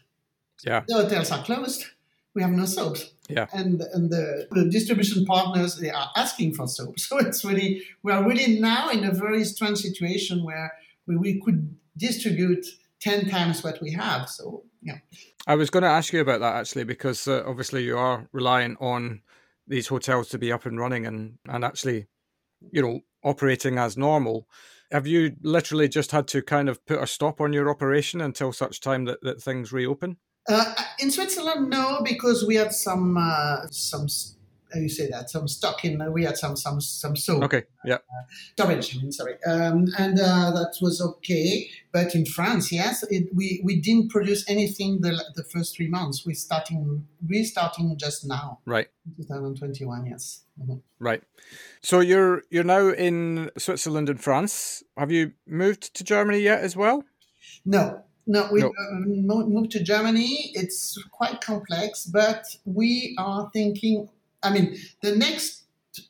Yeah, 0.65 0.83
the 0.89 0.95
hotels 0.95 1.31
are 1.31 1.45
closed 1.45 1.87
we 2.35 2.43
have 2.43 2.51
no 2.51 2.65
soaps. 2.65 3.13
Yeah. 3.33 3.47
And 3.53 3.83
and 3.93 4.11
the, 4.11 4.49
the, 4.51 4.65
distribution 4.71 5.25
partners 5.25 5.77
they 5.77 5.91
are 5.91 6.11
asking 6.17 6.55
for 6.55 6.67
soap. 6.67 6.97
So 6.99 7.19
it's 7.19 7.45
really 7.45 7.83
we 8.03 8.13
are 8.13 8.27
really 8.27 8.59
now 8.61 8.91
in 8.91 9.05
a 9.05 9.13
very 9.13 9.45
strange 9.45 9.79
situation 9.79 10.45
where 10.45 10.73
we, 11.07 11.17
we 11.17 11.41
could 11.41 11.77
distribute 11.97 12.67
ten 13.01 13.29
times 13.29 13.63
what 13.65 13.81
we 13.81 13.93
have. 13.93 14.29
So 14.29 14.65
Yeah. 14.83 14.99
I 15.47 15.55
was 15.55 15.71
going 15.71 15.83
to 15.83 15.89
ask 15.89 16.13
you 16.13 16.21
about 16.21 16.41
that 16.41 16.57
actually, 16.57 16.85
because 16.85 17.27
uh, 17.27 17.43
obviously 17.47 17.83
you 17.85 17.97
are 17.97 18.29
relying 18.33 18.77
on 18.81 19.23
these 19.67 19.89
hotels 19.89 20.29
to 20.29 20.39
be 20.39 20.53
up 20.53 20.67
and 20.67 20.79
running 20.79 21.07
and, 21.07 21.39
and 21.49 21.65
actually, 21.65 22.07
you 22.73 22.83
know, 22.83 23.01
operating 23.25 23.79
as 23.79 23.97
normal. 23.97 24.49
Have 24.91 25.07
you 25.07 25.37
literally 25.43 25.89
just 25.89 26.11
had 26.11 26.27
to 26.29 26.43
kind 26.43 26.69
of 26.69 26.85
put 26.85 27.01
a 27.01 27.07
stop 27.07 27.41
on 27.41 27.53
your 27.53 27.71
operation 27.71 28.21
until 28.21 28.53
such 28.53 28.81
time 28.81 29.05
that, 29.05 29.19
that 29.23 29.41
things 29.41 29.73
reopen? 29.73 30.17
Uh, 30.49 30.75
in 30.99 31.11
Switzerland, 31.11 31.71
no, 31.71 32.01
because 32.05 32.45
we 32.47 32.57
had 32.57 32.73
some 32.73 33.17
uh, 33.17 33.67
some 33.71 34.09
how 34.73 34.81
you 34.81 34.89
say 34.89 35.09
that? 35.09 35.31
Some 35.31 35.49
stock 35.49 35.85
in 35.85 36.13
we 36.13 36.25
had 36.25 36.37
some 36.37 36.57
some 36.57 36.81
some 36.81 37.17
soap. 37.17 37.45
Okay 37.45 37.65
yeah. 37.85 37.95
Uh, 37.95 38.25
storage 38.53 38.97
I 38.97 39.01
mean, 39.01 39.13
sorry. 39.13 39.35
Um, 39.45 39.89
and 39.99 40.19
uh, 40.19 40.51
that 40.53 40.77
was 40.81 41.01
okay. 41.01 41.69
But 41.93 42.15
in 42.15 42.27
France 42.27 42.73
yes 42.73 43.03
it, 43.11 43.29
we 43.35 43.61
we 43.65 43.81
didn't 43.81 44.11
produce 44.11 44.49
anything 44.49 45.01
the, 45.01 45.23
the 45.35 45.45
first 45.45 45.77
three 45.77 45.89
months. 45.89 46.25
We're 46.25 46.35
starting 46.35 47.07
restarting 47.27 47.97
just 47.99 48.27
now. 48.27 48.61
Right. 48.67 48.89
2021 49.17 50.07
yes. 50.07 50.45
Mm-hmm. 50.61 50.75
right. 50.99 51.23
So 51.83 52.01
you're 52.01 52.43
you're 52.51 52.65
now 52.65 52.89
in 52.89 53.51
Switzerland 53.59 54.09
and 54.09 54.23
France. 54.23 54.83
Have 54.97 55.11
you 55.11 55.33
moved 55.47 55.95
to 55.95 56.05
Germany 56.05 56.41
yet 56.41 56.61
as 56.61 56.77
well? 56.77 57.05
No 57.65 58.05
no, 58.27 58.49
we 58.53 58.61
no. 58.61 58.69
Uh, 58.69 59.45
moved 59.47 59.71
to 59.73 59.83
Germany. 59.83 60.53
It's 60.55 60.99
quite 61.11 61.41
complex, 61.41 62.05
but 62.05 62.45
we 62.65 63.15
are 63.19 63.51
thinking. 63.53 64.09
I 64.43 64.51
mean, 64.51 64.77
the 65.03 65.17
next 65.17 65.61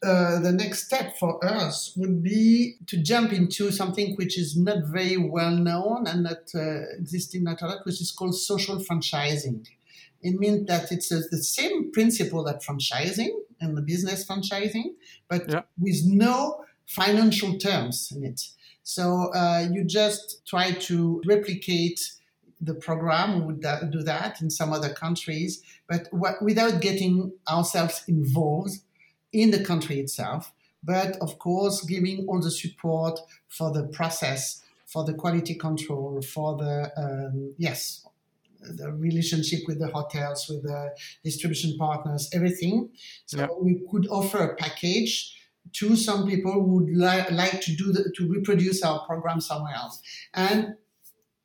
uh, 0.03 0.39
the 0.41 0.53
next 0.53 0.85
step 0.85 1.17
for 1.19 1.43
us 1.45 1.95
would 1.97 2.23
be 2.23 2.77
to 2.87 3.03
jump 3.03 3.33
into 3.33 3.71
something 3.71 4.15
which 4.17 4.39
is 4.39 4.57
not 4.57 4.85
very 4.85 5.17
well 5.17 5.53
known 5.53 6.07
and 6.07 6.23
not 6.25 6.51
uh, 6.55 6.83
exists 6.99 7.35
in 7.35 7.45
Natural, 7.45 7.81
which 7.85 8.01
is 8.01 8.13
called 8.13 8.35
social 8.35 8.77
franchising. 8.77 9.67
It 10.23 10.39
means 10.39 10.67
that 10.67 10.93
it's 10.93 11.11
uh, 11.11 11.23
the 11.31 11.43
same 11.43 11.91
principle 11.93 12.45
that 12.45 12.63
franchising 12.63 13.31
and 13.61 13.77
the 13.77 13.81
business 13.81 14.27
franchising, 14.27 14.95
but 15.29 15.49
yeah. 15.49 15.63
with 15.79 16.03
no 16.05 16.65
financial 16.87 17.57
terms 17.57 18.13
in 18.15 18.25
it. 18.25 18.41
So 18.91 19.33
uh, 19.33 19.69
you 19.71 19.85
just 19.85 20.45
try 20.45 20.73
to 20.73 21.23
replicate 21.25 22.01
the 22.61 22.75
program. 22.75 23.39
We 23.39 23.47
would 23.47 23.61
do 23.93 24.03
that 24.03 24.43
in 24.43 24.51
some 24.51 24.73
other 24.73 24.93
countries, 24.93 25.63
but 25.87 26.09
without 26.43 26.81
getting 26.81 27.31
ourselves 27.49 28.03
involved 28.09 28.79
in 29.33 29.53
the 29.53 29.63
country 29.63 30.01
itself. 30.01 30.53
But 30.83 31.17
of 31.19 31.39
course, 31.39 31.85
giving 31.85 32.27
all 32.27 32.41
the 32.41 32.51
support 32.51 33.21
for 33.47 33.71
the 33.73 33.85
process, 33.85 34.61
for 34.87 35.05
the 35.05 35.15
quality 35.15 35.55
control, 35.55 36.21
for 36.23 36.57
the 36.57 36.91
um, 36.97 37.55
yes, 37.59 38.05
the 38.61 38.91
relationship 38.93 39.61
with 39.69 39.79
the 39.79 39.87
hotels, 39.87 40.49
with 40.49 40.65
the 40.65 40.91
distribution 41.23 41.79
partners, 41.79 42.29
everything. 42.33 42.91
So 43.27 43.39
yeah. 43.39 43.47
we 43.57 43.83
could 43.89 44.09
offer 44.09 44.39
a 44.39 44.57
package 44.57 45.37
to 45.73 45.97
some 45.97 46.27
people 46.27 46.53
who 46.53 46.77
would 46.77 46.89
li- 46.89 47.31
like 47.31 47.61
to 47.63 47.77
do 47.77 47.93
the, 47.93 48.13
to 48.17 48.29
reproduce 48.29 48.83
our 48.83 49.05
program 49.07 49.41
somewhere 49.41 49.75
else. 49.75 50.03
And 50.35 50.75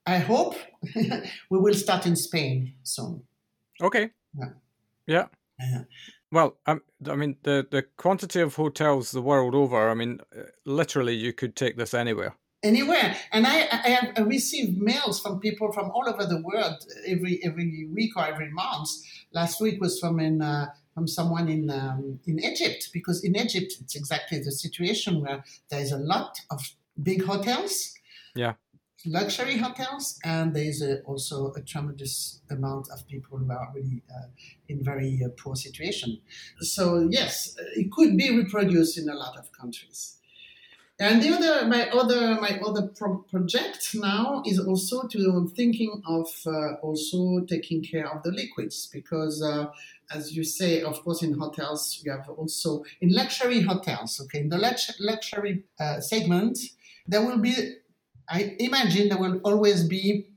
I 0.05 0.19
hope 0.19 0.55
we 0.95 1.19
will 1.49 1.73
start 1.73 2.05
in 2.05 2.15
Spain 2.15 2.73
soon. 2.83 3.23
Okay. 3.81 4.11
Yeah. 4.37 4.49
Yeah. 5.07 5.27
yeah. 5.59 5.83
Well, 6.31 6.57
um, 6.65 6.81
I 7.09 7.15
mean, 7.15 7.37
the, 7.43 7.65
the 7.69 7.83
quantity 7.97 8.41
of 8.41 8.55
hotels 8.55 9.11
the 9.11 9.21
world 9.21 9.55
over, 9.55 9.89
I 9.89 9.93
mean, 9.93 10.19
literally, 10.65 11.15
you 11.15 11.33
could 11.33 11.55
take 11.55 11.77
this 11.77 11.93
anywhere. 11.93 12.35
Anywhere, 12.63 13.15
and 13.31 13.45
I, 13.45 13.67
I 13.71 13.89
have 13.89 14.27
received 14.27 14.81
mails 14.81 15.19
from 15.19 15.39
people 15.39 15.71
from 15.71 15.91
all 15.91 16.09
over 16.09 16.25
the 16.25 16.41
world 16.41 16.83
every 17.05 17.39
every 17.43 17.87
week 17.93 18.17
or 18.17 18.25
every 18.25 18.49
month. 18.49 18.89
Last 19.31 19.61
week 19.61 19.79
was 19.79 19.99
from 19.99 20.19
in 20.19 20.41
uh, 20.41 20.67
from 20.95 21.07
someone 21.07 21.49
in 21.49 21.69
um, 21.69 22.19
in 22.25 22.39
Egypt 22.43 22.89
because 22.93 23.23
in 23.23 23.35
Egypt 23.35 23.73
it's 23.81 23.95
exactly 23.95 24.39
the 24.39 24.51
situation 24.51 25.21
where 25.21 25.43
there 25.69 25.81
is 25.81 25.91
a 25.91 25.97
lot 25.97 26.39
of 26.49 26.61
big 27.03 27.23
hotels, 27.23 27.93
yeah, 28.33 28.53
luxury 29.05 29.57
hotels, 29.57 30.17
and 30.23 30.55
there 30.55 30.63
is 30.63 30.81
a, 30.81 31.01
also 31.01 31.51
a 31.57 31.61
tremendous 31.61 32.41
amount 32.49 32.87
of 32.91 33.05
people 33.07 33.37
who 33.37 33.51
are 33.51 33.71
really 33.75 34.01
uh, 34.09 34.27
in 34.69 34.83
very 34.83 35.21
uh, 35.23 35.29
poor 35.37 35.55
situation. 35.55 36.21
So 36.61 37.07
yes, 37.11 37.55
it 37.75 37.91
could 37.91 38.17
be 38.17 38.35
reproduced 38.35 38.97
in 38.97 39.09
a 39.09 39.15
lot 39.15 39.37
of 39.37 39.51
countries. 39.51 40.17
And 40.97 41.21
the 41.21 41.33
other, 41.33 41.67
my 41.67 41.89
other, 41.89 42.39
my 42.39 42.57
other 42.65 42.87
pro- 42.87 43.17
project 43.17 43.89
now 43.95 44.41
is 44.45 44.59
also 44.59 45.07
to 45.07 45.51
thinking 45.53 46.01
of 46.07 46.27
uh, 46.47 46.75
also 46.81 47.41
taking 47.41 47.83
care 47.83 48.09
of 48.09 48.23
the 48.23 48.31
liquids 48.31 48.87
because, 48.93 49.43
uh, 49.43 49.65
as 50.09 50.31
you 50.37 50.45
say, 50.45 50.83
of 50.83 51.03
course, 51.03 51.21
in 51.21 51.37
hotels 51.37 52.01
you 52.03 52.11
have 52.11 52.29
also 52.29 52.85
in 53.01 53.09
luxury 53.13 53.61
hotels. 53.61 54.21
Okay, 54.21 54.39
in 54.39 54.49
the 54.49 54.57
lux- 54.57 54.97
luxury 55.01 55.63
uh, 55.81 55.99
segment, 55.99 56.57
there 57.05 57.25
will 57.25 57.39
be, 57.39 57.75
I 58.29 58.55
imagine, 58.59 59.09
there 59.09 59.17
will 59.17 59.41
always 59.43 59.83
be 59.83 60.29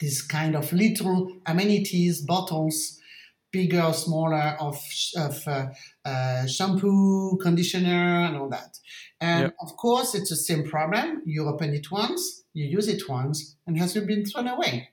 this 0.00 0.22
kind 0.22 0.56
of 0.56 0.72
little 0.72 1.36
amenities 1.44 2.22
bottles 2.22 2.98
bigger 3.52 3.82
or 3.82 3.92
smaller 3.92 4.56
of, 4.58 4.82
of 5.16 5.46
uh, 5.46 5.66
uh, 6.04 6.46
shampoo, 6.46 7.36
conditioner, 7.36 8.24
and 8.26 8.36
all 8.36 8.48
that. 8.48 8.78
And 9.22 9.42
yep. 9.42 9.56
of 9.60 9.76
course, 9.76 10.16
it's 10.16 10.30
the 10.30 10.36
same 10.36 10.64
problem. 10.64 11.22
You 11.24 11.46
open 11.46 11.72
it 11.74 11.92
once, 11.92 12.42
you 12.54 12.66
use 12.66 12.88
it 12.88 13.08
once, 13.08 13.54
and 13.68 13.78
has 13.78 13.94
been 13.94 14.24
thrown 14.26 14.48
away 14.48 14.88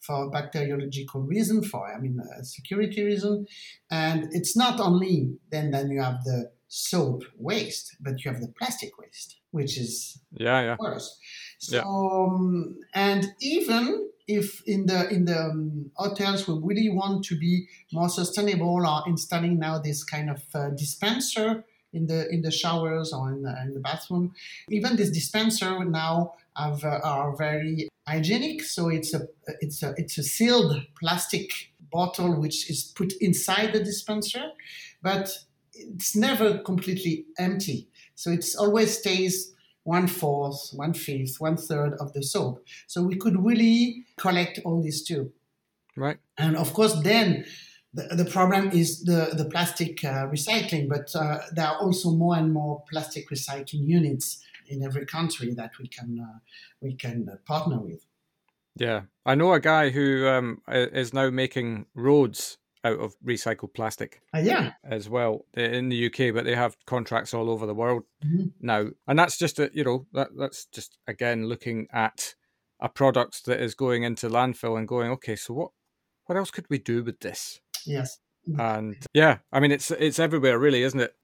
for 0.00 0.28
bacteriological 0.32 1.22
reason, 1.22 1.62
for 1.62 1.86
I 1.86 2.00
mean 2.00 2.18
uh, 2.18 2.42
security 2.42 3.04
reason. 3.04 3.46
And 3.88 4.28
it's 4.32 4.56
not 4.56 4.80
only 4.80 5.38
then 5.52 5.70
then 5.70 5.90
you 5.90 6.02
have 6.02 6.24
the 6.24 6.50
soap 6.66 7.22
waste, 7.36 7.96
but 8.00 8.24
you 8.24 8.32
have 8.32 8.40
the 8.40 8.52
plastic 8.58 8.98
waste, 8.98 9.36
which 9.52 9.78
is 9.78 10.20
yeah 10.32 10.60
yeah 10.60 10.76
worse. 10.76 11.16
So 11.60 11.76
yeah. 11.76 11.82
um, 11.86 12.80
and 12.94 13.26
even 13.40 14.10
if 14.26 14.60
in 14.66 14.86
the 14.86 15.08
in 15.08 15.24
the 15.26 15.38
um, 15.38 15.92
hotels 15.94 16.48
we 16.48 16.54
really 16.60 16.90
want 16.90 17.24
to 17.26 17.38
be 17.38 17.68
more 17.92 18.08
sustainable, 18.08 18.84
are 18.84 19.04
installing 19.06 19.60
now 19.60 19.78
this 19.78 20.02
kind 20.02 20.30
of 20.30 20.42
uh, 20.52 20.70
dispenser 20.70 21.64
in 21.92 22.06
the 22.06 22.28
in 22.30 22.42
the 22.42 22.50
showers 22.50 23.12
or 23.12 23.30
in 23.30 23.42
the, 23.42 23.54
in 23.62 23.74
the 23.74 23.80
bathroom. 23.80 24.34
Even 24.70 24.96
this 24.96 25.10
dispenser 25.10 25.84
now 25.84 26.34
have, 26.56 26.84
uh, 26.84 27.00
are 27.02 27.36
very 27.36 27.88
hygienic. 28.06 28.62
So 28.62 28.88
it's 28.88 29.14
a 29.14 29.26
it's 29.60 29.82
a 29.82 29.94
it's 29.96 30.18
a 30.18 30.22
sealed 30.22 30.82
plastic 30.98 31.50
bottle 31.90 32.40
which 32.40 32.70
is 32.70 32.84
put 32.84 33.12
inside 33.20 33.72
the 33.72 33.82
dispenser, 33.82 34.50
but 35.02 35.30
it's 35.72 36.14
never 36.16 36.58
completely 36.58 37.26
empty. 37.38 37.88
So 38.14 38.30
it 38.30 38.44
always 38.58 38.98
stays 38.98 39.54
one 39.84 40.06
fourth, 40.06 40.70
one 40.74 40.92
fifth, 40.92 41.40
one 41.40 41.56
third 41.56 41.94
of 42.00 42.12
the 42.12 42.22
soap. 42.22 42.62
So 42.86 43.02
we 43.02 43.16
could 43.16 43.42
really 43.42 44.04
collect 44.18 44.60
all 44.64 44.82
these 44.82 45.02
too. 45.02 45.32
Right. 45.96 46.18
And 46.36 46.56
of 46.56 46.74
course, 46.74 46.94
then 47.00 47.46
the, 47.98 48.16
the 48.16 48.30
problem 48.30 48.70
is 48.70 49.02
the, 49.02 49.30
the 49.32 49.44
plastic 49.44 50.04
uh, 50.04 50.26
recycling, 50.26 50.88
but 50.88 51.14
uh, 51.14 51.40
there 51.52 51.66
are 51.66 51.78
also 51.78 52.10
more 52.10 52.36
and 52.36 52.52
more 52.52 52.82
plastic 52.90 53.28
recycling 53.30 53.86
units 53.86 54.42
in 54.68 54.82
every 54.82 55.06
country 55.06 55.54
that 55.54 55.72
we 55.78 55.88
can 55.88 56.20
uh, 56.20 56.38
we 56.80 56.94
can 56.94 57.28
uh, 57.30 57.36
partner 57.46 57.80
with. 57.80 58.06
Yeah, 58.76 59.02
I 59.26 59.34
know 59.34 59.52
a 59.52 59.60
guy 59.60 59.90
who 59.90 60.28
um, 60.28 60.62
is 60.68 61.12
now 61.12 61.30
making 61.30 61.86
roads 61.94 62.58
out 62.84 63.00
of 63.00 63.16
recycled 63.24 63.74
plastic. 63.74 64.20
Uh, 64.34 64.38
yeah, 64.38 64.72
as 64.84 65.08
well 65.08 65.46
in 65.54 65.88
the 65.88 66.06
UK, 66.06 66.34
but 66.34 66.44
they 66.44 66.54
have 66.54 66.76
contracts 66.86 67.34
all 67.34 67.50
over 67.50 67.66
the 67.66 67.74
world 67.74 68.04
mm-hmm. 68.24 68.46
now, 68.60 68.88
and 69.06 69.18
that's 69.18 69.38
just 69.38 69.58
a, 69.58 69.70
you 69.72 69.84
know 69.84 70.06
that 70.12 70.28
that's 70.38 70.66
just 70.66 70.98
again 71.06 71.46
looking 71.46 71.88
at 71.92 72.34
a 72.80 72.88
product 72.88 73.46
that 73.46 73.60
is 73.60 73.74
going 73.74 74.04
into 74.04 74.28
landfill 74.28 74.78
and 74.78 74.86
going, 74.86 75.10
okay, 75.10 75.34
so 75.34 75.54
what 75.54 75.70
what 76.26 76.36
else 76.36 76.50
could 76.50 76.66
we 76.68 76.78
do 76.78 77.02
with 77.02 77.20
this? 77.20 77.60
Yes. 77.86 78.18
And 78.58 78.96
yeah, 79.12 79.38
I 79.52 79.60
mean 79.60 79.72
it's 79.72 79.90
it's 79.90 80.18
everywhere 80.18 80.58
really, 80.58 80.82
isn't 80.82 81.00
it? 81.00 81.14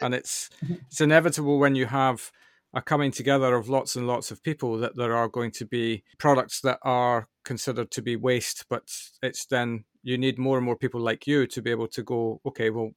And 0.00 0.14
it's 0.14 0.50
it's 0.88 1.00
inevitable 1.00 1.58
when 1.58 1.74
you 1.74 1.86
have 1.86 2.30
a 2.74 2.82
coming 2.82 3.10
together 3.10 3.54
of 3.54 3.68
lots 3.68 3.96
and 3.96 4.06
lots 4.06 4.30
of 4.30 4.42
people 4.42 4.76
that 4.78 4.96
there 4.96 5.16
are 5.16 5.28
going 5.28 5.50
to 5.50 5.64
be 5.64 6.04
products 6.18 6.60
that 6.60 6.78
are 6.82 7.26
considered 7.44 7.90
to 7.92 8.02
be 8.02 8.16
waste, 8.16 8.66
but 8.68 8.82
it's 9.22 9.46
then 9.46 9.84
you 10.02 10.18
need 10.18 10.38
more 10.38 10.58
and 10.58 10.66
more 10.66 10.76
people 10.76 11.00
like 11.00 11.26
you 11.26 11.46
to 11.46 11.62
be 11.62 11.70
able 11.70 11.88
to 11.88 12.02
go, 12.02 12.40
okay, 12.44 12.70
well, 12.70 12.90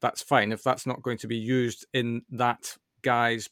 that's 0.00 0.22
fine. 0.22 0.52
If 0.52 0.62
that's 0.62 0.86
not 0.86 1.02
going 1.02 1.18
to 1.18 1.26
be 1.26 1.36
used 1.36 1.86
in 1.92 2.22
that 2.30 2.76
guy's 3.02 3.48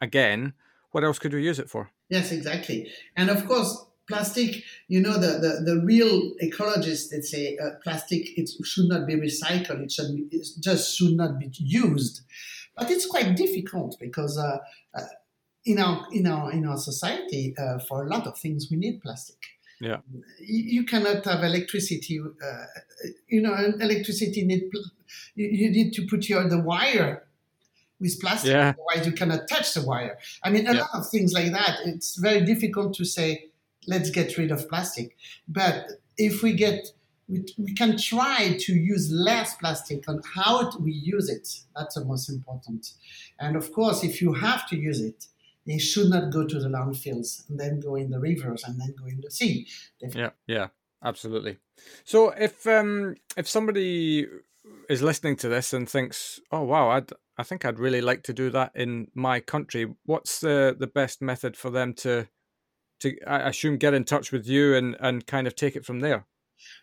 again, 0.00 0.54
what 0.92 1.04
else 1.04 1.18
could 1.18 1.34
we 1.34 1.44
use 1.44 1.58
it 1.58 1.68
for? 1.68 1.90
Yes, 2.08 2.32
exactly. 2.32 2.90
And 3.16 3.28
of 3.28 3.46
course, 3.46 3.86
plastic, 4.10 4.64
you 4.88 5.00
know, 5.00 5.14
the, 5.14 5.38
the, 5.44 5.52
the 5.64 5.80
real 5.84 6.32
ecologists, 6.42 7.10
they 7.10 7.20
say 7.20 7.56
uh, 7.56 7.70
plastic 7.82 8.36
it 8.38 8.50
should 8.64 8.88
not 8.88 9.06
be 9.06 9.14
recycled, 9.14 9.80
it, 9.84 9.92
should 9.92 10.14
be, 10.14 10.36
it 10.36 10.46
just 10.58 10.96
should 10.96 11.16
not 11.16 11.38
be 11.38 11.48
used. 11.58 12.22
But 12.76 12.90
it's 12.90 13.06
quite 13.06 13.36
difficult 13.36 13.96
because 14.00 14.36
uh, 14.36 14.58
uh, 14.94 15.02
in, 15.64 15.78
our, 15.78 16.06
in, 16.12 16.26
our, 16.26 16.52
in 16.52 16.66
our 16.66 16.76
society, 16.76 17.54
uh, 17.56 17.78
for 17.78 18.04
a 18.04 18.08
lot 18.08 18.26
of 18.26 18.36
things, 18.36 18.68
we 18.70 18.76
need 18.76 19.00
plastic. 19.00 19.38
Yeah. 19.80 19.98
You, 20.40 20.84
cannot 20.84 21.24
have 21.24 21.42
electricity. 21.42 22.20
Uh, 22.20 22.64
you 23.28 23.40
know, 23.40 23.54
electricity 23.54 24.44
need 24.44 24.64
you, 25.34 25.46
you 25.46 25.70
need 25.70 25.94
to 25.94 26.06
put 26.06 26.28
your 26.28 26.46
the 26.46 26.60
wire 26.60 27.24
with 28.00 28.20
plastic. 28.20 28.52
Yeah. 28.52 28.74
Otherwise, 28.74 29.06
you 29.06 29.12
cannot 29.12 29.48
touch 29.48 29.74
the 29.74 29.82
wire. 29.82 30.18
I 30.42 30.50
mean, 30.50 30.66
a 30.66 30.74
yeah. 30.74 30.80
lot 30.80 30.90
of 30.94 31.08
things 31.08 31.32
like 31.32 31.52
that. 31.52 31.78
It's 31.86 32.16
very 32.16 32.42
difficult 32.42 32.94
to 32.94 33.04
say, 33.04 33.49
let's 33.86 34.10
get 34.10 34.36
rid 34.36 34.50
of 34.50 34.68
plastic. 34.68 35.16
But 35.48 35.92
if 36.16 36.42
we 36.42 36.52
get, 36.54 36.86
we, 37.28 37.44
we 37.58 37.74
can 37.74 37.96
try 37.96 38.56
to 38.58 38.74
use 38.74 39.10
less 39.10 39.54
plastic 39.56 40.08
on 40.08 40.20
how 40.34 40.70
we 40.78 40.92
use 40.92 41.28
it. 41.28 41.48
That's 41.76 41.94
the 41.94 42.04
most 42.04 42.28
important. 42.28 42.92
And 43.38 43.56
of 43.56 43.72
course, 43.72 44.04
if 44.04 44.20
you 44.20 44.32
have 44.34 44.68
to 44.68 44.76
use 44.76 45.00
it, 45.00 45.26
they 45.66 45.78
should 45.78 46.08
not 46.08 46.32
go 46.32 46.46
to 46.46 46.58
the 46.58 46.68
landfills 46.68 47.48
and 47.48 47.58
then 47.58 47.80
go 47.80 47.94
in 47.96 48.10
the 48.10 48.18
rivers 48.18 48.64
and 48.64 48.80
then 48.80 48.94
go 48.98 49.06
in 49.06 49.20
the 49.20 49.30
sea. 49.30 49.66
Yeah, 50.00 50.30
yeah, 50.46 50.68
absolutely. 51.04 51.58
So 52.04 52.30
if 52.30 52.66
um 52.66 53.16
if 53.36 53.48
somebody 53.48 54.26
is 54.88 55.02
listening 55.02 55.36
to 55.36 55.48
this 55.48 55.72
and 55.72 55.88
thinks, 55.88 56.40
"Oh 56.50 56.62
wow, 56.62 56.90
I'd 56.90 57.12
I 57.38 57.42
think 57.42 57.64
I'd 57.64 57.78
really 57.78 58.00
like 58.00 58.22
to 58.24 58.32
do 58.32 58.50
that 58.50 58.72
in 58.74 59.08
my 59.14 59.40
country," 59.40 59.94
what's 60.04 60.40
the 60.40 60.76
the 60.78 60.86
best 60.86 61.22
method 61.22 61.56
for 61.56 61.70
them 61.70 61.94
to 61.94 62.28
to 63.00 63.16
I 63.26 63.48
assume 63.48 63.76
get 63.76 63.94
in 63.94 64.04
touch 64.04 64.32
with 64.32 64.46
you 64.46 64.74
and 64.74 64.96
and 65.00 65.26
kind 65.26 65.46
of 65.46 65.54
take 65.54 65.76
it 65.76 65.84
from 65.84 66.00
there? 66.00 66.26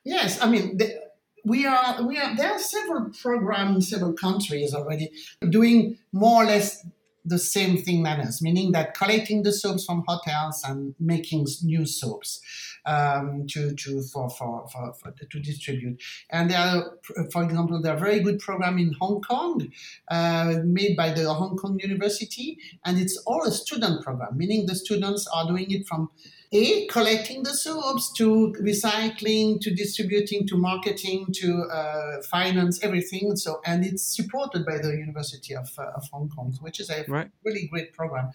Yes, 0.03 0.41
I 0.41 0.49
mean. 0.49 0.77
The, 0.77 1.07
we 1.45 1.65
are, 1.65 2.03
we 2.05 2.17
are, 2.17 2.35
there 2.35 2.51
are 2.51 2.59
several 2.59 3.09
programs 3.21 3.75
in 3.75 3.81
several 3.81 4.11
countries 4.11 4.73
already 4.73 5.09
doing 5.49 5.97
more 6.11 6.43
or 6.43 6.45
less 6.45 6.85
the 7.27 7.39
same 7.39 7.77
thing 7.77 8.05
us, 8.05 8.41
meaning 8.41 8.71
that 8.71 8.93
collecting 8.93 9.43
the 9.43 9.51
soaps 9.51 9.85
from 9.85 10.03
hotels 10.07 10.63
and 10.67 10.95
making 10.99 11.45
new 11.63 11.85
soaps 11.85 12.41
um, 12.85 13.45
to, 13.49 13.73
to 13.75 14.01
for, 14.01 14.29
for, 14.29 14.67
for, 14.71 14.93
for, 14.93 15.11
to 15.11 15.39
distribute. 15.39 16.01
And 16.29 16.49
there 16.49 16.59
are, 16.59 16.97
for 17.31 17.43
example, 17.43 17.81
there 17.81 17.93
are 17.93 17.99
very 17.99 18.19
good 18.19 18.39
program 18.39 18.77
in 18.77 18.93
Hong 18.99 19.21
Kong 19.21 19.69
uh, 20.09 20.55
made 20.63 20.95
by 20.95 21.11
the 21.11 21.33
Hong 21.33 21.57
Kong 21.57 21.79
University, 21.81 22.57
and 22.85 22.97
it's 22.97 23.17
all 23.27 23.43
a 23.43 23.51
student 23.51 24.03
program, 24.03 24.37
meaning 24.37 24.65
the 24.65 24.75
students 24.75 25.27
are 25.33 25.47
doing 25.47 25.69
it 25.69 25.85
from 25.87 26.09
a 26.51 26.87
collecting 26.87 27.43
the 27.43 27.53
soaps 27.53 28.11
to 28.13 28.55
recycling 28.61 29.59
to 29.59 29.73
distributing 29.73 30.47
to 30.47 30.55
marketing 30.57 31.27
to 31.33 31.63
uh, 31.63 32.21
finance 32.23 32.81
everything 32.83 33.35
so 33.35 33.59
and 33.65 33.85
it's 33.85 34.15
supported 34.15 34.65
by 34.65 34.77
the 34.77 34.89
university 34.89 35.53
of, 35.55 35.69
uh, 35.77 35.91
of 35.95 36.07
hong 36.11 36.29
kong 36.29 36.57
which 36.61 36.79
is 36.79 36.89
a 36.89 37.03
right. 37.09 37.29
really 37.43 37.67
great 37.67 37.93
program 37.93 38.31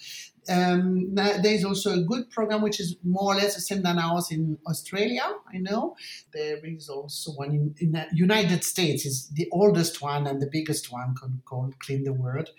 um, 0.49 1.14
there's 1.14 1.64
also 1.64 1.93
a 1.93 2.01
good 2.01 2.28
program 2.30 2.62
which 2.62 2.80
is 2.80 2.97
more 3.05 3.32
or 3.32 3.36
less 3.36 3.55
the 3.55 3.61
same 3.61 3.82
than 3.82 3.99
ours 3.99 4.30
in 4.30 4.59
australia 4.66 5.24
i 5.53 5.59
know 5.59 5.97
there 6.32 6.59
is 6.64 6.88
also 6.88 7.32
one 7.32 7.51
in, 7.51 7.74
in 7.78 7.93
the 7.93 8.07
united 8.12 8.64
states 8.64 9.07
is 9.07 9.28
the 9.30 9.49
oldest 9.53 10.03
one 10.03 10.26
and 10.26 10.40
the 10.43 10.51
biggest 10.51 10.93
one 10.93 11.14
called 11.45 11.78
clean 11.78 12.05
the 12.05 12.12
world 12.12 12.51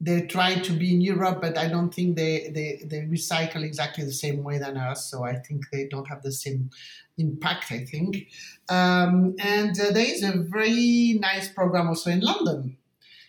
they 0.00 0.22
try 0.22 0.54
to 0.54 0.72
be 0.72 0.94
in 0.94 1.02
Europe, 1.02 1.42
but 1.42 1.58
I 1.58 1.68
don't 1.68 1.92
think 1.92 2.16
they, 2.16 2.50
they, 2.54 2.82
they 2.86 3.02
recycle 3.02 3.62
exactly 3.62 4.04
the 4.04 4.12
same 4.12 4.42
way 4.42 4.56
than 4.56 4.78
us. 4.78 5.10
So 5.10 5.24
I 5.24 5.34
think 5.36 5.68
they 5.70 5.88
don't 5.88 6.08
have 6.08 6.22
the 6.22 6.32
same 6.32 6.70
impact, 7.18 7.70
I 7.70 7.84
think. 7.84 8.28
Um, 8.70 9.36
and 9.38 9.78
uh, 9.78 9.90
there 9.90 10.06
is 10.06 10.22
a 10.22 10.38
very 10.38 11.18
nice 11.20 11.48
program 11.48 11.88
also 11.88 12.10
in 12.10 12.20
London 12.20 12.78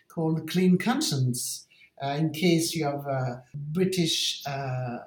called 0.08 0.50
Clean 0.50 0.78
Conscience. 0.78 1.68
Uh, 2.04 2.16
in 2.18 2.32
case 2.32 2.74
you 2.74 2.86
have 2.86 3.06
uh, 3.08 3.36
British 3.54 4.42
uh, 4.48 4.98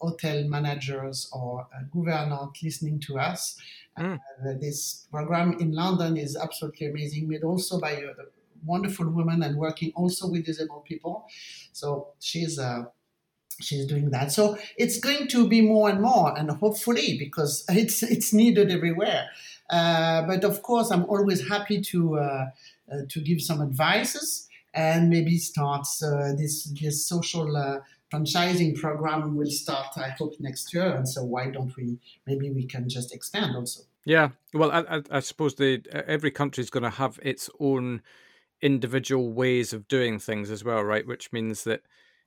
hotel 0.00 0.44
managers 0.44 1.28
or 1.32 1.66
governors 1.92 2.48
listening 2.62 2.98
to 3.00 3.18
us, 3.18 3.56
mm. 3.98 4.18
this 4.60 5.06
program 5.10 5.56
in 5.60 5.72
London 5.72 6.16
is 6.16 6.36
absolutely 6.36 6.86
amazing, 6.86 7.28
made 7.28 7.42
also 7.42 7.78
by 7.78 7.90
a 7.90 8.12
wonderful 8.64 9.08
woman 9.08 9.42
and 9.42 9.56
working 9.56 9.92
also 9.94 10.28
with 10.28 10.44
disabled 10.44 10.84
people. 10.84 11.26
So 11.72 12.08
she's 12.20 12.58
uh, 12.58 12.84
she's 13.60 13.86
doing 13.86 14.10
that. 14.10 14.32
So 14.32 14.58
it's 14.76 14.98
going 14.98 15.28
to 15.28 15.48
be 15.48 15.60
more 15.60 15.90
and 15.90 16.00
more, 16.00 16.36
and 16.36 16.50
hopefully 16.50 17.16
because 17.18 17.64
it's 17.68 18.02
it's 18.02 18.32
needed 18.32 18.70
everywhere. 18.70 19.28
Uh, 19.70 20.22
but 20.22 20.44
of 20.44 20.62
course, 20.62 20.90
I'm 20.90 21.04
always 21.04 21.46
happy 21.48 21.80
to 21.82 22.18
uh, 22.18 22.46
uh, 22.92 22.96
to 23.08 23.20
give 23.20 23.42
some 23.42 23.60
advices 23.60 24.47
and 24.74 25.10
maybe 25.10 25.38
start 25.38 25.86
uh, 26.02 26.32
this 26.36 26.64
this 26.80 27.06
social. 27.06 27.56
Uh, 27.56 27.80
franchising 28.10 28.74
program 28.74 29.36
will 29.36 29.50
start 29.50 29.88
i 29.98 30.08
hope 30.18 30.32
next 30.40 30.72
year 30.72 30.96
and 30.96 31.06
so 31.06 31.22
why 31.22 31.50
don't 31.50 31.76
we 31.76 31.98
maybe 32.26 32.50
we 32.50 32.64
can 32.64 32.88
just 32.88 33.14
expand 33.14 33.54
also 33.54 33.82
yeah 34.06 34.30
well 34.54 34.70
i, 34.70 34.80
I, 34.96 35.02
I 35.10 35.20
suppose 35.20 35.56
the 35.56 35.82
every 35.92 36.30
country 36.30 36.64
is 36.64 36.70
going 36.70 36.84
to 36.84 36.88
have 36.88 37.18
its 37.22 37.50
own 37.60 38.00
individual 38.60 39.32
ways 39.32 39.72
of 39.72 39.88
doing 39.88 40.18
things 40.18 40.50
as 40.50 40.64
well, 40.64 40.82
right? 40.82 41.06
Which 41.06 41.32
means 41.32 41.64
that 41.64 41.82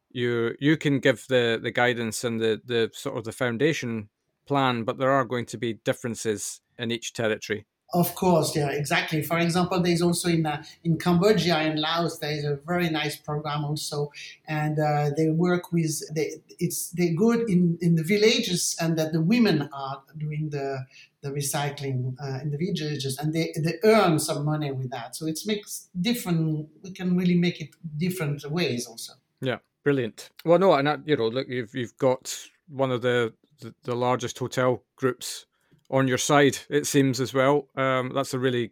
you 0.10 0.56
you 0.60 0.78
can 0.78 1.00
give 1.00 1.26
the 1.28 1.60
the 1.62 1.72
guidance 1.72 2.24
and 2.24 2.40
the 2.40 2.62
the 2.64 2.92
sort 2.94 3.18
of 3.18 3.24
the 3.24 3.32
foundation 3.32 4.10
plan, 4.46 4.84
but 4.84 4.98
there 4.98 5.12
are 5.12 5.26
going 5.26 5.46
to 5.48 5.58
be 5.58 5.74
differences 5.74 6.62
in 6.78 6.92
each 6.92 7.14
territory. 7.14 7.66
Of 7.94 8.16
course, 8.16 8.56
yeah, 8.56 8.70
exactly. 8.70 9.22
For 9.22 9.38
example, 9.38 9.82
there's 9.82 10.02
also 10.02 10.30
in 10.30 10.46
uh, 10.46 10.64
in 10.86 10.98
Cambodia 10.98 11.56
and 11.56 11.78
Laos 11.78 12.20
there 12.20 12.32
is 12.32 12.46
a 12.46 12.56
very 12.66 12.90
nice 12.90 13.18
program 13.18 13.66
also, 13.66 14.12
and 14.48 14.80
uh, 14.80 15.10
they 15.18 15.30
work 15.30 15.74
with 15.74 16.02
they, 16.16 16.36
it's 16.58 16.92
they're 16.92 17.14
good 17.14 17.50
in 17.50 17.78
in 17.82 17.96
the 17.96 18.04
villages, 18.04 18.78
and 18.80 18.98
that 18.98 19.12
the 19.12 19.22
women 19.22 19.68
are 19.74 20.02
doing 20.18 20.50
the 20.52 20.86
the 21.22 21.32
recycling 21.32 22.16
uh, 22.24 22.40
in 22.42 22.52
the 22.52 22.58
villages, 22.58 23.18
and 23.18 23.34
they 23.34 23.54
they 23.58 23.74
earn 23.84 24.20
some 24.20 24.46
money 24.46 24.72
with 24.72 24.90
that. 24.92 25.18
So 25.18 25.28
it 25.28 25.40
makes 25.46 25.90
different. 26.00 26.70
We 26.84 26.92
can 26.92 27.18
really 27.18 27.36
make 27.36 27.60
it 27.60 27.76
different 27.98 28.50
ways 28.50 28.88
also. 28.88 29.14
Yeah, 29.42 29.58
brilliant. 29.84 30.30
Well, 30.46 30.60
no, 30.60 30.74
and 30.74 31.04
you 31.06 31.18
know, 31.18 31.28
look, 31.28 31.50
you've 31.50 31.76
you've 31.76 31.98
got 31.98 32.34
one 32.70 32.92
of 32.92 33.02
the, 33.02 33.34
the, 33.60 33.76
the 33.84 33.96
largest 33.96 34.40
hotel 34.40 34.84
groups 34.96 35.46
on 35.92 36.08
your 36.08 36.18
side, 36.18 36.58
it 36.70 36.88
seems 36.88 37.20
as 37.20 37.34
well. 37.34 37.68
Um, 37.76 38.12
that's 38.16 38.34
a 38.34 38.40
really 38.40 38.72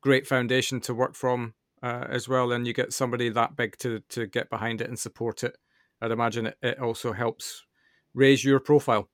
great 0.00 0.26
foundation 0.26 0.80
to 0.80 0.94
work 0.94 1.14
from 1.14 1.54
uh, 1.82 2.06
as 2.08 2.28
well. 2.28 2.50
And 2.52 2.66
you 2.66 2.72
get 2.72 2.92
somebody 2.92 3.28
that 3.28 3.56
big 3.56 3.76
to 3.78 4.00
to 4.08 4.26
get 4.26 4.50
behind 4.50 4.80
it 4.80 4.88
and 4.88 4.98
support 4.98 5.44
it. 5.44 5.56
I'd 6.00 6.10
imagine 6.10 6.46
it, 6.46 6.58
it 6.62 6.78
also 6.78 7.12
helps 7.12 7.64
raise 8.14 8.44
your 8.44 8.60
profile. 8.60 9.08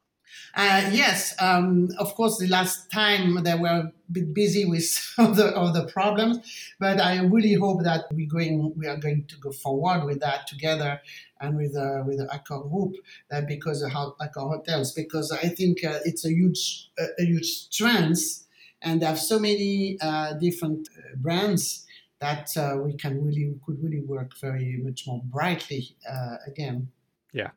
Uh, 0.55 0.91
yes, 0.93 1.35
um, 1.41 1.89
of 1.99 2.15
course, 2.15 2.39
the 2.39 2.49
last 2.49 2.91
time 2.91 3.43
they 3.45 3.55
were 3.55 3.69
a 3.69 3.93
bit 4.11 4.35
busy 4.35 4.65
with 4.65 5.15
all 5.19 5.33
the, 5.33 5.53
the 5.73 5.87
problems, 5.93 6.39
but 6.79 7.01
I 7.01 7.21
really 7.21 7.55
hope 7.55 7.83
that 7.85 8.05
we 8.13 8.27
going 8.27 8.73
we 8.77 8.87
are 8.87 8.97
going 8.97 9.27
to 9.27 9.37
go 9.37 9.53
forward 9.53 10.05
with 10.05 10.21
that 10.21 10.47
together 10.47 11.01
and 11.41 11.57
with 11.57 11.77
uh, 11.77 12.03
with 12.05 12.19
the 12.19 12.27
Accor 12.27 12.71
Group 12.71 12.97
uh, 13.33 13.43
because 13.43 13.83
of 13.83 13.93
Accor 13.93 14.57
Hotels 14.57 14.93
because 14.93 15.31
I 15.33 15.49
think 15.49 15.85
uh, 15.85 15.99
it's 16.05 16.25
a 16.25 16.31
huge 16.31 16.91
a 16.99 17.25
huge 17.25 17.47
strength 17.47 18.47
and 18.83 19.03
they 19.03 19.07
have 19.07 19.19
so 19.19 19.39
many 19.39 19.99
uh, 20.01 20.35
different 20.35 20.89
uh, 20.97 21.17
brands 21.17 21.87
that 22.21 22.51
we 22.85 22.95
can 22.95 23.25
really 23.25 23.47
we 23.47 23.59
could 23.65 23.83
really 23.83 24.01
work 24.01 24.37
very 24.39 24.79
much 24.83 25.07
more 25.07 25.23
brightly 25.25 25.97
again. 26.47 26.89
Yeah, 27.33 27.53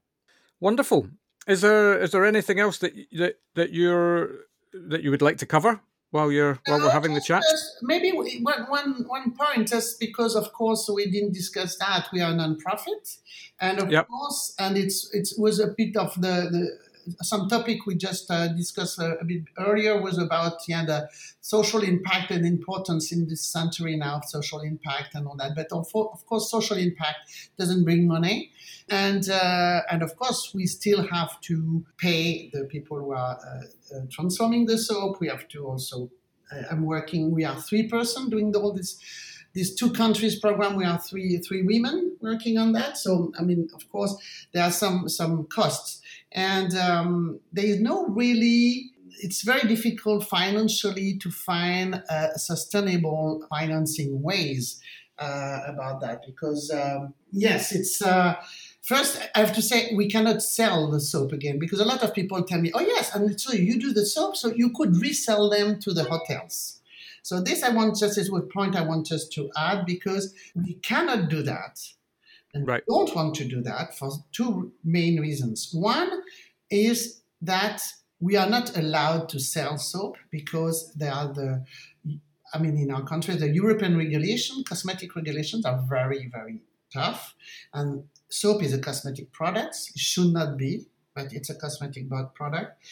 wonderful. 0.59 1.09
Is 1.47 1.61
there 1.61 1.99
is 2.01 2.11
there 2.11 2.25
anything 2.25 2.59
else 2.59 2.77
that 2.79 2.93
that 3.13 3.35
that 3.55 3.73
you're 3.73 4.29
that 4.73 5.03
you 5.03 5.11
would 5.11 5.21
like 5.21 5.37
to 5.37 5.45
cover 5.45 5.81
while 6.11 6.31
you're 6.31 6.59
while 6.67 6.79
we're 6.79 6.91
having 6.91 7.13
the 7.13 7.21
chat? 7.21 7.43
Maybe 7.81 8.11
one, 8.11 8.65
one, 8.69 9.05
one 9.07 9.33
point, 9.35 9.67
just 9.67 9.99
because 9.99 10.35
of 10.35 10.53
course 10.53 10.89
we 10.93 11.09
didn't 11.09 11.33
discuss 11.33 11.77
that 11.77 12.07
we 12.13 12.21
are 12.21 12.31
a 12.31 12.35
non-profit, 12.35 13.17
and 13.59 13.79
of 13.79 13.91
yep. 13.91 14.07
course, 14.07 14.55
and 14.57 14.77
it's 14.77 15.13
it 15.13 15.29
was 15.37 15.59
a 15.59 15.67
bit 15.67 15.97
of 15.97 16.13
the, 16.15 16.49
the 16.51 16.77
some 17.21 17.47
topic 17.49 17.85
we 17.85 17.95
just 17.95 18.29
uh, 18.31 18.47
discussed 18.49 18.99
a, 18.99 19.17
a, 19.19 19.25
bit 19.25 19.43
earlier 19.57 20.01
was 20.01 20.17
about 20.17 20.53
yeah, 20.67 20.85
the 20.85 21.09
social 21.41 21.81
impact 21.81 22.31
and 22.31 22.45
importance 22.45 23.11
in 23.11 23.27
this 23.27 23.41
century 23.41 23.95
now 23.95 24.17
of 24.17 24.25
social 24.25 24.61
impact 24.61 25.15
and 25.15 25.27
all 25.27 25.35
that. 25.35 25.55
But 25.55 25.67
of, 25.71 25.87
of 25.93 26.25
course, 26.25 26.49
social 26.49 26.77
impact 26.77 27.51
doesn't 27.57 27.83
bring 27.83 28.07
money. 28.07 28.51
And, 28.89 29.29
uh, 29.29 29.81
and 29.89 30.03
of 30.03 30.15
course, 30.17 30.51
we 30.53 30.65
still 30.65 31.07
have 31.07 31.39
to 31.41 31.85
pay 31.97 32.49
the 32.53 32.65
people 32.65 32.97
who 32.97 33.11
are 33.11 33.37
uh, 33.37 33.95
uh 33.95 34.01
transforming 34.11 34.65
the 34.65 34.77
soap. 34.77 35.19
We 35.19 35.27
have 35.29 35.47
to 35.49 35.65
also, 35.65 36.11
uh, 36.51 36.63
I'm 36.71 36.85
working, 36.85 37.31
we 37.31 37.45
are 37.45 37.59
three 37.61 37.87
person 37.87 38.29
doing 38.29 38.55
all 38.55 38.73
this 38.73 38.97
these 39.53 39.75
two 39.75 39.91
countries 39.91 40.39
program 40.39 40.75
we 40.75 40.83
are 40.83 40.97
three 40.97 41.37
three 41.37 41.61
women 41.61 42.17
working 42.21 42.57
on 42.57 42.71
that 42.71 42.97
so 42.97 43.31
i 43.39 43.43
mean 43.43 43.69
of 43.75 43.87
course 43.91 44.15
there 44.51 44.63
are 44.63 44.71
some 44.71 45.07
some 45.07 45.45
costs 45.45 46.01
and 46.31 46.75
um, 46.75 47.39
there 47.51 47.65
is 47.65 47.79
no 47.79 48.07
really 48.07 48.93
it's 49.19 49.43
very 49.43 49.67
difficult 49.67 50.27
financially 50.27 51.17
to 51.17 51.29
find 51.29 52.01
uh, 52.09 52.33
sustainable 52.35 53.45
financing 53.49 54.21
ways 54.21 54.81
uh, 55.19 55.59
about 55.67 56.01
that 56.01 56.25
because 56.25 56.71
um, 56.71 57.13
yes, 57.31 57.71
it's. 57.73 58.01
Uh, 58.01 58.35
First, 58.83 59.17
I 59.33 59.39
have 59.39 59.55
to 59.55 59.61
say 59.61 59.93
we 59.95 60.09
cannot 60.09 60.43
sell 60.43 60.91
the 60.91 60.99
soap 60.99 61.31
again 61.31 61.57
because 61.57 61.79
a 61.79 61.85
lot 61.85 62.03
of 62.03 62.13
people 62.13 62.43
tell 62.43 62.59
me, 62.59 62.71
"Oh 62.73 62.81
yes, 62.81 63.15
and 63.15 63.39
so 63.39 63.53
you 63.53 63.79
do 63.79 63.93
the 63.93 64.05
soap, 64.05 64.35
so 64.35 64.53
you 64.53 64.71
could 64.71 64.97
resell 64.97 65.49
them 65.49 65.79
to 65.79 65.93
the 65.93 66.03
hotels." 66.03 66.81
So 67.21 67.41
this 67.41 67.63
I 67.63 67.69
want 67.69 67.97
just 67.97 68.17
is 68.17 68.29
what 68.29 68.51
point 68.51 68.75
I 68.75 68.81
want 68.81 69.09
us 69.13 69.25
to 69.29 69.49
add 69.55 69.85
because 69.85 70.33
we 70.53 70.73
cannot 70.75 71.29
do 71.29 71.41
that, 71.43 71.79
and 72.53 72.67
right. 72.67 72.83
don't 72.85 73.15
want 73.15 73.35
to 73.35 73.45
do 73.45 73.61
that 73.61 73.97
for 73.97 74.11
two 74.33 74.73
main 74.83 75.21
reasons. 75.21 75.69
One 75.73 76.21
is 76.69 77.21
that 77.41 77.81
we 78.19 78.35
are 78.35 78.49
not 78.49 78.77
allowed 78.77 79.29
to 79.29 79.39
sell 79.39 79.77
soap 79.77 80.17
because 80.29 80.91
there 80.93 81.13
are 81.13 81.33
the 81.33 81.65
I 82.53 82.59
mean, 82.59 82.77
in 82.77 82.91
our 82.91 83.03
country, 83.03 83.35
the 83.35 83.49
European 83.49 83.97
regulation, 83.97 84.63
cosmetic 84.63 85.15
regulations 85.15 85.65
are 85.65 85.81
very, 85.89 86.27
very 86.27 86.61
tough. 86.93 87.33
And 87.73 88.03
soap 88.33 88.63
is 88.63 88.73
a 88.73 88.79
cosmetic 88.79 89.31
product. 89.31 89.75
It 89.93 89.99
should 89.99 90.33
not 90.33 90.57
be, 90.57 90.85
but 91.15 91.31
it's 91.31 91.49
a 91.49 91.55
cosmetic 91.55 92.09
product. 92.33 92.83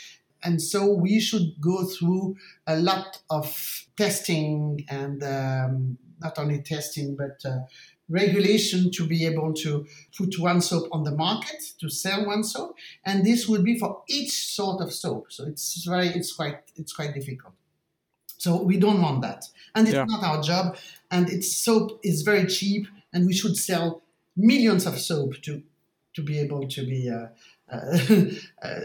And 0.43 0.61
so 0.61 0.93
we 0.93 1.19
should 1.19 1.55
go 1.59 1.85
through 1.85 2.35
a 2.67 2.77
lot 2.77 3.19
of 3.29 3.85
testing 3.97 4.85
and 4.89 5.23
um, 5.23 5.97
not 6.19 6.37
only 6.37 6.61
testing, 6.61 7.15
but 7.15 7.37
uh, 7.45 7.61
regulation 8.09 8.91
to 8.91 9.07
be 9.07 9.25
able 9.25 9.53
to 9.53 9.85
put 10.17 10.37
one 10.39 10.61
soap 10.61 10.87
on 10.91 11.03
the 11.03 11.11
market 11.11 11.61
to 11.79 11.89
sell 11.89 12.25
one 12.25 12.43
soap 12.43 12.75
and 13.05 13.25
this 13.25 13.47
would 13.47 13.63
be 13.63 13.79
for 13.79 14.03
each 14.09 14.33
sort 14.53 14.81
of 14.81 14.91
soap 14.91 15.31
so 15.31 15.45
it's 15.45 15.85
very 15.85 16.07
it's 16.09 16.33
quite 16.33 16.59
it's 16.75 16.91
quite 16.91 17.13
difficult 17.13 17.53
so 18.37 18.61
we 18.61 18.75
don't 18.75 19.01
want 19.01 19.21
that 19.21 19.45
and 19.75 19.87
it's 19.87 19.95
yeah. 19.95 20.03
not 20.03 20.21
our 20.25 20.41
job 20.43 20.75
and 21.09 21.29
its 21.29 21.55
soap 21.55 22.01
is 22.03 22.21
very 22.23 22.45
cheap 22.47 22.85
and 23.13 23.25
we 23.25 23.33
should 23.33 23.55
sell 23.55 24.01
millions 24.35 24.85
of 24.85 24.99
soap 24.99 25.41
to 25.43 25.63
to 26.13 26.21
be 26.21 26.39
able 26.39 26.67
to 26.67 26.85
be 26.85 27.09
uh, 27.09 27.27
uh, 27.71 27.77
uh, 28.61 28.79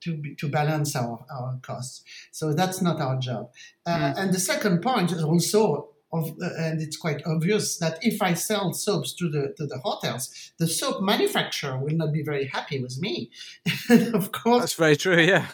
to 0.00 0.16
be, 0.16 0.34
to 0.36 0.48
balance 0.48 0.94
our, 0.94 1.24
our 1.28 1.58
costs. 1.60 2.04
So 2.30 2.52
that's 2.52 2.80
not 2.80 3.00
our 3.00 3.18
job. 3.18 3.50
Mm. 3.86 4.16
And 4.16 4.32
the 4.32 4.38
second 4.38 4.80
point 4.80 5.10
is 5.10 5.24
also 5.24 5.88
of, 6.12 6.30
uh, 6.42 6.48
and 6.58 6.80
it's 6.80 6.96
quite 6.96 7.22
obvious 7.26 7.76
that 7.78 7.98
if 8.02 8.22
I 8.22 8.34
sell 8.34 8.72
soaps 8.72 9.12
to 9.14 9.28
the 9.28 9.54
to 9.56 9.66
the 9.66 9.78
hotels, 9.78 10.52
the 10.58 10.66
soap 10.66 11.02
manufacturer 11.02 11.78
will 11.78 11.94
not 11.94 12.12
be 12.12 12.22
very 12.22 12.46
happy 12.46 12.80
with 12.80 12.98
me. 13.00 13.30
of 14.14 14.32
course, 14.32 14.60
that's 14.60 14.74
very 14.74 14.96
true. 14.96 15.20
Yeah. 15.20 15.46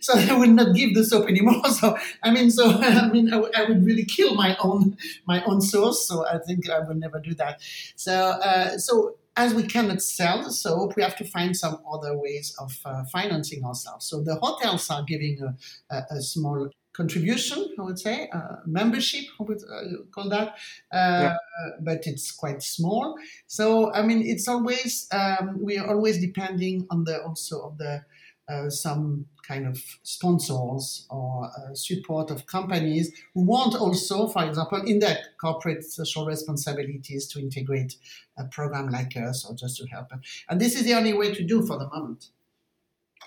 so 0.00 0.14
I 0.16 0.38
will 0.38 0.50
not 0.50 0.74
give 0.74 0.94
the 0.94 1.04
soap 1.04 1.28
anymore. 1.28 1.62
So 1.78 1.96
I 2.22 2.30
mean, 2.30 2.50
so 2.50 2.70
I 2.80 3.08
mean, 3.10 3.28
I, 3.28 3.36
w- 3.36 3.52
I 3.54 3.64
would 3.64 3.84
really 3.84 4.04
kill 4.04 4.34
my 4.34 4.56
own 4.62 4.96
my 5.26 5.42
own 5.44 5.60
source. 5.60 6.06
So 6.06 6.26
I 6.26 6.38
think 6.38 6.68
I 6.70 6.80
will 6.80 6.94
never 6.94 7.20
do 7.20 7.34
that. 7.34 7.60
So 7.96 8.12
uh, 8.14 8.78
so 8.78 9.16
as 9.38 9.54
we 9.54 9.62
cannot 9.62 10.02
sell 10.02 10.42
the 10.42 10.50
soap, 10.52 10.96
we 10.96 11.02
have 11.02 11.16
to 11.16 11.24
find 11.24 11.56
some 11.56 11.78
other 11.90 12.18
ways 12.18 12.56
of 12.58 12.76
uh, 12.84 13.04
financing 13.04 13.64
ourselves. 13.64 14.06
So 14.06 14.20
the 14.20 14.34
hotels 14.34 14.90
are 14.90 15.04
giving 15.04 15.40
a, 15.40 15.94
a, 15.94 16.16
a 16.16 16.20
small 16.20 16.68
contribution, 16.98 17.60
I 17.78 17.82
would 17.82 17.98
say, 17.98 18.28
uh, 18.32 18.56
membership, 18.66 19.24
I 19.38 19.42
would 19.44 19.62
uh, 19.62 20.02
call 20.10 20.28
that, 20.30 20.48
uh, 20.92 21.22
yeah. 21.22 21.36
but 21.80 22.00
it's 22.10 22.32
quite 22.32 22.60
small. 22.60 23.16
So 23.46 23.92
I 23.92 24.02
mean, 24.02 24.20
it's 24.26 24.48
always 24.48 25.08
um, 25.12 25.62
we 25.62 25.78
are 25.78 25.88
always 25.94 26.20
depending 26.20 26.86
on 26.90 27.04
the 27.04 27.22
also 27.22 27.56
of 27.68 27.78
the 27.78 28.02
uh, 28.48 28.68
some 28.68 29.26
kind 29.46 29.66
of 29.66 29.78
sponsors 30.02 31.06
or 31.10 31.44
uh, 31.44 31.74
support 31.74 32.30
of 32.30 32.46
companies 32.46 33.12
who 33.34 33.42
want 33.44 33.74
also, 33.74 34.26
for 34.26 34.44
example, 34.44 34.82
in 34.86 34.98
their 34.98 35.18
corporate 35.40 35.84
social 35.84 36.26
responsibilities 36.26 37.28
to 37.28 37.38
integrate 37.38 37.96
a 38.38 38.44
program 38.44 38.88
like 38.88 39.16
us 39.16 39.46
or 39.46 39.54
just 39.54 39.76
to 39.78 39.86
help 39.86 40.08
them. 40.08 40.20
And 40.48 40.60
this 40.60 40.74
is 40.74 40.84
the 40.84 40.94
only 40.94 41.12
way 41.12 41.32
to 41.34 41.44
do 41.44 41.64
for 41.66 41.78
the 41.78 41.88
moment. 41.88 42.30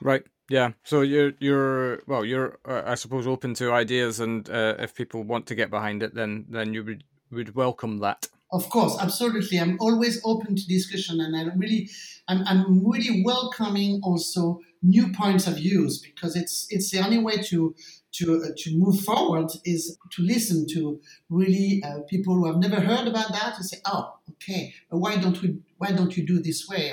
Right. 0.02 0.24
Yeah. 0.52 0.72
So 0.84 1.00
you're 1.00 1.32
you're 1.40 2.04
well, 2.08 2.26
you're 2.26 2.60
uh, 2.68 2.84
I 2.86 2.96
suppose 2.96 3.26
open 3.26 3.54
to 3.54 3.72
ideas, 3.72 4.20
and 4.20 4.50
uh, 4.50 4.76
if 4.80 4.94
people 4.94 5.24
want 5.24 5.48
to 5.48 5.56
get 5.56 5.70
behind 5.70 6.04
it, 6.04 6.14
then 6.14 6.46
then 6.50 6.74
you 6.74 6.84
would 6.84 7.06
would 7.32 7.56
welcome 7.56 8.00
that. 8.00 8.28
Of 8.52 8.70
course, 8.70 8.98
absolutely. 9.00 9.62
I'm 9.62 9.78
always 9.80 10.20
open 10.26 10.58
to 10.58 10.68
discussion, 10.68 11.22
and 11.22 11.38
I 11.38 11.56
really, 11.56 11.90
I'm, 12.28 12.44
I'm 12.46 12.86
really 12.86 13.24
welcoming 13.24 14.02
also 14.04 14.60
new 14.84 15.14
points 15.14 15.48
of 15.48 15.56
views 15.56 16.00
because 16.00 16.36
it's 16.36 16.68
it's 16.70 16.92
the 16.92 17.00
only 17.00 17.20
way 17.20 17.38
to 17.44 17.74
to 18.16 18.44
uh, 18.44 18.50
to 18.58 18.78
move 18.78 19.00
forward 19.00 19.50
is 19.64 19.98
to 20.12 20.22
listen 20.22 20.68
to 20.74 21.00
really 21.30 21.82
uh, 21.86 22.00
people 22.10 22.34
who 22.36 22.46
have 22.48 22.58
never 22.58 22.82
heard 22.82 23.08
about 23.08 23.32
that 23.32 23.56
and 23.56 23.66
say, 23.66 23.78
oh, 23.86 24.20
okay, 24.32 24.74
why 24.90 25.16
don't 25.16 25.42
we 25.42 25.60
why 25.78 25.94
don't 25.94 26.18
you 26.18 26.28
do 26.28 26.42
this 26.42 26.68
way? 26.68 26.92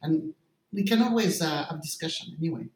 And 0.00 0.32
we 0.72 0.84
can 0.84 1.02
always 1.02 1.42
uh, 1.42 1.64
have 1.64 1.82
discussion 1.82 2.36
anyway. 2.38 2.68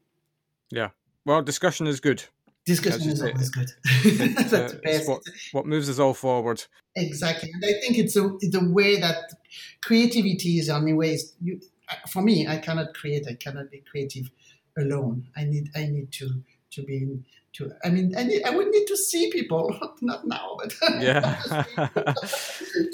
Yeah. 0.75 0.91
Well, 1.25 1.43
discussion 1.43 1.87
is 1.87 2.01
good. 2.01 2.25
Discussion 2.67 3.11
is 3.11 3.23
always 3.23 3.51
good. 3.51 3.71
That's 4.37 4.53
uh, 4.53 4.69
the 4.69 4.81
best. 4.83 5.09
What, 5.09 5.23
what, 5.53 5.67
moves 5.67 5.91
us 5.91 5.99
all 5.99 6.15
forward. 6.15 6.65
Exactly, 6.97 7.51
and 7.53 7.63
I 7.63 7.79
think 7.81 7.99
it's 7.99 8.17
a 8.17 8.37
it's 8.41 8.57
a 8.57 8.65
way 8.65 8.99
that 9.01 9.19
creativity 9.83 10.59
is 10.59 10.69
the 10.69 10.75
only 10.75 10.95
way. 10.95 11.19
You, 11.43 11.61
for 12.09 12.23
me, 12.23 12.47
I 12.47 12.57
cannot 12.57 12.95
create. 12.95 13.27
I 13.29 13.35
cannot 13.35 13.71
be 13.71 13.83
creative 13.91 14.31
alone. 14.79 15.27
I 15.37 15.45
need 15.45 15.69
I 15.77 15.87
need 15.87 16.11
to 16.13 16.43
to 16.73 16.83
be 16.83 17.19
to. 17.55 17.71
I 17.85 17.91
mean, 17.91 18.15
I, 18.17 18.25
need, 18.25 18.43
I 18.45 18.51
would 18.51 18.69
need 18.69 18.87
to 18.87 18.97
see 18.97 19.31
people, 19.31 19.77
not 20.01 20.27
now, 20.27 20.57
but 20.59 20.75
yeah. 21.03 21.65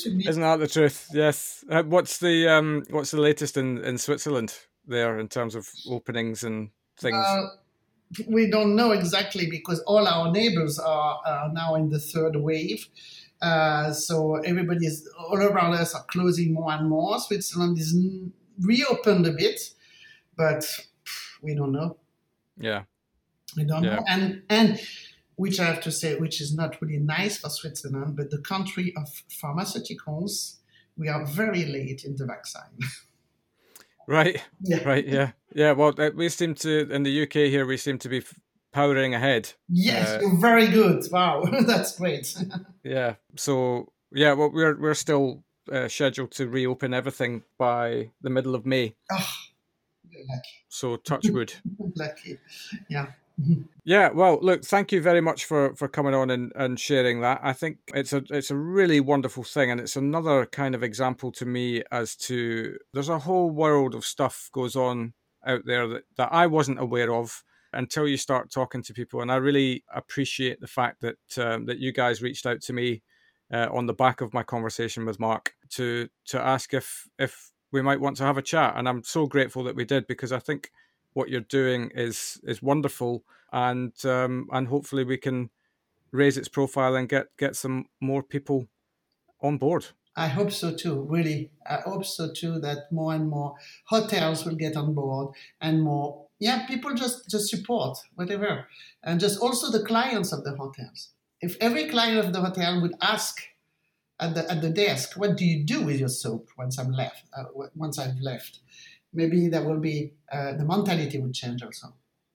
Isn't 0.04 0.42
that 0.42 0.58
the 0.58 0.68
truth? 0.68 1.08
Yes. 1.12 1.64
Uh, 1.70 1.84
what's 1.84 2.18
the 2.18 2.48
um 2.48 2.82
What's 2.90 3.12
the 3.12 3.20
latest 3.20 3.56
in 3.56 3.78
in 3.84 3.98
Switzerland 3.98 4.58
there 4.86 5.18
in 5.18 5.28
terms 5.28 5.54
of 5.54 5.68
openings 5.88 6.42
and 6.42 6.70
things? 6.98 7.16
Uh, 7.16 7.48
we 8.26 8.50
don't 8.50 8.74
know 8.74 8.90
exactly 8.90 9.48
because 9.48 9.80
all 9.80 10.06
our 10.06 10.32
neighbors 10.32 10.78
are, 10.78 11.20
are 11.24 11.52
now 11.52 11.76
in 11.76 11.88
the 11.90 11.98
third 11.98 12.36
wave. 12.36 12.88
Uh, 13.40 13.92
so 13.92 14.36
everybody 14.36 14.86
is 14.86 15.08
all 15.18 15.38
around 15.38 15.74
us 15.74 15.94
are 15.94 16.04
closing 16.04 16.52
more 16.52 16.72
and 16.72 16.88
more. 16.88 17.18
Switzerland 17.18 17.78
is 17.78 17.96
reopened 18.60 19.26
a 19.26 19.32
bit, 19.32 19.60
but 20.36 20.64
we 21.40 21.54
don't 21.54 21.72
know. 21.72 21.96
Yeah, 22.58 22.82
we 23.56 23.64
don't 23.64 23.84
yeah. 23.84 23.96
know. 23.96 24.04
And 24.06 24.42
and 24.50 24.80
which 25.36 25.58
I 25.58 25.64
have 25.64 25.80
to 25.82 25.90
say, 25.90 26.16
which 26.16 26.40
is 26.42 26.54
not 26.54 26.80
really 26.82 26.98
nice 26.98 27.38
for 27.38 27.48
Switzerland, 27.48 28.14
but 28.14 28.30
the 28.30 28.42
country 28.42 28.92
of 28.94 29.08
pharmaceuticals, 29.30 30.56
we 30.98 31.08
are 31.08 31.24
very 31.24 31.64
late 31.64 32.04
in 32.04 32.16
the 32.16 32.26
vaccine. 32.26 32.78
Right. 34.10 34.42
Yeah. 34.60 34.82
Right. 34.82 35.06
Yeah. 35.06 35.30
Yeah. 35.54 35.72
Well, 35.72 35.94
we 36.16 36.28
seem 36.28 36.56
to 36.56 36.90
in 36.90 37.04
the 37.04 37.22
UK 37.22 37.48
here. 37.48 37.64
We 37.64 37.76
seem 37.76 37.96
to 37.98 38.08
be 38.08 38.22
powering 38.72 39.14
ahead. 39.14 39.52
Yes, 39.68 40.10
uh, 40.10 40.18
you're 40.20 40.40
very 40.40 40.66
good. 40.66 41.04
Wow, 41.12 41.44
that's 41.66 41.96
great. 41.96 42.34
yeah. 42.82 43.14
So 43.36 43.92
yeah, 44.12 44.32
well, 44.32 44.50
we're 44.52 44.76
we're 44.76 44.94
still 44.94 45.44
uh, 45.70 45.86
scheduled 45.86 46.32
to 46.32 46.48
reopen 46.48 46.92
everything 46.92 47.44
by 47.56 48.10
the 48.20 48.30
middle 48.30 48.56
of 48.56 48.66
May. 48.66 48.96
Oh, 49.12 49.32
so 50.68 50.96
touch 50.96 51.28
wood. 51.30 51.54
lucky. 51.94 52.38
Yeah. 52.88 53.12
Yeah, 53.84 54.10
well, 54.10 54.38
look, 54.42 54.64
thank 54.64 54.92
you 54.92 55.00
very 55.00 55.20
much 55.22 55.46
for 55.46 55.74
for 55.74 55.88
coming 55.88 56.14
on 56.14 56.30
and, 56.30 56.52
and 56.54 56.78
sharing 56.78 57.22
that. 57.22 57.40
I 57.42 57.52
think 57.54 57.78
it's 57.94 58.12
a 58.12 58.22
it's 58.30 58.50
a 58.50 58.56
really 58.56 59.00
wonderful 59.00 59.42
thing, 59.42 59.70
and 59.70 59.80
it's 59.80 59.96
another 59.96 60.46
kind 60.46 60.74
of 60.74 60.82
example 60.82 61.32
to 61.32 61.46
me 61.46 61.82
as 61.90 62.14
to 62.16 62.76
there's 62.92 63.08
a 63.08 63.18
whole 63.18 63.50
world 63.50 63.94
of 63.94 64.04
stuff 64.04 64.50
goes 64.52 64.76
on 64.76 65.14
out 65.46 65.62
there 65.64 65.88
that, 65.88 66.02
that 66.18 66.28
I 66.30 66.46
wasn't 66.46 66.78
aware 66.78 67.12
of 67.12 67.42
until 67.72 68.06
you 68.06 68.18
start 68.18 68.50
talking 68.52 68.82
to 68.82 68.92
people, 68.94 69.22
and 69.22 69.32
I 69.32 69.36
really 69.36 69.82
appreciate 69.94 70.60
the 70.60 70.66
fact 70.66 71.00
that 71.00 71.38
um, 71.38 71.64
that 71.66 71.78
you 71.78 71.90
guys 71.90 72.22
reached 72.22 72.44
out 72.46 72.60
to 72.62 72.74
me 72.74 73.02
uh, 73.52 73.68
on 73.72 73.86
the 73.86 73.94
back 73.94 74.20
of 74.20 74.34
my 74.34 74.42
conversation 74.42 75.06
with 75.06 75.18
Mark 75.18 75.54
to 75.70 76.08
to 76.26 76.40
ask 76.40 76.74
if 76.74 77.08
if 77.18 77.50
we 77.72 77.80
might 77.80 78.00
want 78.00 78.18
to 78.18 78.24
have 78.24 78.38
a 78.38 78.42
chat, 78.42 78.74
and 78.76 78.86
I'm 78.88 79.02
so 79.04 79.26
grateful 79.26 79.64
that 79.64 79.74
we 79.74 79.86
did 79.86 80.06
because 80.06 80.32
I 80.32 80.38
think 80.38 80.70
what 81.12 81.28
you're 81.28 81.40
doing 81.40 81.90
is 81.94 82.40
is 82.44 82.62
wonderful, 82.62 83.24
and 83.52 83.92
um, 84.04 84.48
and 84.52 84.68
hopefully 84.68 85.04
we 85.04 85.16
can 85.16 85.50
raise 86.12 86.36
its 86.36 86.48
profile 86.48 86.96
and 86.96 87.08
get 87.08 87.36
get 87.36 87.56
some 87.56 87.86
more 88.00 88.22
people 88.22 88.68
on 89.40 89.58
board. 89.58 89.86
I 90.16 90.26
hope 90.28 90.50
so 90.50 90.74
too. 90.74 91.02
Really, 91.08 91.50
I 91.66 91.76
hope 91.76 92.04
so 92.04 92.32
too. 92.32 92.58
That 92.60 92.90
more 92.90 93.14
and 93.14 93.28
more 93.28 93.54
hotels 93.86 94.44
will 94.44 94.56
get 94.56 94.76
on 94.76 94.94
board, 94.94 95.34
and 95.60 95.82
more 95.82 96.26
yeah, 96.38 96.66
people 96.66 96.94
just 96.94 97.30
just 97.30 97.48
support 97.48 97.98
whatever, 98.14 98.66
and 99.02 99.20
just 99.20 99.40
also 99.40 99.70
the 99.70 99.84
clients 99.84 100.32
of 100.32 100.44
the 100.44 100.56
hotels. 100.56 101.10
If 101.40 101.56
every 101.60 101.88
client 101.88 102.18
of 102.18 102.32
the 102.32 102.40
hotel 102.40 102.80
would 102.82 102.94
ask 103.00 103.40
at 104.18 104.34
the 104.34 104.50
at 104.50 104.60
the 104.62 104.70
desk, 104.70 105.16
"What 105.16 105.36
do 105.36 105.44
you 105.44 105.64
do 105.64 105.82
with 105.82 105.98
your 106.00 106.08
soap 106.08 106.48
once 106.58 106.78
I'm 106.78 106.92
left? 106.92 107.24
Uh, 107.32 107.44
once 107.74 107.98
I've 107.98 108.20
left?" 108.20 108.60
Maybe 109.12 109.48
that 109.48 109.64
will 109.64 109.80
be 109.80 110.12
uh, 110.32 110.52
the 110.52 110.64
mentality 110.64 111.18
would 111.18 111.34
change 111.34 111.62
also. 111.62 111.94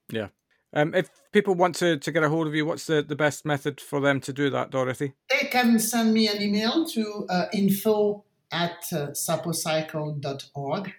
Yeah. 0.09 0.27
Um, 0.73 0.93
if 0.93 1.09
people 1.31 1.55
want 1.55 1.75
to, 1.75 1.97
to 1.97 2.11
get 2.11 2.23
a 2.23 2.29
hold 2.29 2.47
of 2.47 2.55
you, 2.55 2.65
what's 2.65 2.85
the, 2.85 3.01
the 3.01 3.15
best 3.15 3.45
method 3.45 3.79
for 3.79 4.01
them 4.01 4.19
to 4.21 4.33
do 4.33 4.49
that, 4.49 4.71
Dorothy? 4.71 5.13
They 5.29 5.47
can 5.47 5.79
send 5.79 6.13
me 6.13 6.27
an 6.27 6.41
email 6.41 6.85
to 6.87 7.25
uh, 7.29 7.45
info 7.53 8.25
at 8.51 8.83
uh, 8.91 9.07
sapocycle.org 9.11 10.93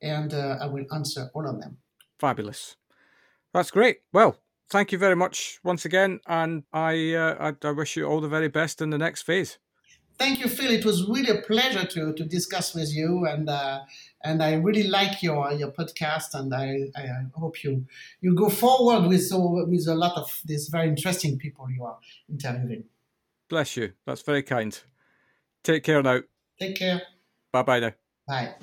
and 0.00 0.34
uh, 0.34 0.58
I 0.60 0.66
will 0.66 0.84
answer 0.92 1.30
all 1.34 1.48
of 1.48 1.60
them. 1.60 1.78
Fabulous. 2.18 2.76
That's 3.52 3.70
great. 3.70 3.98
Well, 4.12 4.36
thank 4.70 4.92
you 4.92 4.98
very 4.98 5.16
much 5.16 5.58
once 5.64 5.84
again, 5.84 6.20
and 6.26 6.64
I, 6.72 7.14
uh, 7.14 7.52
I, 7.62 7.68
I 7.68 7.70
wish 7.72 7.96
you 7.96 8.04
all 8.04 8.20
the 8.20 8.28
very 8.28 8.48
best 8.48 8.80
in 8.80 8.90
the 8.90 8.98
next 8.98 9.22
phase. 9.22 9.58
Thank 10.16 10.40
you, 10.40 10.48
Phil. 10.48 10.70
It 10.70 10.84
was 10.84 11.08
really 11.08 11.30
a 11.30 11.42
pleasure 11.42 11.84
to, 11.84 12.12
to 12.12 12.24
discuss 12.24 12.74
with 12.74 12.94
you, 12.94 13.26
and 13.26 13.48
uh, 13.48 13.80
and 14.22 14.42
I 14.42 14.54
really 14.54 14.84
like 14.84 15.22
your 15.22 15.52
your 15.52 15.72
podcast, 15.72 16.34
and 16.34 16.54
I, 16.54 16.90
I 16.96 17.08
hope 17.34 17.64
you 17.64 17.84
you 18.20 18.34
go 18.34 18.48
forward 18.48 19.08
with 19.08 19.26
so 19.26 19.64
with 19.68 19.88
a 19.88 19.94
lot 19.94 20.16
of 20.16 20.40
these 20.44 20.68
very 20.68 20.88
interesting 20.88 21.38
people 21.38 21.68
you 21.70 21.84
are 21.84 21.98
interviewing. 22.28 22.84
Bless 23.48 23.76
you. 23.76 23.92
That's 24.06 24.22
very 24.22 24.42
kind. 24.42 24.78
Take 25.64 25.82
care 25.82 26.02
now. 26.02 26.20
Take 26.60 26.76
care. 26.76 27.02
Bye 27.52 27.62
bye 27.62 27.80
now. 27.80 27.92
Bye. 28.26 28.54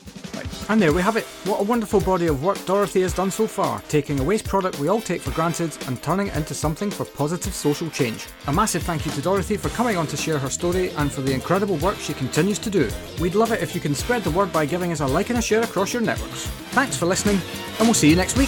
And 0.71 0.81
there 0.81 0.93
we 0.93 1.01
have 1.01 1.17
it. 1.17 1.25
What 1.43 1.59
a 1.59 1.63
wonderful 1.63 1.99
body 1.99 2.27
of 2.27 2.45
work 2.45 2.57
Dorothy 2.65 3.01
has 3.01 3.13
done 3.13 3.29
so 3.29 3.45
far, 3.45 3.81
taking 3.89 4.21
a 4.21 4.23
waste 4.23 4.45
product 4.45 4.79
we 4.79 4.87
all 4.87 5.01
take 5.01 5.19
for 5.19 5.31
granted 5.31 5.77
and 5.85 6.01
turning 6.01 6.27
it 6.27 6.35
into 6.37 6.53
something 6.53 6.89
for 6.89 7.03
positive 7.03 7.53
social 7.53 7.89
change. 7.89 8.27
A 8.47 8.53
massive 8.53 8.81
thank 8.83 9.05
you 9.05 9.11
to 9.11 9.21
Dorothy 9.21 9.57
for 9.57 9.67
coming 9.71 9.97
on 9.97 10.07
to 10.07 10.15
share 10.15 10.39
her 10.39 10.49
story 10.49 10.91
and 10.91 11.11
for 11.11 11.19
the 11.19 11.33
incredible 11.33 11.75
work 11.79 11.97
she 11.97 12.13
continues 12.13 12.57
to 12.59 12.69
do. 12.69 12.89
We'd 13.19 13.35
love 13.35 13.51
it 13.51 13.61
if 13.61 13.75
you 13.75 13.81
can 13.81 13.93
spread 13.93 14.23
the 14.23 14.31
word 14.31 14.53
by 14.53 14.65
giving 14.65 14.93
us 14.93 15.01
a 15.01 15.07
like 15.07 15.29
and 15.29 15.39
a 15.39 15.41
share 15.41 15.61
across 15.61 15.91
your 15.91 16.03
networks. 16.03 16.47
Thanks 16.71 16.95
for 16.95 17.05
listening, 17.05 17.41
and 17.79 17.81
we'll 17.81 17.93
see 17.93 18.09
you 18.09 18.15
next 18.15 18.37
week. 18.37 18.47